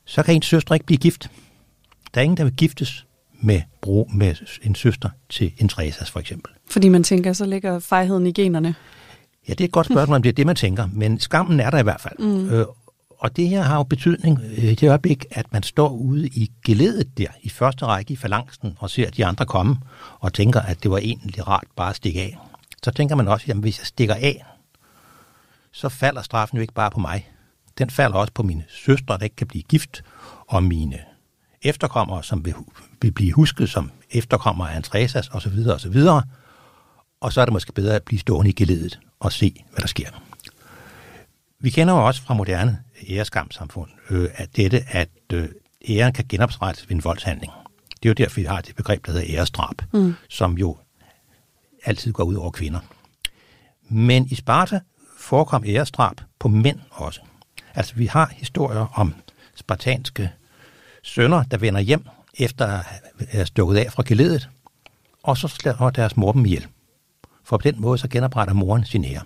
så 0.05 0.23
kan 0.23 0.35
ens 0.35 0.47
søster 0.47 0.75
ikke 0.75 0.87
blive 0.87 0.99
gift. 0.99 1.31
Der 2.15 2.21
er 2.21 2.25
ingen, 2.25 2.37
der 2.37 2.45
vil 2.45 2.53
giftes 2.53 3.07
med, 3.43 3.63
bro, 3.81 4.09
med 4.15 4.35
en 4.63 4.75
søster 4.75 5.11
til 5.29 5.53
en 5.59 5.69
træsas 5.69 6.11
for 6.11 6.21
eksempel. 6.21 6.53
Fordi 6.71 6.89
man 6.89 7.03
tænker, 7.03 7.33
så 7.33 7.47
ligger 7.47 7.79
fejheden 7.79 8.27
i 8.27 8.33
generne. 8.33 8.75
Ja, 9.49 9.53
det 9.53 9.61
er 9.61 9.65
et 9.65 9.73
godt 9.73 9.87
spørgsmål, 9.87 10.17
om 10.17 10.23
det 10.23 10.29
er 10.29 10.33
det, 10.33 10.47
man 10.47 10.57
tænker, 10.57 10.89
men 10.93 11.21
skammen 11.21 11.61
er 11.61 11.71
der 11.71 11.79
i 11.79 11.83
hvert 11.83 12.01
fald. 12.01 12.19
Mm. 12.19 12.51
Øh, 12.51 12.67
og 13.19 13.37
det 13.37 13.49
her 13.49 13.63
har 13.63 13.77
jo 13.77 13.83
betydning 13.83 14.41
øh, 14.57 14.65
i 14.65 14.75
det 14.75 14.89
øjeblik, 14.89 15.25
at 15.31 15.53
man 15.53 15.63
står 15.63 15.89
ude 15.89 16.27
i 16.27 16.51
geledet 16.65 17.19
der, 17.19 17.27
i 17.43 17.49
første 17.49 17.87
række 17.87 18.13
i 18.13 18.17
falangsten, 18.17 18.77
og 18.79 18.91
ser 18.91 19.11
de 19.11 19.27
andre 19.27 19.47
komme, 19.47 19.77
og 20.21 20.33
tænker, 20.33 20.61
at 20.61 20.83
det 20.83 20.91
var 20.91 20.99
egentlig 20.99 21.49
rart 21.49 21.67
bare 21.77 21.91
at 21.91 21.97
stikke 21.97 22.21
af. 22.21 22.39
Så 22.83 22.91
tænker 22.91 23.17
man 23.17 23.29
også, 23.29 23.47
at 23.49 23.57
hvis 23.57 23.79
jeg 23.79 23.87
stikker 23.87 24.15
af, 24.15 24.45
så 25.73 25.89
falder 25.89 26.23
straffen 26.23 26.57
jo 26.57 26.63
ikke 26.63 26.75
bare 26.75 26.91
på 26.91 27.01
mig. 27.01 27.31
Den 27.79 27.91
falder 27.91 28.17
også 28.17 28.33
på 28.33 28.43
mine 28.43 28.65
søstre, 28.69 29.19
der 29.19 29.25
ikke 29.25 29.37
kan 29.37 29.47
blive 29.47 29.63
gift, 29.63 30.03
og 30.49 30.63
mine 30.63 30.99
efterkommere, 31.63 32.23
som 32.23 32.45
vil, 32.45 32.55
vil 33.03 33.13
blive 33.13 33.33
husket 33.33 33.71
som 33.71 33.91
efterkommere 34.11 34.73
af 34.73 34.77
Andreas 34.77 35.17
osv. 35.33 35.69
osv. 35.69 35.97
Og 37.21 37.33
så 37.33 37.41
er 37.41 37.45
det 37.45 37.53
måske 37.53 37.73
bedre 37.73 37.97
at 37.97 38.03
blive 38.03 38.19
stående 38.19 38.51
i 38.51 38.53
geledet 38.53 39.01
og 39.21 39.33
se, 39.33 39.65
hvad 39.71 39.81
der 39.81 39.87
sker. 39.89 40.09
Vi 41.61 41.71
kender 41.71 41.95
jo 41.95 42.07
også 42.07 42.23
fra 42.23 42.35
moderne 42.35 42.83
æreskamsamfund, 43.09 43.91
øh, 44.11 44.29
at 44.35 44.57
dette, 44.57 44.85
at 44.89 45.09
øh, 45.33 45.49
æren 45.89 46.13
kan 46.13 46.25
genoprettes 46.29 46.89
ved 46.89 46.97
en 46.97 47.05
voldshandling. 47.05 47.53
Det 48.03 48.09
er 48.09 48.11
jo 48.11 48.15
derfor, 48.15 48.41
vi 48.41 48.47
har 48.47 48.61
det 48.61 48.77
begreb, 48.77 49.07
der 49.07 49.13
hedder 49.13 49.27
æresdrab, 49.37 49.83
mm. 49.93 50.15
som 50.29 50.59
jo 50.59 50.77
altid 51.85 52.13
går 52.13 52.25
ud 52.25 52.35
over 52.35 52.51
kvinder. 52.51 52.81
Men 53.89 54.27
i 54.27 54.35
Sparta 54.35 54.81
forekom 55.19 55.65
æresdrab 55.67 56.21
på 56.39 56.49
mænd 56.49 56.81
også. 56.91 57.21
Altså, 57.75 57.95
vi 57.95 58.07
har 58.07 58.33
historier 58.37 58.87
om 58.95 59.15
spartanske 59.55 60.31
sønner, 61.03 61.43
der 61.43 61.57
vender 61.57 61.81
hjem 61.81 62.07
efter 62.39 62.67
at 62.67 62.85
have 63.29 63.47
stukket 63.47 63.77
af 63.77 63.93
fra 63.93 64.03
geledet, 64.07 64.49
og 65.23 65.37
så 65.37 65.49
slår 65.49 65.91
deres 65.91 66.17
mor 66.17 66.33
dem 66.33 66.45
ihjel. 66.45 66.67
For 67.51 67.57
på 67.57 67.63
den 67.63 67.81
måde 67.81 67.99
så 67.99 68.09
genopretter 68.09 68.55
moren 68.55 68.85
sin 68.85 69.05
ære. 69.05 69.23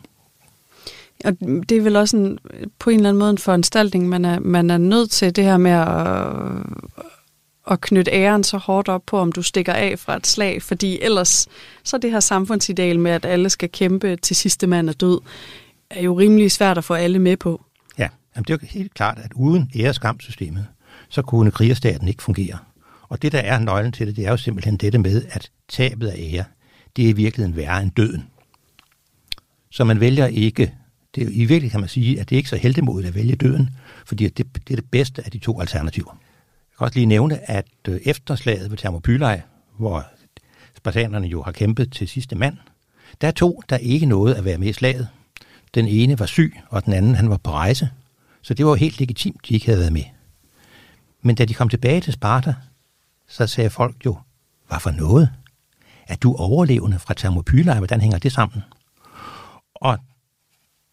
Og 1.25 1.37
det 1.41 1.73
er 1.73 1.81
vel 1.81 1.97
også 1.97 2.17
en, 2.17 2.39
på 2.79 2.91
en 2.91 2.97
eller 2.97 3.09
anden 3.09 3.19
måde 3.19 3.31
en 3.31 3.39
foranstaltning, 3.39 4.09
man 4.09 4.25
er, 4.25 4.39
man 4.39 4.71
er 4.71 4.79
nødt 4.79 5.11
til 5.11 5.37
det 5.37 5.45
her 5.45 5.57
med 5.57 5.71
at, 5.71 6.29
at 7.73 7.81
knytte 7.81 8.13
æren 8.13 8.45
så 8.45 8.59
hårdt 8.59 8.89
op 8.89 9.03
på, 9.07 9.19
om 9.19 9.33
du 9.33 9.43
stikker 9.43 9.73
af 9.73 9.99
fra 9.99 10.17
et 10.17 10.27
slag, 10.27 10.63
fordi 10.63 10.99
ellers 11.03 11.47
så 11.83 11.99
det 11.99 12.11
her 12.11 12.21
samfundsideal 12.21 13.01
med, 13.01 13.11
at 13.11 13.25
alle 13.25 13.51
skal 13.51 13.69
kæmpe 13.69 14.17
til 14.17 14.37
sidste 14.37 14.67
mand 14.67 14.89
er 14.89 14.93
død, 14.93 15.21
er 15.91 16.03
jo 16.03 16.19
rimelig 16.19 16.51
svært 16.51 16.79
at 16.79 16.85
få 16.85 16.95
alle 16.95 17.19
med 17.19 17.37
på. 17.37 17.65
Ja, 17.99 18.09
Jamen, 18.37 18.45
det 18.45 18.55
er 18.55 18.59
jo 18.63 18.67
helt 18.71 18.95
klart, 18.95 19.19
at 19.19 19.33
uden 19.35 19.71
æreskamsystemet, 19.77 20.67
så 21.09 21.23
kunne 21.23 21.51
krigerstaten 21.51 22.09
ikke 22.09 22.23
fungere. 22.23 22.59
Og 23.09 23.23
det, 23.23 23.33
der 23.33 23.39
er 23.39 23.59
nøglen 23.59 23.93
til 23.93 24.07
det, 24.07 24.17
det 24.17 24.27
er 24.27 24.31
jo 24.31 24.37
simpelthen 24.37 24.77
dette 24.77 24.99
med, 24.99 25.25
at 25.31 25.51
tabet 25.69 26.09
af 26.09 26.17
ære, 26.19 26.45
det 26.97 27.05
er 27.05 27.09
i 27.09 27.13
virkeligheden 27.13 27.57
værre 27.57 27.83
end 27.83 27.91
døden. 27.91 28.25
Så 29.71 29.85
man 29.85 30.01
vælger 30.01 30.27
ikke 30.27 30.73
det 31.15 31.23
er, 31.23 31.27
I 31.27 31.31
virkeligheden 31.31 31.71
kan 31.71 31.81
man 31.81 31.89
sige, 31.89 32.21
at 32.21 32.31
det 32.31 32.37
er 32.37 32.39
ikke 32.39 32.49
så 32.49 32.57
heldemodigt 32.57 33.09
at 33.09 33.15
vælge 33.15 33.37
døden, 33.37 33.71
fordi 34.07 34.29
det, 34.29 34.47
det 34.55 34.71
er 34.71 34.77
det 34.77 34.91
bedste 34.91 35.25
af 35.25 35.31
de 35.31 35.39
to 35.39 35.61
alternativer. 35.61 36.13
Jeg 36.13 36.79
kan 36.79 36.85
også 36.85 36.99
lige 36.99 37.07
nævne, 37.07 37.51
at 37.51 37.67
øh, 37.89 38.01
efter 38.05 38.35
slaget 38.35 38.71
ved 38.71 38.79
Thermopylae, 38.79 39.43
hvor 39.79 40.07
spartanerne 40.77 41.27
jo 41.27 41.43
har 41.43 41.53
kæmpet 41.53 41.93
til 41.93 42.09
sidste 42.09 42.37
mand, 42.37 42.57
der 43.21 43.29
er 43.29 43.33
to, 43.33 43.63
der 43.69 43.77
ikke 43.77 44.07
nåede 44.07 44.37
at 44.37 44.45
være 44.45 44.59
med 44.59 44.69
i 44.69 44.73
slaget. 44.73 45.09
Den 45.75 45.89
ene 45.89 46.19
var 46.19 46.27
syg, 46.27 46.57
og 46.69 46.85
den 46.85 46.93
anden 46.93 47.15
han 47.15 47.31
var 47.31 47.37
på 47.37 47.51
rejse, 47.51 47.91
så 48.43 48.55
det 48.55 48.65
var 48.65 48.71
jo 48.71 48.77
helt 48.77 49.01
legitimt, 49.01 49.49
de 49.49 49.55
ikke 49.55 49.67
havde 49.67 49.79
været 49.79 49.93
med. 49.93 50.05
Men 51.23 51.35
da 51.35 51.45
de 51.45 51.55
kom 51.55 51.69
tilbage 51.69 52.01
til 52.01 52.13
Sparta, 52.13 52.55
så 53.29 53.47
sagde 53.47 53.71
folk 53.71 53.97
jo, 54.07 54.19
hvad 54.69 54.81
for 54.81 54.91
noget? 54.91 55.31
Er 56.09 56.17
du 56.17 56.35
overlevende 56.35 56.99
fra 56.99 57.15
Thermopylae? 57.15 57.79
Hvordan 57.79 58.01
hænger 58.01 58.19
det 58.19 58.33
sammen? 58.33 58.63
Og 59.75 59.99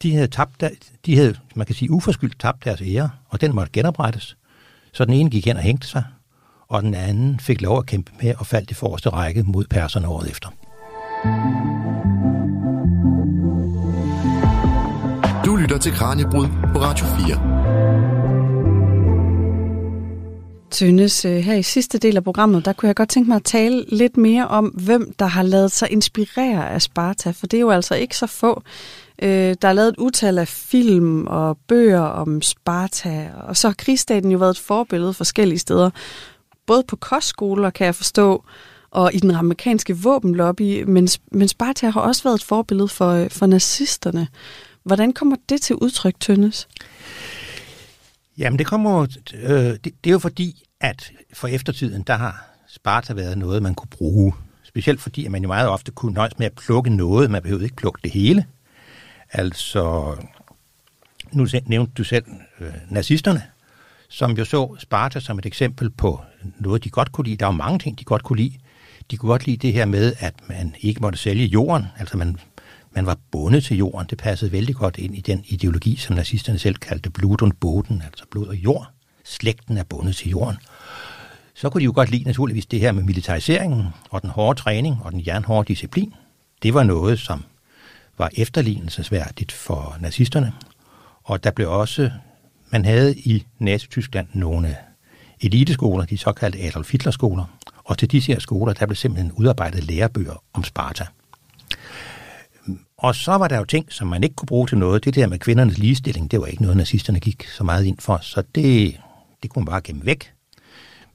de 0.01 0.13
havde, 0.15 0.27
tabt, 0.27 0.63
de 1.05 1.17
havde, 1.17 1.35
man 1.55 1.65
kan 1.65 1.75
sige, 1.75 1.91
uforskyldt 1.91 2.39
tabt 2.39 2.65
deres 2.65 2.81
ære, 2.81 3.09
og 3.29 3.41
den 3.41 3.55
måtte 3.55 3.71
genoprettes. 3.71 4.37
Så 4.93 5.05
den 5.05 5.13
ene 5.13 5.29
gik 5.29 5.45
hen 5.45 5.57
og 5.57 5.63
hængte 5.63 5.87
sig, 5.87 6.03
og 6.67 6.83
den 6.83 6.93
anden 6.93 7.39
fik 7.39 7.61
lov 7.61 7.77
at 7.77 7.85
kæmpe 7.85 8.11
med 8.21 8.35
og 8.37 8.47
faldt 8.47 8.71
i 8.71 8.73
forreste 8.73 9.09
række 9.09 9.43
mod 9.43 9.65
perserne 9.69 10.07
året 10.07 10.29
efter. 10.29 10.49
Du 15.45 15.55
lytter 15.55 15.77
til 15.77 15.91
Kranjebrud 15.91 16.47
på 16.73 16.79
Radio 16.79 17.05
4. 17.05 18.20
Tønnes, 20.71 21.25
øh, 21.25 21.37
her 21.37 21.53
i 21.53 21.63
sidste 21.63 21.97
del 21.97 22.17
af 22.17 22.23
programmet, 22.23 22.65
der 22.65 22.73
kunne 22.73 22.87
jeg 22.87 22.95
godt 22.95 23.09
tænke 23.09 23.29
mig 23.29 23.35
at 23.35 23.43
tale 23.43 23.85
lidt 23.87 24.17
mere 24.17 24.47
om, 24.47 24.65
hvem 24.65 25.13
der 25.19 25.25
har 25.25 25.43
lavet 25.43 25.71
sig 25.71 25.91
inspirere 25.91 26.69
af 26.69 26.81
Sparta, 26.81 27.31
for 27.31 27.47
det 27.47 27.57
er 27.57 27.61
jo 27.61 27.69
altså 27.69 27.95
ikke 27.95 28.17
så 28.17 28.27
få. 28.27 28.63
Øh, 29.21 29.55
der 29.61 29.67
er 29.67 29.73
lavet 29.73 29.89
et 29.89 29.97
utal 29.97 30.37
af 30.37 30.47
film 30.47 31.27
og 31.27 31.57
bøger 31.67 32.01
om 32.01 32.41
Sparta, 32.41 33.29
og 33.47 33.57
så 33.57 33.67
har 33.67 33.75
krigsstaten 33.77 34.31
jo 34.31 34.37
været 34.37 34.51
et 34.51 34.59
forbillede 34.59 35.13
forskellige 35.13 35.59
steder. 35.59 35.89
Både 36.65 36.83
på 36.87 36.95
kostskoler, 36.95 37.69
kan 37.69 37.85
jeg 37.85 37.95
forstå, 37.95 38.43
og 38.91 39.13
i 39.13 39.19
den 39.19 39.31
amerikanske 39.31 39.97
våbenlobby, 39.97 40.83
men, 40.83 41.07
men 41.31 41.47
Sparta 41.47 41.89
har 41.89 42.01
også 42.01 42.23
været 42.23 42.35
et 42.35 42.43
forbillede 42.43 42.87
for, 42.87 43.09
øh, 43.11 43.29
for 43.29 43.45
nazisterne. 43.45 44.27
Hvordan 44.83 45.13
kommer 45.13 45.35
det 45.49 45.61
til 45.61 45.75
udtryk, 45.75 46.19
Tønnes? 46.19 46.67
Jamen, 48.41 48.59
det 48.59 48.67
kommer 48.67 49.07
øh, 49.33 49.51
det, 49.53 49.83
det 49.83 50.09
er 50.09 50.11
jo 50.11 50.19
fordi, 50.19 50.63
at 50.79 51.11
for 51.33 51.47
eftertiden, 51.47 52.03
der 52.07 52.15
har 52.15 52.45
Sparta 52.67 53.13
været 53.13 53.37
noget, 53.37 53.63
man 53.63 53.75
kunne 53.75 53.89
bruge. 53.89 54.33
Specielt 54.63 55.01
fordi, 55.01 55.25
at 55.25 55.31
man 55.31 55.41
jo 55.41 55.47
meget 55.47 55.69
ofte 55.69 55.91
kunne 55.91 56.13
nøjes 56.13 56.39
med 56.39 56.45
at 56.45 56.53
plukke 56.53 56.89
noget. 56.89 57.31
Man 57.31 57.41
behøvede 57.41 57.63
ikke 57.63 57.75
plukke 57.75 57.99
det 58.03 58.11
hele. 58.11 58.45
Altså, 59.31 60.15
nu 61.31 61.47
nævnte 61.65 61.93
du 61.97 62.03
selv 62.03 62.25
øh, 62.59 62.73
nazisterne, 62.89 63.43
som 64.09 64.31
jo 64.31 64.45
så 64.45 64.75
Sparta 64.79 65.19
som 65.19 65.39
et 65.39 65.45
eksempel 65.45 65.89
på 65.89 66.21
noget, 66.59 66.83
de 66.83 66.89
godt 66.89 67.11
kunne 67.11 67.25
lide. 67.25 67.37
Der 67.37 67.45
var 67.45 67.51
mange 67.51 67.79
ting, 67.79 67.99
de 67.99 68.03
godt 68.03 68.23
kunne 68.23 68.37
lide. 68.37 68.53
De 69.11 69.17
kunne 69.17 69.29
godt 69.29 69.45
lide 69.45 69.57
det 69.57 69.73
her 69.73 69.85
med, 69.85 70.13
at 70.19 70.33
man 70.49 70.75
ikke 70.79 71.01
måtte 71.01 71.19
sælge 71.19 71.45
jorden. 71.45 71.85
Altså, 71.97 72.17
man, 72.17 72.37
man 72.95 73.05
var 73.05 73.17
bundet 73.31 73.63
til 73.63 73.77
jorden. 73.77 74.07
Det 74.09 74.17
passede 74.17 74.51
vældig 74.51 74.75
godt 74.75 74.97
ind 74.97 75.15
i 75.15 75.21
den 75.21 75.43
ideologi, 75.47 75.95
som 75.95 76.15
nazisterne 76.15 76.59
selv 76.59 76.75
kaldte 76.75 77.09
blod 77.09 77.41
und 77.41 77.51
boden, 77.53 78.01
altså 78.05 78.25
blod 78.31 78.47
og 78.47 78.55
jord. 78.55 78.87
Slægten 79.23 79.77
er 79.77 79.83
bundet 79.83 80.15
til 80.15 80.29
jorden. 80.29 80.57
Så 81.53 81.69
kunne 81.69 81.79
de 81.79 81.85
jo 81.85 81.91
godt 81.95 82.11
lide 82.11 82.23
naturligvis 82.23 82.65
det 82.65 82.79
her 82.79 82.91
med 82.91 83.03
militariseringen 83.03 83.85
og 84.09 84.21
den 84.21 84.29
hårde 84.29 84.59
træning 84.59 84.97
og 85.03 85.11
den 85.11 85.23
jernhårde 85.27 85.67
disciplin. 85.67 86.13
Det 86.63 86.73
var 86.73 86.83
noget, 86.83 87.19
som 87.19 87.43
var 88.17 88.29
efterlignelsesværdigt 88.33 89.51
for 89.51 89.97
nazisterne. 89.99 90.53
Og 91.23 91.43
der 91.43 91.51
blev 91.51 91.71
også, 91.71 92.11
man 92.71 92.85
havde 92.85 93.15
i 93.17 93.45
Nazi-Tyskland 93.59 94.27
nogle 94.33 94.77
eliteskoler, 95.41 96.05
de 96.05 96.17
såkaldte 96.17 96.59
Adolf 96.59 96.91
Hitler-skoler, 96.91 97.45
og 97.83 97.97
til 97.97 98.11
disse 98.11 98.31
her 98.31 98.39
skoler, 98.39 98.73
der 98.73 98.85
blev 98.85 98.95
simpelthen 98.95 99.31
udarbejdet 99.31 99.83
lærebøger 99.83 100.43
om 100.53 100.63
Sparta. 100.63 101.05
Og 103.01 103.15
så 103.15 103.31
var 103.31 103.47
der 103.47 103.57
jo 103.57 103.65
ting, 103.65 103.91
som 103.93 104.07
man 104.07 104.23
ikke 104.23 104.35
kunne 104.35 104.47
bruge 104.47 104.67
til 104.67 104.77
noget. 104.77 105.05
Det 105.05 105.15
der 105.15 105.27
med 105.27 105.39
kvindernes 105.39 105.77
ligestilling, 105.77 106.31
det 106.31 106.41
var 106.41 106.45
ikke 106.45 106.61
noget, 106.61 106.77
nazisterne 106.77 107.19
gik 107.19 107.47
så 107.47 107.63
meget 107.63 107.85
ind 107.85 107.97
for, 107.99 108.19
så 108.21 108.43
det, 108.55 108.99
det 109.43 109.49
kunne 109.49 109.61
man 109.61 109.71
bare 109.71 109.81
gemme 109.81 110.05
væk. 110.05 110.33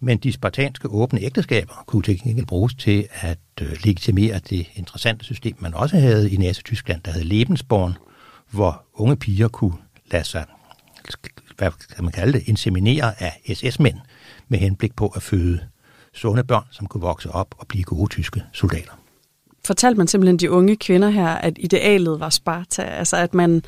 Men 0.01 0.19
de 0.19 0.33
spartanske 0.33 0.89
åbne 0.89 1.21
ægteskaber 1.21 1.85
kunne 1.87 2.03
til 2.03 2.23
gengæld 2.23 2.47
bruges 2.47 2.75
til 2.75 3.09
at 3.13 3.39
øh, 3.61 3.69
legitimere 3.85 4.39
det 4.39 4.67
interessante 4.75 5.25
system, 5.25 5.57
man 5.59 5.75
også 5.75 5.97
havde 5.97 6.31
i 6.31 6.37
Nazi-Tyskland, 6.37 7.03
der 7.03 7.11
hed 7.11 7.25
Lebensborn, 7.25 7.97
hvor 8.51 8.83
unge 8.95 9.17
piger 9.17 9.49
kunne 9.49 9.77
lade 10.11 10.25
sig, 10.25 10.45
hvad 11.57 11.71
kan 11.95 12.05
man 12.05 12.13
kalde 12.13 12.33
det, 12.33 12.49
inseminere 12.49 13.23
af 13.23 13.41
SS-mænd 13.55 13.97
med 14.49 14.59
henblik 14.59 14.97
på 14.97 15.09
at 15.09 15.23
føde 15.23 15.61
sunde 16.15 16.45
børn, 16.45 16.65
som 16.71 16.87
kunne 16.87 17.01
vokse 17.01 17.31
op 17.31 17.55
og 17.59 17.67
blive 17.67 17.85
gode 17.85 18.11
tyske 18.11 18.43
soldater. 18.53 19.06
Fortalte 19.67 19.99
man 19.99 20.09
simpelthen 20.09 20.37
de 20.37 20.51
unge 20.51 20.77
kvinder 20.77 21.11
her, 21.11 21.29
at 21.29 21.53
idealet 21.61 22.21
var 22.21 22.31
Sparta, 22.31 22.83
altså 22.83 23.17
at 23.17 23.35
man 23.35 23.63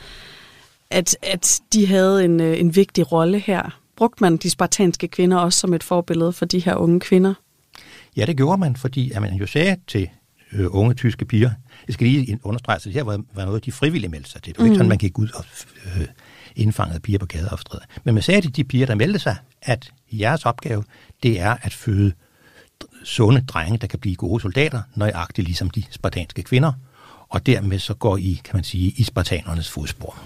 at, 0.90 1.16
at 1.22 1.60
de 1.72 1.86
havde 1.86 2.24
en, 2.24 2.40
øh, 2.40 2.60
en 2.60 2.76
vigtig 2.76 3.12
rolle 3.12 3.38
her 3.38 3.78
brugte 3.98 4.24
man 4.24 4.36
de 4.36 4.50
spartanske 4.50 5.08
kvinder 5.08 5.36
også 5.36 5.58
som 5.58 5.74
et 5.74 5.82
forbillede 5.82 6.32
for 6.32 6.44
de 6.44 6.58
her 6.58 6.74
unge 6.74 7.00
kvinder? 7.00 7.34
Ja, 8.16 8.26
det 8.26 8.36
gjorde 8.36 8.60
man, 8.60 8.76
fordi 8.76 9.10
at 9.10 9.22
man 9.22 9.34
jo 9.34 9.46
sagde 9.46 9.76
til 9.86 10.08
øh, 10.52 10.66
unge 10.70 10.94
tyske 10.94 11.24
piger. 11.24 11.50
Jeg 11.86 11.94
skal 11.94 12.06
lige 12.06 12.38
understrege, 12.42 12.76
at 12.76 12.84
det 12.84 12.92
her 12.92 13.02
var, 13.02 13.22
var 13.34 13.44
noget, 13.44 13.64
de 13.64 13.72
frivillige 13.72 14.10
meldte 14.10 14.30
sig 14.30 14.42
til. 14.42 14.52
Det 14.52 14.58
var 14.58 14.64
mm. 14.64 14.70
ikke 14.70 14.76
sådan, 14.76 14.88
man 14.88 14.98
gik 14.98 15.18
ud 15.18 15.28
og 15.34 15.44
øh, 15.86 16.06
indfangede 16.56 17.00
piger 17.00 17.18
på 17.18 17.26
gader 17.26 17.50
og 17.50 17.58
stræder. 17.58 17.84
Men 18.04 18.14
man 18.14 18.22
sagde 18.22 18.40
til 18.40 18.56
de 18.56 18.64
piger, 18.64 18.86
der 18.86 18.94
meldte 18.94 19.18
sig, 19.18 19.36
at 19.62 19.92
jeres 20.12 20.46
opgave, 20.46 20.84
det 21.22 21.40
er 21.40 21.56
at 21.62 21.72
føde 21.72 22.12
sunde 23.04 23.40
drenge, 23.40 23.78
der 23.78 23.86
kan 23.86 23.98
blive 23.98 24.16
gode 24.16 24.40
soldater, 24.40 24.82
nøjagtigt 24.94 25.48
ligesom 25.48 25.70
de 25.70 25.82
spartanske 25.90 26.42
kvinder. 26.42 26.72
Og 27.28 27.46
dermed 27.46 27.78
så 27.78 27.94
går 27.94 28.16
I, 28.16 28.40
kan 28.44 28.56
man 28.56 28.64
sige, 28.64 28.94
i 28.96 29.02
spartanernes 29.02 29.70
fodspor. 29.70 30.18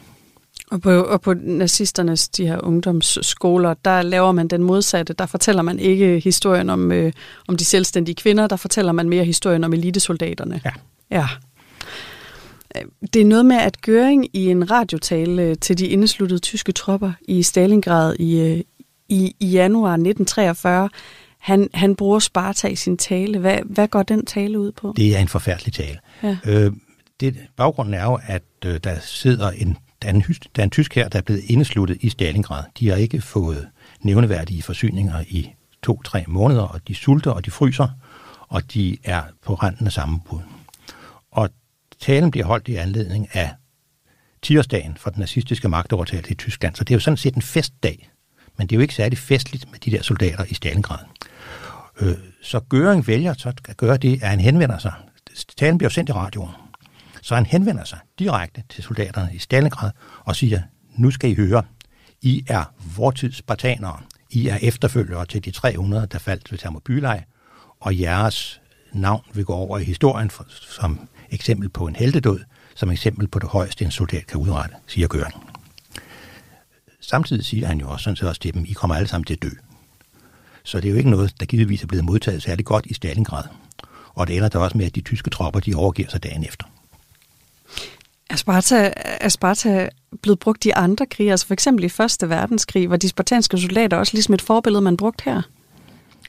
Og 0.70 0.80
på, 0.80 1.02
og 1.02 1.20
på 1.20 1.34
nazisternes, 1.34 2.28
de 2.28 2.46
her 2.46 2.60
ungdomsskoler, 2.60 3.74
der 3.74 4.02
laver 4.02 4.32
man 4.32 4.48
den 4.48 4.62
modsatte. 4.62 5.12
Der 5.12 5.26
fortæller 5.26 5.62
man 5.62 5.78
ikke 5.78 6.20
historien 6.24 6.70
om, 6.70 6.92
øh, 6.92 7.12
om 7.48 7.56
de 7.56 7.64
selvstændige 7.64 8.14
kvinder, 8.14 8.46
der 8.46 8.56
fortæller 8.56 8.92
man 8.92 9.08
mere 9.08 9.24
historien 9.24 9.64
om 9.64 9.72
elitesoldaterne. 9.72 10.60
Ja. 10.64 10.70
Ja. 11.10 11.28
Det 13.14 13.22
er 13.22 13.26
noget 13.26 13.46
med, 13.46 13.56
at 13.56 13.76
Göring 13.88 14.26
i 14.32 14.50
en 14.50 14.70
radiotale 14.70 15.54
til 15.54 15.78
de 15.78 15.86
indesluttede 15.86 16.40
tyske 16.40 16.72
tropper 16.72 17.12
i 17.28 17.42
Stalingrad 17.42 18.16
i, 18.18 18.40
øh, 18.40 18.60
i, 19.08 19.36
i 19.40 19.46
januar 19.46 19.92
1943, 19.92 20.88
han, 21.42 21.68
han 21.74 21.96
bruger 21.96 22.18
Sparta 22.18 22.68
i 22.68 22.76
sin 22.76 22.96
tale. 22.96 23.38
Hvad, 23.38 23.58
hvad 23.64 23.88
går 23.88 24.02
den 24.02 24.26
tale 24.26 24.58
ud 24.58 24.72
på? 24.72 24.94
Det 24.96 25.16
er 25.16 25.20
en 25.20 25.28
forfærdelig 25.28 25.72
tale. 25.72 25.98
Ja. 26.22 26.36
Øh, 26.44 26.72
det, 27.20 27.36
baggrunden 27.56 27.94
er 27.94 28.04
jo, 28.04 28.18
at 28.26 28.42
øh, 28.64 28.80
der 28.84 28.98
sidder 29.00 29.50
en 29.50 29.76
der 30.02 30.08
er, 30.08 30.12
en, 30.12 30.22
der 30.56 30.62
er 30.62 30.64
en 30.64 30.70
tysk 30.70 30.94
her, 30.94 31.08
der 31.08 31.18
er 31.18 31.22
blevet 31.22 31.42
indesluttet 31.46 31.98
i 32.00 32.08
Stalingrad. 32.08 32.64
De 32.78 32.88
har 32.88 32.96
ikke 32.96 33.20
fået 33.20 33.68
nævneværdige 34.00 34.62
forsyninger 34.62 35.24
i 35.28 35.52
to-tre 35.82 36.24
måneder, 36.28 36.62
og 36.62 36.88
de 36.88 36.94
sulter, 36.94 37.30
og 37.30 37.44
de 37.44 37.50
fryser, 37.50 37.88
og 38.48 38.74
de 38.74 38.96
er 39.04 39.22
på 39.44 39.54
randen 39.54 39.86
af 39.86 39.92
sammenbrud. 39.92 40.40
Og 41.30 41.50
talen 42.00 42.30
bliver 42.30 42.46
holdt 42.46 42.68
i 42.68 42.74
anledning 42.74 43.28
af 43.32 43.50
tirsdagen 44.42 44.96
for 44.96 45.10
den 45.10 45.20
nazistiske 45.20 45.68
magtovertagelse 45.68 46.32
i 46.32 46.34
Tyskland. 46.34 46.74
Så 46.74 46.84
det 46.84 46.90
er 46.90 46.96
jo 46.96 47.00
sådan 47.00 47.16
set 47.16 47.34
en 47.34 47.42
festdag, 47.42 48.10
men 48.58 48.66
det 48.66 48.74
er 48.74 48.76
jo 48.76 48.82
ikke 48.82 48.94
særlig 48.94 49.18
festligt 49.18 49.70
med 49.70 49.78
de 49.78 49.90
der 49.90 50.02
soldater 50.02 50.44
i 50.44 50.54
Stalingrad. 50.54 51.04
Øh, 52.02 52.16
så 52.42 52.60
Göring 52.74 53.06
vælger 53.06 53.34
så 53.38 53.52
at 53.68 53.76
gøre 53.76 53.96
det, 53.96 54.22
at 54.22 54.28
han 54.28 54.40
henvender 54.40 54.78
sig. 54.78 54.92
Talen 55.56 55.78
bliver 55.78 55.90
sendt 55.90 56.10
i 56.10 56.12
radioen. 56.12 56.50
Så 57.22 57.34
han 57.34 57.46
henvender 57.46 57.84
sig 57.84 57.98
direkte 58.18 58.62
til 58.68 58.84
soldaterne 58.84 59.34
i 59.34 59.38
Stalingrad 59.38 59.90
og 60.24 60.36
siger, 60.36 60.62
nu 60.96 61.10
skal 61.10 61.30
I 61.30 61.34
høre, 61.34 61.62
I 62.22 62.44
er 62.48 62.64
vortids 62.96 63.36
spartanere. 63.36 64.00
I 64.30 64.48
er 64.48 64.58
efterfølgere 64.62 65.26
til 65.26 65.44
de 65.44 65.50
300, 65.50 66.06
der 66.12 66.18
faldt 66.18 66.52
ved 66.52 66.58
Thermopylæ, 66.58 67.16
og 67.80 68.00
jeres 68.00 68.60
navn 68.92 69.22
vil 69.34 69.44
gå 69.44 69.52
over 69.52 69.78
i 69.78 69.84
historien 69.84 70.30
for, 70.30 70.46
som 70.48 71.08
eksempel 71.30 71.68
på 71.68 71.86
en 71.86 71.96
heldedød, 71.96 72.40
som 72.74 72.90
eksempel 72.90 73.28
på 73.28 73.38
det 73.38 73.48
højeste, 73.48 73.84
en 73.84 73.90
soldat 73.90 74.26
kan 74.26 74.40
udrette, 74.40 74.74
siger 74.86 75.08
Gøring. 75.08 75.34
Samtidig 77.00 77.44
siger 77.44 77.66
han 77.66 77.80
jo 77.80 77.90
også 77.90 78.04
sådan 78.04 78.16
set 78.16 78.28
også 78.28 78.40
til 78.40 78.54
dem, 78.54 78.64
I 78.68 78.72
kommer 78.72 78.94
alle 78.94 79.08
sammen 79.08 79.24
til 79.24 79.34
at 79.34 79.42
dø. 79.42 79.48
Så 80.64 80.80
det 80.80 80.88
er 80.88 80.90
jo 80.90 80.96
ikke 80.96 81.10
noget, 81.10 81.40
der 81.40 81.46
givetvis 81.46 81.82
er 81.82 81.86
blevet 81.86 82.04
modtaget 82.04 82.42
særlig 82.42 82.64
godt 82.64 82.86
i 82.86 82.94
Stalingrad. 82.94 83.44
Og 84.14 84.26
det 84.26 84.36
ender 84.36 84.48
da 84.48 84.58
også 84.58 84.78
med, 84.78 84.86
at 84.86 84.94
de 84.94 85.00
tyske 85.00 85.30
tropper, 85.30 85.60
de 85.60 85.74
overgiver 85.74 86.08
sig 86.08 86.22
dagen 86.22 86.44
efter. 86.44 86.66
Er 88.30 88.36
Sparta, 88.36 88.92
er 88.96 89.28
Sparta 89.28 89.88
blevet 90.22 90.38
brugt 90.38 90.64
i 90.64 90.70
andre 90.76 91.06
krige, 91.06 91.30
altså 91.30 91.46
for 91.46 91.54
eksempel 91.54 91.84
i 91.84 91.88
Første 91.88 92.28
Verdenskrig, 92.28 92.90
var 92.90 92.96
de 92.96 93.08
spartanske 93.08 93.58
soldater 93.58 93.96
også 93.96 94.14
ligesom 94.14 94.34
et 94.34 94.42
forbillede, 94.42 94.82
man 94.82 94.96
brugt 94.96 95.20
her? 95.20 95.42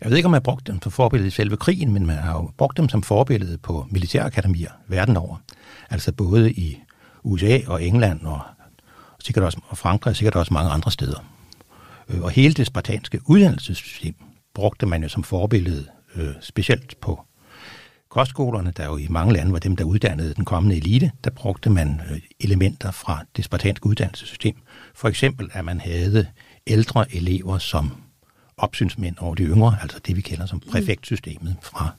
Jeg 0.02 0.10
ved 0.10 0.18
ikke, 0.18 0.28
om 0.28 0.32
man 0.32 0.36
har 0.36 0.44
brugt 0.44 0.68
dem 0.68 0.82
som 0.82 0.92
forbillede 0.92 1.28
i 1.28 1.32
selve 1.32 1.58
krigen, 1.58 1.94
men 1.94 2.06
man 2.06 2.18
har 2.18 2.34
jo 2.34 2.52
brugt 2.58 2.78
dem 2.78 2.90
som 2.90 3.04
forbillede 3.04 3.58
på 3.58 3.86
militærakademier 3.92 4.72
verden 4.88 5.18
over. 5.18 5.38
Altså 5.90 6.12
både 6.12 6.52
i 6.52 6.78
USA 7.24 7.60
og 7.68 7.84
England 7.84 8.22
og 8.22 8.40
sikkert 9.20 9.46
også 9.46 9.60
og 9.68 9.78
Frankrig 9.78 10.12
og 10.12 10.16
sikkert 10.16 10.36
også 10.36 10.54
mange 10.54 10.72
andre 10.72 10.92
steder. 10.92 11.33
Øh, 12.10 12.22
og 12.22 12.32
hele 12.32 12.54
det 12.54 12.68
spartanske 12.68 13.20
uddannelsessystem 13.26 14.16
brugte 14.54 14.86
man 14.86 15.04
jo 15.04 15.10
som 15.10 15.24
forbillede, 15.24 15.86
øh, 16.16 16.34
specielt 16.42 17.00
på 17.02 17.22
kostskolerne, 18.10 18.74
der 18.78 18.86
jo 18.86 18.98
i 18.98 19.08
mange 19.10 19.34
lande 19.34 19.54
var 19.54 19.60
dem, 19.60 19.76
der 19.76 19.84
uddannede 19.84 20.34
den 20.34 20.46
kommende 20.46 20.78
elite, 20.78 21.12
der 21.24 21.30
brugte 21.30 21.70
man 21.70 22.02
øh, 22.12 22.20
elementer 22.40 22.92
fra 22.92 23.26
det 23.36 23.46
spartanske 23.46 23.88
uddannelsessystem. 23.88 24.56
For 24.96 25.08
eksempel, 25.08 25.50
at 25.54 25.66
man 25.66 25.80
havde 25.80 26.28
ældre 26.68 27.16
elever 27.16 27.58
som 27.58 27.92
opsynsmænd 28.58 29.16
over 29.20 29.36
de 29.36 29.44
yngre, 29.44 29.78
altså 29.82 30.00
det, 30.08 30.16
vi 30.16 30.22
kender 30.22 30.46
som 30.46 30.60
præfektsystemet 30.72 31.56
fra 31.62 31.90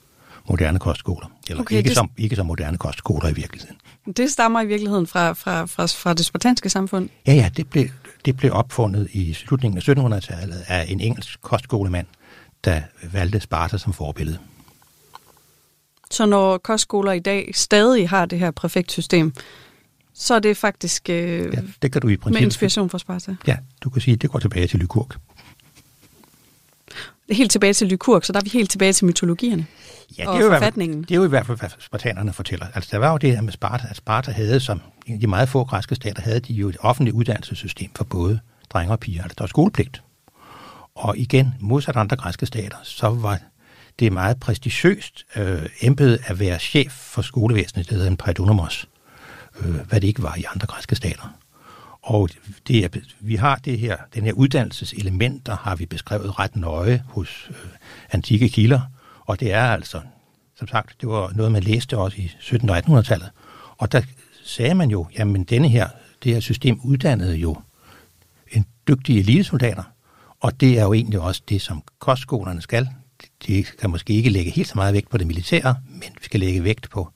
moderne 0.48 0.78
kostskoler. 0.78 1.26
Eller 1.48 1.62
okay, 1.62 1.76
ikke, 1.76 1.88
det... 1.88 1.96
som, 1.96 2.11
ikke 2.16 2.36
som 2.36 2.46
moderne 2.46 2.78
kostskoler 2.78 3.28
i 3.28 3.34
virkeligheden. 3.34 3.76
Det 4.16 4.30
stammer 4.30 4.61
i 4.61 4.66
virkeligheden 4.66 5.07
fra, 5.07 5.32
fra, 5.32 5.66
fra, 5.66 5.86
fra 5.86 6.14
det 6.14 6.26
spartanske 6.26 6.68
samfund? 6.68 7.09
Ja, 7.26 7.32
ja, 7.32 7.50
det 7.57 7.68
blev, 7.68 7.88
det 8.24 8.36
blev 8.36 8.52
opfundet 8.52 9.08
i 9.12 9.32
slutningen 9.32 9.78
af 9.78 9.88
1700-tallet 9.88 10.64
af 10.68 10.86
en 10.88 11.00
engelsk 11.00 11.40
kostskolemand, 11.40 12.06
der 12.64 12.80
valgte 13.12 13.40
Sparta 13.40 13.78
som 13.78 13.92
forbillede. 13.92 14.38
Så 16.10 16.26
når 16.26 16.58
kostskoler 16.58 17.12
i 17.12 17.18
dag 17.20 17.50
stadig 17.54 18.08
har 18.08 18.26
det 18.26 18.38
her 18.38 18.50
præfektsystem, 18.50 19.32
så 20.14 20.34
er 20.34 20.38
det 20.38 20.56
faktisk 20.56 21.10
øh, 21.10 21.54
ja, 21.54 21.60
det 21.82 21.92
kan 21.92 22.02
du 22.02 22.08
i 22.08 22.16
med 22.26 22.40
inspiration 22.40 22.90
fra 22.90 22.98
Sparta? 22.98 23.36
Ja, 23.46 23.56
du 23.80 23.90
kan 23.90 24.02
sige, 24.02 24.14
at 24.14 24.22
det 24.22 24.30
går 24.30 24.38
tilbage 24.38 24.66
til 24.66 24.78
Lykurg. 24.78 25.10
Helt 27.30 27.50
tilbage 27.50 27.72
til 27.72 27.86
Lykurg, 27.86 28.24
så 28.24 28.32
der 28.32 28.38
er 28.38 28.44
vi 28.44 28.50
helt 28.52 28.70
tilbage 28.70 28.92
til 28.92 29.06
mytologierne 29.06 29.66
ja, 30.18 30.22
det 30.22 30.28
og 30.28 30.36
er 30.36 30.44
jo 30.44 30.50
forfatningen. 30.50 31.02
det 31.02 31.10
er 31.10 31.14
jo 31.14 31.24
i 31.24 31.28
hvert 31.28 31.46
fald, 31.46 31.58
hvad 31.58 31.68
spartanerne 31.78 32.32
fortæller. 32.32 32.66
Altså, 32.74 32.90
der 32.92 32.98
var 32.98 33.10
jo 33.10 33.16
det 33.16 33.30
her 33.30 33.40
med 33.40 33.52
Sparta, 33.52 33.86
at 33.90 33.96
Sparta 33.96 34.30
havde, 34.30 34.60
som 34.60 34.80
de 35.20 35.26
meget 35.26 35.48
få 35.48 35.64
græske 35.64 35.94
stater, 35.94 36.22
havde 36.22 36.40
de 36.40 36.52
jo 36.52 36.68
et 36.68 36.76
offentligt 36.80 37.16
uddannelsessystem 37.16 37.90
for 37.96 38.04
både 38.04 38.40
drenge 38.70 38.92
og 38.92 39.00
piger. 39.00 39.22
Altså, 39.22 39.34
der 39.38 39.44
var 39.44 39.48
skolepligt. 39.48 40.02
Og 40.94 41.18
igen, 41.18 41.54
modsat 41.60 41.96
andre 41.96 42.16
græske 42.16 42.46
stater, 42.46 42.76
så 42.82 43.08
var 43.08 43.38
det 43.98 44.12
meget 44.12 44.40
prestigiøst 44.40 45.24
øh, 45.36 45.62
embede 45.80 46.18
at 46.26 46.40
være 46.40 46.58
chef 46.58 46.92
for 46.92 47.22
skolevæsenet, 47.22 47.88
det 47.88 47.94
hedder 47.94 48.10
en 48.10 48.16
paidonomos, 48.16 48.88
øh, 49.60 49.74
hvad 49.74 50.00
det 50.00 50.08
ikke 50.08 50.22
var 50.22 50.36
i 50.36 50.44
andre 50.54 50.66
græske 50.66 50.96
stater. 50.96 51.36
Og 52.05 52.28
det 52.68 52.84
er, 52.84 52.88
vi 53.20 53.34
har 53.36 53.57
det 53.57 53.78
her, 53.78 53.96
den 54.14 54.24
her 54.24 54.32
uddannelseselementer 54.32 55.57
har 55.57 55.76
vi 55.76 55.86
beskrevet 55.86 56.38
ret 56.38 56.57
nøje 56.57 57.02
hos 57.09 57.46
øh, 57.50 57.57
antikke 58.11 58.48
kilder, 58.48 58.80
og 59.20 59.40
det 59.40 59.52
er 59.52 59.64
altså, 59.64 60.00
som 60.57 60.68
sagt, 60.68 61.00
det 61.00 61.09
var 61.09 61.32
noget, 61.34 61.52
man 61.52 61.62
læste 61.62 61.98
også 61.98 62.16
i 62.20 62.32
1700- 62.40 62.70
og 62.70 62.78
1800-tallet, 62.78 63.30
og 63.78 63.92
der 63.92 64.02
sagde 64.44 64.74
man 64.74 64.90
jo, 64.90 65.07
jamen 65.18 65.44
denne 65.44 65.68
her, 65.68 65.88
det 66.24 66.32
her 66.32 66.40
system 66.40 66.80
uddannede 66.84 67.36
jo 67.36 67.57
en 68.52 68.66
dygtige 68.88 69.18
elitesoldater, 69.18 69.82
og 70.40 70.61
det 70.61 70.78
er 70.78 70.82
jo 70.82 70.92
egentlig 70.92 71.20
også 71.20 71.42
det, 71.48 71.62
som 71.62 71.82
kostskolerne 71.98 72.62
skal. 72.62 72.88
De 73.46 73.64
kan 73.64 73.90
måske 73.90 74.12
ikke 74.12 74.30
lægge 74.30 74.50
helt 74.50 74.68
så 74.68 74.74
meget 74.74 74.94
vægt 74.94 75.11
på 75.11 75.18
det 75.18 75.26
militære, 75.26 75.76
men 75.88 76.11
vi 76.18 76.24
skal 76.24 76.40
lægge 76.40 76.64
vægt 76.64 76.90
på 76.90 77.09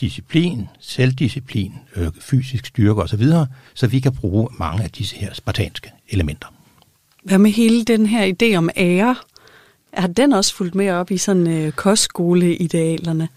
disciplin, 0.00 0.68
selvdisciplin, 0.80 1.72
øh, 1.96 2.08
fysisk 2.20 2.66
styrke 2.66 3.02
osv., 3.02 3.22
så, 3.22 3.46
så 3.74 3.86
vi 3.86 4.00
kan 4.00 4.14
bruge 4.14 4.48
mange 4.58 4.82
af 4.84 4.90
disse 4.90 5.16
her 5.16 5.34
spartanske 5.34 5.92
elementer. 6.08 6.48
Hvad 7.22 7.38
med 7.38 7.50
hele 7.50 7.84
den 7.84 8.06
her 8.06 8.32
idé 8.34 8.56
om 8.56 8.70
ære? 8.76 9.16
Er 9.92 10.06
den 10.06 10.32
også 10.32 10.54
fulgt 10.54 10.74
med 10.74 10.90
op 10.90 11.10
i 11.10 11.16
sådan 11.16 11.46
øh, 11.46 11.72
kostskoleidealerne? 11.72 13.28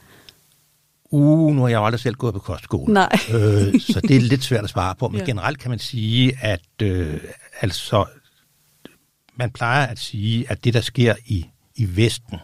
Uh, 1.12 1.55
nu 1.55 1.62
har 1.62 1.68
jeg 1.68 1.78
jo 1.78 1.86
aldrig 1.86 1.99
selv 1.99 2.16
gået 2.16 2.34
på 2.34 2.39
kostskole. 2.39 2.93
Nej. 2.93 3.20
øh, 3.34 3.80
så 3.80 4.01
det 4.07 4.16
er 4.16 4.22
lidt 4.22 4.43
svært 4.43 4.64
at 4.64 4.70
svare 4.70 4.95
på. 4.95 5.07
Men 5.07 5.20
ja. 5.22 5.26
generelt 5.26 5.59
kan 5.59 5.70
man 5.70 5.80
sige, 5.80 6.38
at 6.41 6.82
øh, 6.82 7.20
altså, 7.62 8.05
man 9.36 9.51
plejer 9.51 9.88
at 9.88 9.99
sige, 9.99 10.45
at 10.51 10.64
det, 10.64 10.74
der 10.74 10.82
sker 10.82 11.16
i 11.26 11.45
i 11.76 11.88
Vesten, 11.95 12.38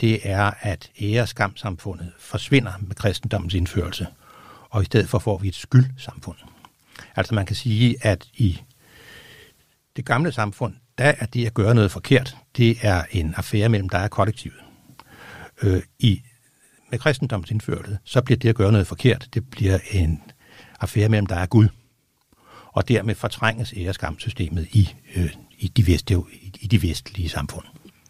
det 0.00 0.30
er, 0.30 0.50
at 0.60 0.90
æreskamsamfundet 1.00 2.12
forsvinder 2.18 2.72
med 2.80 2.96
kristendommens 2.96 3.54
indførelse, 3.54 4.06
og 4.70 4.82
i 4.82 4.84
stedet 4.84 5.08
for 5.08 5.18
får 5.18 5.38
vi 5.38 5.48
et 5.48 5.54
skyldsamfund. 5.54 6.36
Altså 7.16 7.34
man 7.34 7.46
kan 7.46 7.56
sige, 7.56 7.96
at 8.00 8.28
i 8.34 8.60
det 9.96 10.04
gamle 10.04 10.32
samfund, 10.32 10.74
der 10.98 11.04
er 11.18 11.26
det 11.26 11.46
at 11.46 11.54
gøre 11.54 11.74
noget 11.74 11.90
forkert, 11.90 12.36
det 12.56 12.78
er 12.82 13.04
en 13.10 13.34
affære 13.36 13.68
mellem 13.68 13.88
dig 13.88 14.02
og 14.02 14.10
kollektivet. 14.10 14.56
Øh, 15.62 15.82
i, 15.98 16.22
med 16.90 16.98
kristendommens 16.98 17.50
indførelse, 17.50 17.98
så 18.04 18.22
bliver 18.22 18.38
det 18.38 18.48
at 18.48 18.54
gøre 18.54 18.72
noget 18.72 18.86
forkert, 18.86 19.28
det 19.34 19.50
bliver 19.50 19.78
en 19.90 20.22
affære 20.80 21.08
mellem 21.08 21.26
dig 21.26 21.40
og 21.40 21.50
Gud. 21.50 21.68
Og 22.72 22.88
dermed 22.88 23.14
fortrænges 23.14 23.74
æreskamsystemet 23.76 24.68
i, 24.70 24.94
øh, 25.14 25.30
i, 25.58 25.68
de 25.68 25.86
vestlige, 25.86 26.22
i 26.60 26.66
de 26.66 26.82
vestlige 26.82 27.28
samfund. 27.28 27.64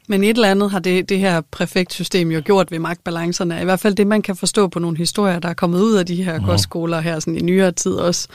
Men 0.09 0.25
et 0.25 0.37
eller 0.37 0.51
andet 0.51 0.71
har 0.71 0.79
det, 0.79 1.09
det 1.09 1.19
her 1.19 1.41
præfektsystem 1.41 2.31
jo 2.31 2.43
gjort 2.45 2.71
ved 2.71 2.79
magtbalancerne. 2.79 3.61
I 3.61 3.65
hvert 3.65 3.81
fald 3.81 3.95
det, 3.95 4.07
man 4.07 4.23
kan 4.23 4.37
forstå 4.37 4.69
på 4.69 4.79
nogle 4.79 4.97
historier, 4.97 5.39
der 5.39 5.49
er 5.49 5.55
kommet 5.55 5.81
ud 5.81 5.95
af 5.95 6.07
de 6.07 6.25
her 6.25 6.39
mm. 6.39 6.45
kostskoler 6.45 7.01
her 7.01 7.21
sådan 7.21 7.37
i 7.37 7.43
nyere 7.43 7.73
tid 7.73 7.93
også. 7.93 8.29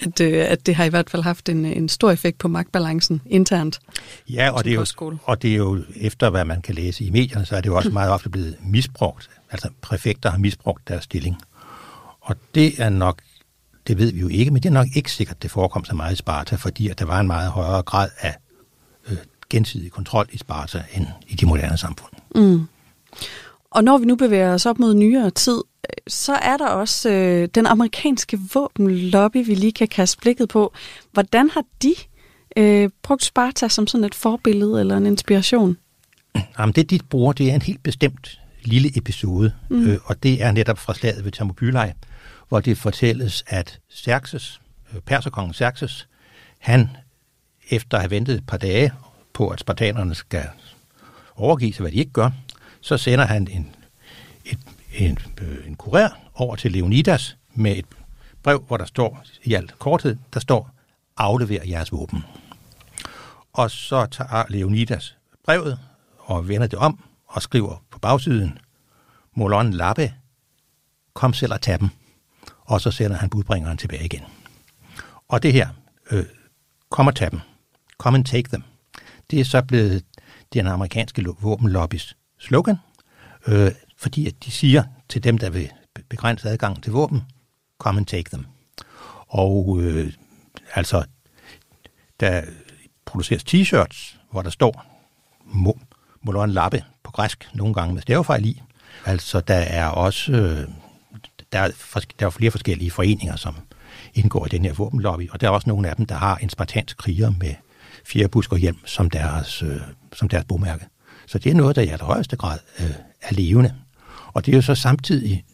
At, 0.00 0.20
øh, 0.20 0.44
at 0.48 0.66
det 0.66 0.74
har 0.74 0.84
i 0.84 0.88
hvert 0.88 1.10
fald 1.10 1.22
haft 1.22 1.48
en, 1.48 1.64
en 1.64 1.88
stor 1.88 2.10
effekt 2.10 2.38
på 2.38 2.48
magtbalancen 2.48 3.22
internt. 3.26 3.80
Ja, 4.28 4.50
og 4.50 4.64
det, 4.64 4.70
er 4.70 4.74
jo, 4.74 5.16
og 5.24 5.42
det 5.42 5.52
er 5.52 5.56
jo 5.56 5.82
efter, 5.96 6.30
hvad 6.30 6.44
man 6.44 6.62
kan 6.62 6.74
læse 6.74 7.04
i 7.04 7.10
medierne, 7.10 7.46
så 7.46 7.56
er 7.56 7.60
det 7.60 7.68
jo 7.68 7.76
også 7.76 7.90
meget 7.90 8.10
ofte 8.10 8.28
blevet 8.28 8.56
misbrugt. 8.62 9.30
altså 9.50 9.68
præfekter 9.80 10.30
har 10.30 10.38
misbrugt 10.38 10.88
deres 10.88 11.04
stilling. 11.04 11.36
Og 12.20 12.36
det 12.54 12.80
er 12.82 12.88
nok, 12.88 13.18
det 13.86 13.98
ved 13.98 14.12
vi 14.12 14.20
jo 14.20 14.28
ikke, 14.28 14.50
men 14.50 14.62
det 14.62 14.68
er 14.68 14.72
nok 14.72 14.86
ikke 14.96 15.12
sikkert, 15.12 15.42
det 15.42 15.50
forekom 15.50 15.84
så 15.84 15.94
meget 15.94 16.12
i 16.12 16.16
Sparta, 16.16 16.56
fordi 16.56 16.88
at 16.88 16.98
der 16.98 17.04
var 17.04 17.20
en 17.20 17.26
meget 17.26 17.50
højere 17.50 17.82
grad 17.82 18.08
af 18.20 18.34
øh, 19.10 19.16
gensidig 19.54 19.92
kontrol 19.92 20.26
i 20.32 20.38
Sparta 20.38 20.82
end 20.94 21.06
i 21.28 21.34
de 21.34 21.46
moderne 21.46 21.78
samfund. 21.78 22.12
Mm. 22.34 22.66
Og 23.70 23.84
når 23.84 23.98
vi 23.98 24.04
nu 24.04 24.16
bevæger 24.16 24.54
os 24.54 24.66
op 24.66 24.78
mod 24.78 24.94
nyere 24.94 25.30
tid, 25.30 25.62
så 26.08 26.32
er 26.32 26.56
der 26.56 26.68
også 26.68 27.10
øh, 27.10 27.48
den 27.54 27.66
amerikanske 27.66 28.38
våbenlobby, 28.54 29.46
vi 29.46 29.54
lige 29.54 29.72
kan 29.72 29.88
kaste 29.88 30.18
blikket 30.20 30.48
på. 30.48 30.74
Hvordan 31.12 31.50
har 31.50 31.64
de 31.82 31.94
øh, 32.56 32.90
brugt 33.02 33.24
Sparta 33.24 33.68
som 33.68 33.86
sådan 33.86 34.04
et 34.04 34.14
forbillede 34.14 34.80
eller 34.80 34.96
en 34.96 35.06
inspiration? 35.06 35.76
Jamen 36.58 36.72
det, 36.72 36.90
de 36.90 36.98
bruger, 37.10 37.32
det 37.32 37.50
er 37.50 37.54
en 37.54 37.62
helt 37.62 37.82
bestemt 37.82 38.40
lille 38.64 38.98
episode, 38.98 39.52
mm. 39.70 39.86
øh, 39.86 39.98
og 40.04 40.22
det 40.22 40.42
er 40.42 40.52
netop 40.52 40.78
fra 40.78 40.94
slaget 40.94 41.24
ved 41.24 41.32
Thermopylae, 41.32 41.94
hvor 42.48 42.60
det 42.60 42.78
fortælles, 42.78 43.44
at 43.46 43.80
Xerxes, 43.94 44.60
øh, 44.94 45.00
perserkongen 45.00 45.54
Xerxes, 45.54 46.08
han 46.58 46.88
efter 47.70 47.96
at 47.96 48.02
have 48.02 48.10
ventet 48.10 48.34
et 48.34 48.46
par 48.46 48.56
dage 48.56 48.92
på, 49.34 49.48
at 49.48 49.60
spartanerne 49.60 50.14
skal 50.14 50.48
overgive 51.36 51.72
sig, 51.72 51.82
hvad 51.82 51.92
de 51.92 51.96
ikke 51.96 52.12
gør, 52.12 52.30
så 52.80 52.96
sender 52.96 53.24
han 53.24 53.48
en, 53.48 53.74
et, 54.44 54.58
en, 54.94 55.18
øh, 55.40 55.66
en 55.66 55.76
kurér 55.82 56.16
over 56.34 56.56
til 56.56 56.72
Leonidas 56.72 57.36
med 57.54 57.76
et 57.76 57.86
brev, 58.42 58.64
hvor 58.66 58.76
der 58.76 58.84
står 58.84 59.22
i 59.44 59.54
alt 59.54 59.78
korthed, 59.78 60.16
der 60.34 60.40
står, 60.40 60.70
aflever 61.16 61.64
jeres 61.64 61.92
våben. 61.92 62.24
Og 63.52 63.70
så 63.70 64.06
tager 64.06 64.44
Leonidas 64.48 65.16
brevet 65.44 65.78
og 66.18 66.48
vender 66.48 66.66
det 66.66 66.78
om 66.78 67.04
og 67.26 67.42
skriver 67.42 67.84
på 67.90 67.98
bagsiden, 67.98 68.58
Molon 69.34 69.70
Lappe, 69.70 70.14
kom 71.14 71.32
selv 71.32 71.52
og 71.52 71.60
tag 71.60 71.80
dem. 71.80 71.88
Og 72.60 72.80
så 72.80 72.90
sender 72.90 73.16
han 73.16 73.30
budbringeren 73.30 73.78
tilbage 73.78 74.04
igen. 74.04 74.22
Og 75.28 75.42
det 75.42 75.52
her, 75.52 75.68
øh, 76.10 76.24
kom 76.90 77.06
og 77.06 77.16
tag 77.16 77.30
dem, 77.30 77.40
come 77.98 78.18
and 78.18 78.24
take 78.24 78.48
them, 78.48 78.62
det 79.30 79.40
er 79.40 79.44
så 79.44 79.62
blevet 79.62 80.04
den 80.52 80.66
amerikanske 80.66 81.24
våbenlobbys 81.40 82.16
slogan, 82.38 82.76
øh, 83.46 83.72
fordi 83.96 84.26
at 84.26 84.44
de 84.44 84.50
siger 84.50 84.82
til 85.08 85.24
dem, 85.24 85.38
der 85.38 85.50
vil 85.50 85.70
begrænse 86.08 86.48
adgang 86.48 86.82
til 86.82 86.92
våben, 86.92 87.22
come 87.78 87.98
and 87.98 88.06
take 88.06 88.30
them. 88.30 88.46
Og 89.28 89.78
øh, 89.82 90.12
altså, 90.74 91.04
der 92.20 92.42
produceres 93.04 93.44
t-shirts, 93.44 94.16
hvor 94.30 94.42
der 94.42 94.50
står 94.50 94.84
Molon 96.22 96.50
Lappe 96.50 96.84
på 97.02 97.10
græsk, 97.10 97.48
nogle 97.54 97.74
gange 97.74 97.94
med 97.94 98.02
stavefejl 98.02 98.46
i. 98.46 98.62
Altså, 99.04 99.40
der 99.40 99.54
er 99.54 99.86
også 99.86 100.32
øh, 100.32 100.68
der, 101.52 101.60
er, 101.60 101.70
der 102.20 102.26
er 102.26 102.30
flere 102.30 102.50
forskellige 102.50 102.90
foreninger, 102.90 103.36
som 103.36 103.56
indgår 104.14 104.46
i 104.46 104.48
den 104.48 104.64
her 104.64 104.72
våbenlobby, 104.72 105.30
og 105.30 105.40
der 105.40 105.46
er 105.46 105.50
også 105.50 105.68
nogle 105.68 105.88
af 105.88 105.96
dem, 105.96 106.06
der 106.06 106.14
har 106.14 106.36
en 106.36 106.48
spartansk 106.48 106.96
kriger 106.96 107.32
med 107.40 107.54
fjerbusker 108.04 108.56
hjem 108.56 108.86
som 108.86 109.10
deres, 109.10 109.62
øh, 109.62 109.80
som 110.12 110.28
deres 110.28 110.44
bomærke. 110.44 110.86
Så 111.26 111.38
det 111.38 111.50
er 111.50 111.54
noget, 111.54 111.76
der 111.76 111.82
i 111.82 111.88
allerhøjeste 111.88 112.36
grad 112.36 112.58
øh, 112.80 112.90
er 113.22 113.34
levende. 113.34 113.74
Og 114.26 114.46
det 114.46 114.52
er 114.52 114.56
jo 114.56 114.62
så 114.62 114.74
samtidig, 114.74 115.44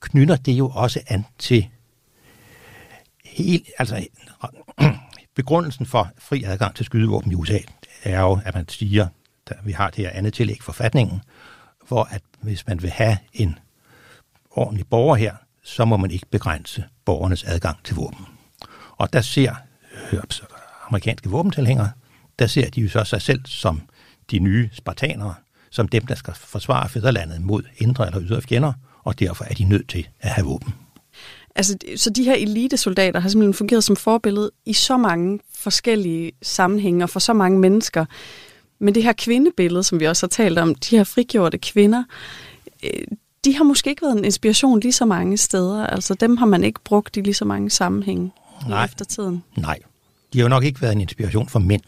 knytter 0.00 0.36
det 0.36 0.52
jo 0.52 0.68
også 0.68 1.00
an 1.06 1.24
til 1.38 1.68
helt, 3.24 3.70
altså 3.78 4.06
begrundelsen 5.36 5.86
for 5.86 6.10
fri 6.18 6.44
adgang 6.44 6.74
til 6.74 6.84
skydevåben 6.84 7.32
i 7.32 7.34
USA 7.34 7.58
er 8.02 8.20
jo, 8.20 8.40
at 8.44 8.54
man 8.54 8.68
siger, 8.68 9.06
at 9.46 9.56
vi 9.64 9.72
har 9.72 9.90
det 9.90 10.04
her 10.04 10.10
andet 10.10 10.34
tillæg 10.34 10.62
forfatningen, 10.62 11.20
hvor 11.88 12.04
at 12.04 12.22
hvis 12.40 12.66
man 12.66 12.82
vil 12.82 12.90
have 12.90 13.18
en 13.32 13.58
ordentlig 14.50 14.86
borger 14.86 15.16
her, 15.16 15.34
så 15.62 15.84
må 15.84 15.96
man 15.96 16.10
ikke 16.10 16.26
begrænse 16.30 16.84
borgernes 17.04 17.44
adgang 17.44 17.84
til 17.84 17.96
våben. 17.96 18.26
Og 18.96 19.12
der 19.12 19.20
ser 19.20 19.54
øh, 20.12 20.20
amerikanske 20.88 21.30
våbentilhængere, 21.30 21.90
der 22.38 22.46
ser 22.46 22.70
de 22.70 22.80
jo 22.80 22.88
så 22.88 23.04
sig 23.04 23.22
selv 23.22 23.40
som 23.46 23.80
de 24.30 24.38
nye 24.38 24.70
spartanere, 24.72 25.34
som 25.70 25.88
dem, 25.88 26.06
der 26.06 26.14
skal 26.14 26.34
forsvare 26.34 26.88
fædrelandet 26.88 27.42
mod 27.42 27.62
indre 27.78 28.06
eller 28.06 28.22
ydre 28.22 28.42
fjender, 28.42 28.72
og 29.04 29.18
derfor 29.18 29.44
er 29.44 29.54
de 29.54 29.64
nødt 29.64 29.88
til 29.88 30.08
at 30.20 30.30
have 30.30 30.46
våben. 30.46 30.74
Altså, 31.54 31.76
så 31.96 32.10
de 32.10 32.24
her 32.24 32.34
elitesoldater 32.34 33.20
har 33.20 33.28
simpelthen 33.28 33.54
fungeret 33.54 33.84
som 33.84 33.96
forbillede 33.96 34.50
i 34.66 34.72
så 34.72 34.96
mange 34.96 35.38
forskellige 35.54 36.32
sammenhænge 36.42 37.04
og 37.04 37.10
for 37.10 37.20
så 37.20 37.32
mange 37.32 37.58
mennesker. 37.58 38.04
Men 38.78 38.94
det 38.94 39.02
her 39.02 39.12
kvindebillede, 39.12 39.82
som 39.82 40.00
vi 40.00 40.04
også 40.04 40.26
har 40.26 40.28
talt 40.28 40.58
om, 40.58 40.74
de 40.74 40.96
her 40.96 41.04
frigjorte 41.04 41.58
kvinder, 41.58 42.04
øh, 42.84 43.06
de 43.44 43.56
har 43.56 43.64
måske 43.64 43.90
ikke 43.90 44.02
været 44.02 44.18
en 44.18 44.24
inspiration 44.24 44.80
lige 44.80 44.92
så 44.92 45.04
mange 45.04 45.36
steder. 45.36 45.86
Altså 45.86 46.14
dem 46.14 46.36
har 46.36 46.46
man 46.46 46.64
ikke 46.64 46.80
brugt 46.84 47.16
i 47.16 47.20
lige 47.20 47.34
så 47.34 47.44
mange 47.44 47.70
sammenhænge 47.70 48.32
Nej. 48.68 48.82
i 48.82 48.84
eftertiden. 48.84 49.42
Nej, 49.56 49.78
de 50.34 50.38
har 50.38 50.44
jo 50.44 50.48
nok 50.48 50.64
ikke 50.64 50.82
været 50.82 50.92
en 50.92 51.00
inspiration 51.00 51.48
for 51.48 51.58
mænd. 51.58 51.82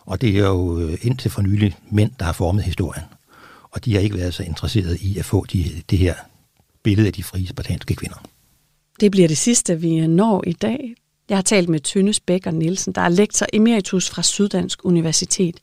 Og 0.00 0.20
det 0.20 0.38
er 0.38 0.46
jo 0.46 0.80
øh, 0.80 0.98
indtil 1.02 1.30
for 1.30 1.42
nylig 1.42 1.76
mænd, 1.90 2.10
der 2.18 2.24
har 2.24 2.32
formet 2.32 2.64
historien. 2.64 3.04
Og 3.70 3.84
de 3.84 3.94
har 3.94 4.00
ikke 4.00 4.16
været 4.16 4.34
så 4.34 4.42
interesserede 4.42 4.98
i 4.98 5.18
at 5.18 5.24
få 5.24 5.46
de, 5.52 5.82
det 5.90 5.98
her 5.98 6.14
billede 6.82 7.06
af 7.06 7.12
de 7.12 7.22
frie 7.22 7.46
spartanske 7.46 7.94
kvinder. 7.94 8.16
Det 9.00 9.10
bliver 9.10 9.28
det 9.28 9.38
sidste, 9.38 9.80
vi 9.80 9.98
øh, 9.98 10.08
når 10.08 10.44
i 10.46 10.52
dag. 10.52 10.94
Jeg 11.28 11.36
har 11.36 11.42
talt 11.42 11.68
med 11.68 11.80
Tønnes 11.80 12.20
Bækker 12.20 12.50
Nielsen, 12.50 12.92
der 12.92 13.00
er 13.00 13.08
lektor 13.08 13.46
emeritus 13.52 14.10
fra 14.10 14.22
Syddansk 14.22 14.84
Universitet. 14.84 15.60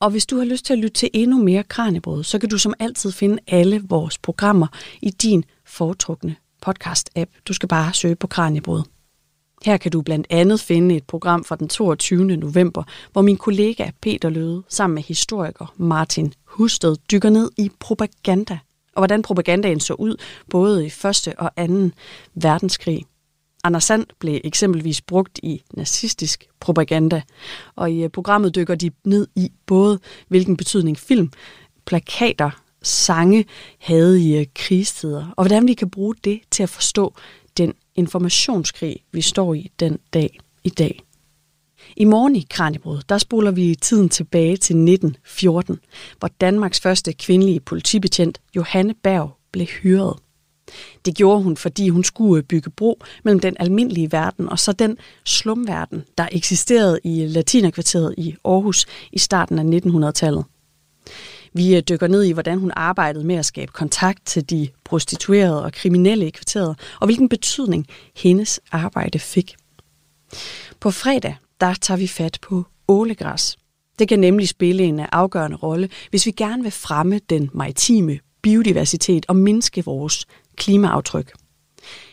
Og 0.00 0.10
hvis 0.10 0.26
du 0.26 0.38
har 0.38 0.44
lyst 0.44 0.64
til 0.64 0.72
at 0.72 0.78
lytte 0.78 0.94
til 0.94 1.10
endnu 1.12 1.42
mere 1.42 1.62
Kranjebrød, 1.62 2.24
så 2.24 2.38
kan 2.38 2.48
du 2.48 2.58
som 2.58 2.74
altid 2.78 3.12
finde 3.12 3.38
alle 3.46 3.82
vores 3.88 4.18
programmer 4.18 4.66
i 5.02 5.10
din 5.10 5.44
foretrukne 5.66 6.36
podcast-app. 6.66 7.42
Du 7.48 7.52
skal 7.52 7.68
bare 7.68 7.94
søge 7.94 8.16
på 8.16 8.26
Kranjebrød. 8.26 8.82
Her 9.64 9.76
kan 9.76 9.92
du 9.92 10.02
blandt 10.02 10.26
andet 10.30 10.60
finde 10.60 10.96
et 10.96 11.04
program 11.04 11.44
fra 11.44 11.56
den 11.56 11.68
22. 11.68 12.24
november, 12.24 12.82
hvor 13.12 13.22
min 13.22 13.36
kollega 13.36 13.90
Peter 14.00 14.28
Løde 14.28 14.62
sammen 14.68 14.94
med 14.94 15.02
historiker 15.02 15.74
Martin 15.76 16.34
Husted 16.44 16.96
dykker 17.12 17.30
ned 17.30 17.50
i 17.58 17.70
propaganda, 17.80 18.58
og 18.94 19.00
hvordan 19.00 19.22
propagandaen 19.22 19.80
så 19.80 19.94
ud 19.94 20.16
både 20.50 20.86
i 20.86 20.90
første 20.90 21.38
og 21.38 21.50
anden 21.56 21.94
verdenskrig. 22.34 23.04
Anders 23.64 23.84
Sand 23.84 24.06
blev 24.18 24.40
eksempelvis 24.44 25.00
brugt 25.00 25.40
i 25.42 25.62
nazistisk 25.74 26.44
propaganda, 26.60 27.22
og 27.76 27.90
i 27.92 28.04
øh, 28.04 28.10
programmet 28.10 28.54
dykker 28.54 28.74
de 28.74 28.90
ned 29.04 29.26
i 29.36 29.52
både, 29.66 29.98
hvilken 30.28 30.56
betydning 30.56 30.98
film, 30.98 31.32
plakater, 31.86 32.50
sange 32.82 33.44
havde 33.78 34.22
i 34.22 34.36
øh, 34.36 34.46
krigstider, 34.54 35.26
og 35.36 35.44
hvordan 35.44 35.66
vi 35.66 35.74
kan 35.74 35.90
bruge 35.90 36.14
det 36.24 36.40
til 36.50 36.62
at 36.62 36.68
forstå 36.68 37.14
informationskrig, 37.94 38.96
vi 39.12 39.20
står 39.20 39.54
i 39.54 39.70
den 39.80 39.98
dag 40.12 40.38
i 40.64 40.68
dag. 40.68 41.02
I 41.96 42.04
morgen 42.04 42.36
i 42.36 42.46
Kranjebrud, 42.50 43.02
der 43.08 43.18
spoler 43.18 43.50
vi 43.50 43.74
tiden 43.74 44.08
tilbage 44.08 44.56
til 44.56 44.76
1914, 44.76 45.78
hvor 46.18 46.28
Danmarks 46.28 46.80
første 46.80 47.12
kvindelige 47.12 47.60
politibetjent, 47.60 48.40
Johanne 48.56 48.94
Berg, 49.02 49.36
blev 49.52 49.66
hyret. 49.66 50.16
Det 51.04 51.16
gjorde 51.16 51.42
hun, 51.42 51.56
fordi 51.56 51.88
hun 51.88 52.04
skulle 52.04 52.42
bygge 52.42 52.70
bro 52.70 53.02
mellem 53.24 53.40
den 53.40 53.56
almindelige 53.60 54.12
verden 54.12 54.48
og 54.48 54.58
så 54.58 54.72
den 54.72 54.98
slumverden, 55.24 56.04
der 56.18 56.28
eksisterede 56.32 57.00
i 57.04 57.26
latinerkvarteret 57.26 58.14
i 58.18 58.34
Aarhus 58.44 58.86
i 59.12 59.18
starten 59.18 59.58
af 59.58 59.80
1900-tallet. 59.80 60.44
Vi 61.52 61.76
øh, 61.76 61.82
dykker 61.88 62.06
ned 62.06 62.22
i, 62.22 62.32
hvordan 62.32 62.58
hun 62.58 62.72
arbejdede 62.76 63.24
med 63.24 63.34
at 63.34 63.46
skabe 63.46 63.72
kontakt 63.72 64.26
til 64.26 64.50
de 64.50 64.68
prostituerede 64.84 65.64
og 65.64 65.72
kriminelle 65.72 66.26
i 66.26 66.30
kvarteret, 66.30 66.78
og 67.00 67.06
hvilken 67.06 67.28
betydning 67.28 67.86
hendes 68.16 68.60
arbejde 68.72 69.18
fik. 69.18 69.54
På 70.80 70.90
fredag, 70.90 71.36
der 71.60 71.74
tager 71.74 71.98
vi 71.98 72.06
fat 72.06 72.38
på 72.42 72.64
ålegræs. 72.88 73.58
Det 73.98 74.08
kan 74.08 74.18
nemlig 74.18 74.48
spille 74.48 74.82
en 74.82 75.00
øh, 75.00 75.06
afgørende 75.12 75.56
rolle, 75.56 75.88
hvis 76.10 76.26
vi 76.26 76.30
gerne 76.30 76.62
vil 76.62 76.72
fremme 76.72 77.18
den 77.18 77.50
maritime 77.54 78.18
biodiversitet 78.42 79.26
og 79.28 79.36
mindske 79.36 79.84
vores 79.84 80.26
klimaaftryk. 80.56 81.32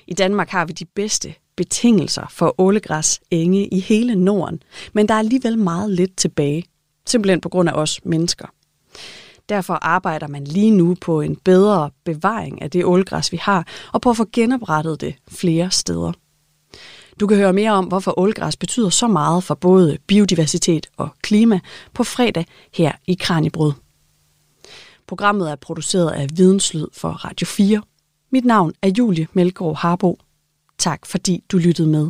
I 0.07 0.13
Danmark 0.13 0.49
har 0.49 0.65
vi 0.65 0.73
de 0.73 0.85
bedste 0.85 1.33
betingelser 1.55 2.27
for 2.31 2.55
ålegræs 2.57 3.19
enge 3.31 3.67
i 3.67 3.79
hele 3.79 4.15
Norden, 4.15 4.63
men 4.93 5.07
der 5.07 5.13
er 5.13 5.19
alligevel 5.19 5.57
meget 5.57 5.91
lidt 5.91 6.17
tilbage, 6.17 6.63
simpelthen 7.05 7.41
på 7.41 7.49
grund 7.49 7.69
af 7.69 7.73
os 7.73 7.99
mennesker. 8.05 8.47
Derfor 9.49 9.73
arbejder 9.73 10.27
man 10.27 10.43
lige 10.43 10.71
nu 10.71 10.95
på 11.01 11.21
en 11.21 11.35
bedre 11.35 11.89
bevaring 12.05 12.61
af 12.61 12.71
det 12.71 12.85
ålgræs, 12.85 13.31
vi 13.31 13.37
har, 13.37 13.67
og 13.93 14.01
på 14.01 14.09
at 14.09 14.17
få 14.17 14.25
genoprettet 14.33 15.01
det 15.01 15.15
flere 15.27 15.71
steder. 15.71 16.11
Du 17.19 17.27
kan 17.27 17.37
høre 17.37 17.53
mere 17.53 17.71
om, 17.71 17.85
hvorfor 17.85 18.19
ålgræs 18.19 18.57
betyder 18.57 18.89
så 18.89 19.07
meget 19.07 19.43
for 19.43 19.55
både 19.55 19.97
biodiversitet 20.07 20.87
og 20.97 21.09
klima 21.21 21.59
på 21.93 22.03
fredag 22.03 22.45
her 22.73 22.91
i 23.07 23.13
Kranjebrud. 23.13 23.73
Programmet 25.07 25.51
er 25.51 25.55
produceret 25.55 26.11
af 26.11 26.27
Videnslyd 26.35 26.87
for 26.93 27.09
Radio 27.09 27.45
4. 27.47 27.81
Mit 28.31 28.45
navn 28.45 28.73
er 28.81 28.91
Julie 28.97 29.27
Melgaard 29.33 29.75
Harbo. 29.75 30.19
Tak 30.77 31.05
fordi 31.05 31.43
du 31.51 31.57
lyttede 31.57 31.87
med. 31.87 32.09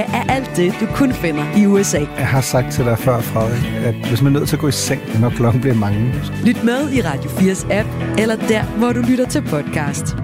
er 0.00 0.24
alt 0.28 0.56
det, 0.56 0.74
du 0.80 0.86
kun 0.86 1.12
finder 1.12 1.56
i 1.56 1.66
USA. 1.66 1.98
Jeg 1.98 2.26
har 2.26 2.40
sagt 2.40 2.72
til 2.72 2.84
dig 2.84 2.98
før, 2.98 3.20
Frederik, 3.20 3.84
at 3.84 3.94
hvis 3.94 4.22
man 4.22 4.34
er 4.34 4.38
nødt 4.38 4.48
til 4.48 4.56
at 4.56 4.60
gå 4.60 4.68
i 4.68 4.72
seng, 4.72 5.20
når 5.20 5.30
klokken 5.30 5.60
bliver 5.60 5.74
mange. 5.74 6.14
Lyt 6.44 6.64
med 6.64 6.92
i 6.92 7.00
Radio 7.02 7.30
4's 7.30 7.72
app, 7.72 7.88
eller 8.18 8.36
der, 8.36 8.62
hvor 8.64 8.92
du 8.92 9.00
lytter 9.00 9.28
til 9.28 9.42
podcast. 9.42 10.16